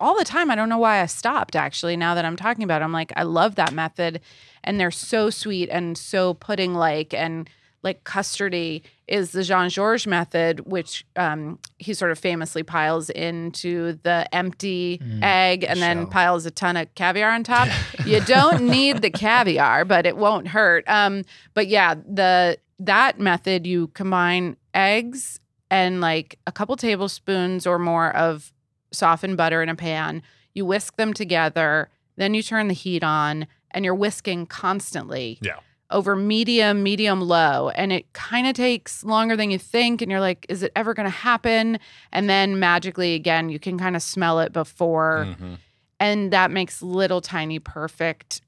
all 0.00 0.18
the 0.18 0.24
time. 0.24 0.50
I 0.50 0.54
don't 0.54 0.68
know 0.68 0.78
why 0.78 1.00
I 1.00 1.06
stopped. 1.06 1.54
Actually, 1.54 1.96
now 1.96 2.14
that 2.14 2.24
I'm 2.24 2.36
talking 2.36 2.64
about, 2.64 2.82
it, 2.82 2.84
I'm 2.84 2.92
like, 2.92 3.12
I 3.16 3.22
love 3.22 3.54
that 3.56 3.72
method, 3.72 4.20
and 4.64 4.80
they're 4.80 4.90
so 4.90 5.30
sweet 5.30 5.68
and 5.68 5.96
so 5.96 6.34
pudding 6.34 6.74
like 6.74 7.12
and 7.14 7.48
like 7.82 8.04
custardy 8.04 8.82
is 9.06 9.30
the 9.32 9.42
Jean 9.44 9.68
Georges 9.68 10.06
method, 10.06 10.60
which 10.66 11.06
um, 11.14 11.58
he 11.78 11.94
sort 11.94 12.10
of 12.10 12.18
famously 12.18 12.62
piles 12.62 13.10
into 13.10 13.98
the 14.02 14.28
empty 14.34 14.98
Mm, 15.02 15.22
egg 15.22 15.64
and 15.64 15.80
then 15.80 16.06
piles 16.06 16.46
a 16.46 16.50
ton 16.50 16.76
of 16.76 16.92
caviar 16.94 17.30
on 17.30 17.44
top. 17.44 17.68
you 18.06 18.20
don't 18.20 18.62
need 18.68 19.02
the 19.02 19.10
caviar, 19.10 19.84
but 19.84 20.06
it 20.06 20.16
won't 20.16 20.48
hurt. 20.48 20.84
Um, 20.88 21.22
but 21.54 21.68
yeah, 21.68 21.94
the 21.94 22.58
that 22.80 23.18
method 23.20 23.66
you 23.66 23.88
combine 23.88 24.56
eggs 24.74 25.40
and 25.70 26.00
like 26.00 26.38
a 26.46 26.52
couple 26.52 26.76
tablespoons 26.76 27.66
or 27.66 27.78
more 27.78 28.14
of 28.14 28.52
softened 28.92 29.36
butter 29.36 29.62
in 29.62 29.68
a 29.68 29.74
pan. 29.74 30.22
You 30.54 30.64
whisk 30.64 30.96
them 30.96 31.12
together, 31.12 31.90
then 32.16 32.34
you 32.34 32.42
turn 32.42 32.68
the 32.68 32.74
heat 32.74 33.04
on, 33.04 33.46
and 33.70 33.84
you're 33.84 33.94
whisking 33.94 34.46
constantly 34.46 35.38
Yeah. 35.42 35.58
Over 35.90 36.16
medium, 36.16 36.82
medium 36.82 37.20
low. 37.20 37.68
And 37.70 37.92
it 37.92 38.12
kind 38.12 38.46
of 38.46 38.54
takes 38.54 39.04
longer 39.04 39.36
than 39.36 39.50
you 39.50 39.58
think. 39.58 40.02
And 40.02 40.10
you're 40.10 40.20
like, 40.20 40.44
is 40.48 40.62
it 40.62 40.72
ever 40.74 40.94
going 40.94 41.04
to 41.06 41.10
happen? 41.10 41.78
And 42.12 42.28
then 42.28 42.58
magically, 42.58 43.14
again, 43.14 43.48
you 43.48 43.58
can 43.58 43.78
kind 43.78 43.94
of 43.94 44.02
smell 44.02 44.40
it 44.40 44.52
before. 44.52 45.26
Mhm. 45.40 45.58
And 46.00 46.32
that 46.32 46.50
makes 46.50 46.82
little 46.82 47.20
tiny, 47.20 47.58
perfect, 47.58 48.42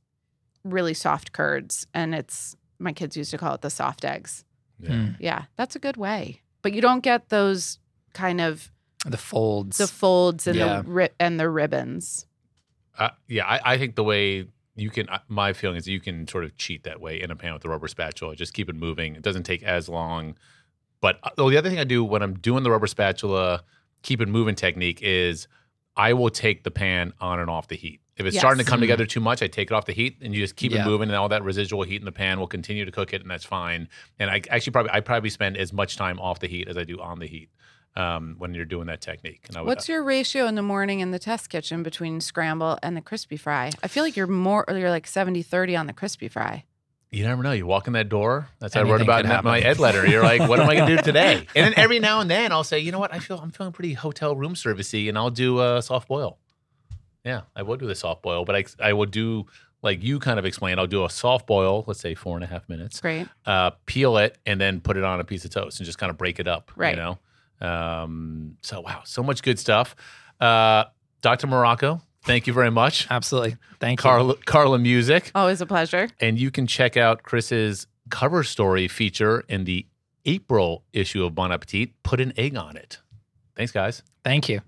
really 0.64 0.94
soft 0.94 1.32
curds. 1.32 1.86
And 1.94 2.14
it's 2.14 2.56
my 2.78 2.92
kids 2.92 3.16
used 3.16 3.30
to 3.30 3.38
call 3.38 3.54
it 3.54 3.60
the 3.62 3.70
soft 3.70 4.04
eggs. 4.04 4.44
Yeah. 4.80 4.90
Mm. 4.90 5.16
Yeah, 5.20 5.44
that's 5.56 5.74
a 5.76 5.78
good 5.78 5.96
way. 5.96 6.42
But 6.62 6.72
you 6.72 6.80
don't 6.80 7.00
get 7.02 7.28
those 7.30 7.78
kind 8.14 8.40
of 8.40 8.70
The 9.06 9.16
folds. 9.16 9.78
the 9.78 9.86
folds 9.86 10.46
and 10.46 10.56
Yeah. 10.56 10.82
the 10.82 10.88
ri- 10.90 11.08
and 11.20 11.38
the 11.38 11.48
ribbons. 11.48 12.26
Uh, 12.98 13.10
yeah, 13.28 13.46
I, 13.46 13.74
I 13.74 13.78
think 13.78 13.94
the 13.94 14.02
way 14.04 14.46
you 14.78 14.90
can, 14.90 15.08
uh, 15.08 15.18
my 15.28 15.52
feeling 15.52 15.76
is 15.76 15.86
you 15.86 16.00
can 16.00 16.26
sort 16.28 16.44
of 16.44 16.56
cheat 16.56 16.84
that 16.84 17.00
way 17.00 17.20
in 17.20 17.30
a 17.30 17.36
pan 17.36 17.52
with 17.52 17.62
the 17.62 17.68
rubber 17.68 17.88
spatula. 17.88 18.36
Just 18.36 18.54
keep 18.54 18.68
it 18.68 18.76
moving. 18.76 19.16
It 19.16 19.22
doesn't 19.22 19.42
take 19.44 19.62
as 19.62 19.88
long. 19.88 20.36
But 21.00 21.18
uh, 21.22 21.30
oh, 21.38 21.50
the 21.50 21.56
other 21.56 21.68
thing 21.68 21.78
I 21.78 21.84
do 21.84 22.02
when 22.04 22.22
I'm 22.22 22.34
doing 22.34 22.62
the 22.62 22.70
rubber 22.70 22.86
spatula, 22.86 23.62
keep 24.02 24.20
it 24.20 24.28
moving 24.28 24.54
technique 24.54 25.00
is 25.02 25.48
I 25.96 26.12
will 26.12 26.30
take 26.30 26.64
the 26.64 26.70
pan 26.70 27.12
on 27.20 27.40
and 27.40 27.50
off 27.50 27.68
the 27.68 27.76
heat. 27.76 28.00
If 28.16 28.26
it's 28.26 28.36
starting 28.36 28.64
to 28.64 28.68
come 28.68 28.78
Mm. 28.80 28.82
together 28.82 29.06
too 29.06 29.20
much, 29.20 29.42
I 29.42 29.46
take 29.46 29.70
it 29.70 29.74
off 29.74 29.84
the 29.86 29.92
heat 29.92 30.18
and 30.20 30.34
you 30.34 30.40
just 30.42 30.56
keep 30.56 30.72
Yeah. 30.72 30.82
it 30.82 30.86
moving, 30.86 31.08
and 31.08 31.16
all 31.16 31.28
that 31.28 31.44
residual 31.44 31.84
heat 31.84 32.00
in 32.00 32.04
the 32.04 32.10
pan 32.12 32.40
will 32.40 32.48
continue 32.48 32.84
to 32.84 32.90
cook 32.90 33.12
it, 33.14 33.22
and 33.22 33.30
that's 33.30 33.44
fine. 33.44 33.88
And 34.18 34.28
I 34.28 34.42
actually 34.50 34.72
probably 34.72 34.90
I 34.92 35.00
probably 35.00 35.30
spend 35.30 35.56
as 35.56 35.72
much 35.72 35.96
time 35.96 36.18
off 36.18 36.40
the 36.40 36.48
heat 36.48 36.66
as 36.68 36.76
I 36.76 36.82
do 36.82 37.00
on 37.00 37.20
the 37.20 37.26
heat 37.28 37.48
um, 37.98 38.36
when 38.38 38.54
you're 38.54 38.64
doing 38.64 38.86
that 38.86 39.00
technique. 39.00 39.44
And 39.48 39.56
I 39.56 39.60
would, 39.60 39.66
What's 39.66 39.88
your 39.88 40.02
ratio 40.02 40.46
in 40.46 40.54
the 40.54 40.62
morning 40.62 41.00
in 41.00 41.10
the 41.10 41.18
test 41.18 41.50
kitchen 41.50 41.82
between 41.82 42.20
scramble 42.20 42.78
and 42.82 42.96
the 42.96 43.00
crispy 43.00 43.36
fry? 43.36 43.70
I 43.82 43.88
feel 43.88 44.04
like 44.04 44.16
you're 44.16 44.26
more 44.26 44.64
you're 44.68 44.90
like 44.90 45.06
70-30 45.06 45.78
on 45.78 45.86
the 45.86 45.92
crispy 45.92 46.28
fry. 46.28 46.64
You 47.10 47.24
never 47.24 47.42
know. 47.42 47.52
You 47.52 47.64
walk 47.66 47.86
in 47.86 47.94
that 47.94 48.10
door. 48.10 48.48
That's 48.58 48.74
what 48.76 48.86
I 48.86 48.90
wrote 48.90 49.00
about 49.00 49.24
in 49.24 49.30
that- 49.30 49.42
my 49.42 49.60
ed 49.60 49.78
letter. 49.78 50.06
You're 50.06 50.22
like, 50.22 50.46
what 50.46 50.60
am 50.60 50.68
I 50.68 50.74
going 50.74 50.90
to 50.90 50.96
do 50.96 51.02
today? 51.12 51.46
And 51.56 51.64
then 51.66 51.74
every 51.76 51.98
now 52.00 52.20
and 52.20 52.30
then 52.30 52.52
I'll 52.52 52.64
say, 52.64 52.78
you 52.80 52.92
know 52.92 52.98
what? 52.98 53.14
I 53.14 53.18
feel 53.18 53.38
I'm 53.38 53.50
feeling 53.50 53.72
pretty 53.72 53.94
hotel 53.94 54.36
room 54.36 54.54
servicey, 54.54 55.08
and 55.08 55.16
I'll 55.16 55.30
do 55.30 55.60
a 55.60 55.80
soft 55.80 56.06
boil. 56.06 56.38
Yeah, 57.24 57.42
I 57.56 57.62
will 57.62 57.76
do 57.76 57.86
the 57.86 57.94
soft 57.94 58.22
boil, 58.22 58.44
but 58.44 58.54
I 58.56 58.64
I 58.80 58.92
will 58.92 59.06
do 59.06 59.46
like 59.82 60.02
you 60.02 60.18
kind 60.18 60.38
of 60.38 60.44
explained. 60.44 60.78
I'll 60.80 60.86
do 60.86 61.04
a 61.04 61.10
soft 61.10 61.46
boil, 61.46 61.84
let's 61.86 62.00
say 62.00 62.14
four 62.14 62.36
and 62.36 62.44
a 62.44 62.46
half 62.46 62.68
minutes. 62.68 63.00
Great. 63.00 63.26
Uh, 63.46 63.70
peel 63.86 64.18
it 64.18 64.36
and 64.44 64.60
then 64.60 64.80
put 64.80 64.96
it 64.96 65.04
on 65.04 65.18
a 65.18 65.24
piece 65.24 65.44
of 65.46 65.50
toast 65.50 65.80
and 65.80 65.86
just 65.86 65.98
kind 65.98 66.10
of 66.10 66.18
break 66.18 66.38
it 66.38 66.46
up. 66.48 66.70
Right. 66.76 66.90
You 66.90 66.96
know. 66.96 67.18
Um, 67.60 68.56
so 68.62 68.80
wow, 68.80 69.02
so 69.04 69.22
much 69.22 69.42
good 69.42 69.58
stuff. 69.58 69.96
Uh, 70.40 70.84
Dr. 71.20 71.46
Morocco, 71.46 72.00
thank 72.24 72.46
you 72.46 72.52
very 72.52 72.70
much. 72.70 73.06
Absolutely. 73.10 73.56
Thank 73.80 74.00
you. 74.00 74.02
Carla, 74.02 74.36
Carla 74.46 74.78
Music. 74.78 75.30
Always 75.34 75.60
a 75.60 75.66
pleasure. 75.66 76.08
And 76.20 76.38
you 76.38 76.50
can 76.50 76.66
check 76.66 76.96
out 76.96 77.22
Chris's 77.22 77.86
cover 78.10 78.42
story 78.44 78.88
feature 78.88 79.44
in 79.48 79.64
the 79.64 79.86
April 80.24 80.84
issue 80.92 81.24
of 81.24 81.34
Bon 81.34 81.50
Appetit. 81.52 81.90
Put 82.02 82.20
an 82.20 82.32
egg 82.36 82.56
on 82.56 82.76
it. 82.76 82.98
Thanks, 83.56 83.72
guys. 83.72 84.02
Thank 84.24 84.48
you. 84.48 84.60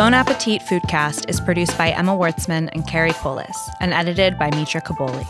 Bon 0.00 0.14
Appetit 0.14 0.62
Foodcast 0.62 1.28
is 1.28 1.42
produced 1.42 1.76
by 1.76 1.90
Emma 1.90 2.16
Wartzman 2.16 2.70
and 2.72 2.88
Carrie 2.88 3.12
Polis 3.12 3.68
and 3.80 3.92
edited 3.92 4.38
by 4.38 4.48
Mitra 4.48 4.80
Kaboli. 4.80 5.26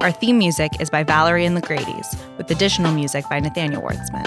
Our 0.00 0.10
theme 0.10 0.36
music 0.36 0.72
is 0.80 0.90
by 0.90 1.04
Valerie 1.04 1.44
and 1.44 1.56
the 1.56 1.60
Grady's, 1.60 2.16
with 2.36 2.50
additional 2.50 2.92
music 2.92 3.28
by 3.28 3.38
Nathaniel 3.38 3.82
Wartzman. 3.82 4.26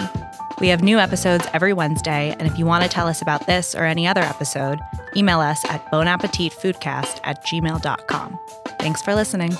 We 0.61 0.69
have 0.69 0.83
new 0.83 0.99
episodes 0.99 1.45
every 1.53 1.73
Wednesday, 1.73 2.33
and 2.39 2.47
if 2.47 2.57
you 2.57 2.65
want 2.65 2.85
to 2.85 2.89
tell 2.89 3.07
us 3.07 3.21
about 3.21 3.45
this 3.45 3.75
or 3.75 3.83
any 3.83 4.07
other 4.07 4.21
episode, 4.21 4.79
email 5.17 5.41
us 5.41 5.65
at 5.65 5.85
bonappetitfoodcast 5.91 7.19
at 7.25 7.43
gmail.com. 7.43 8.39
Thanks 8.79 9.01
for 9.01 9.13
listening. 9.13 9.51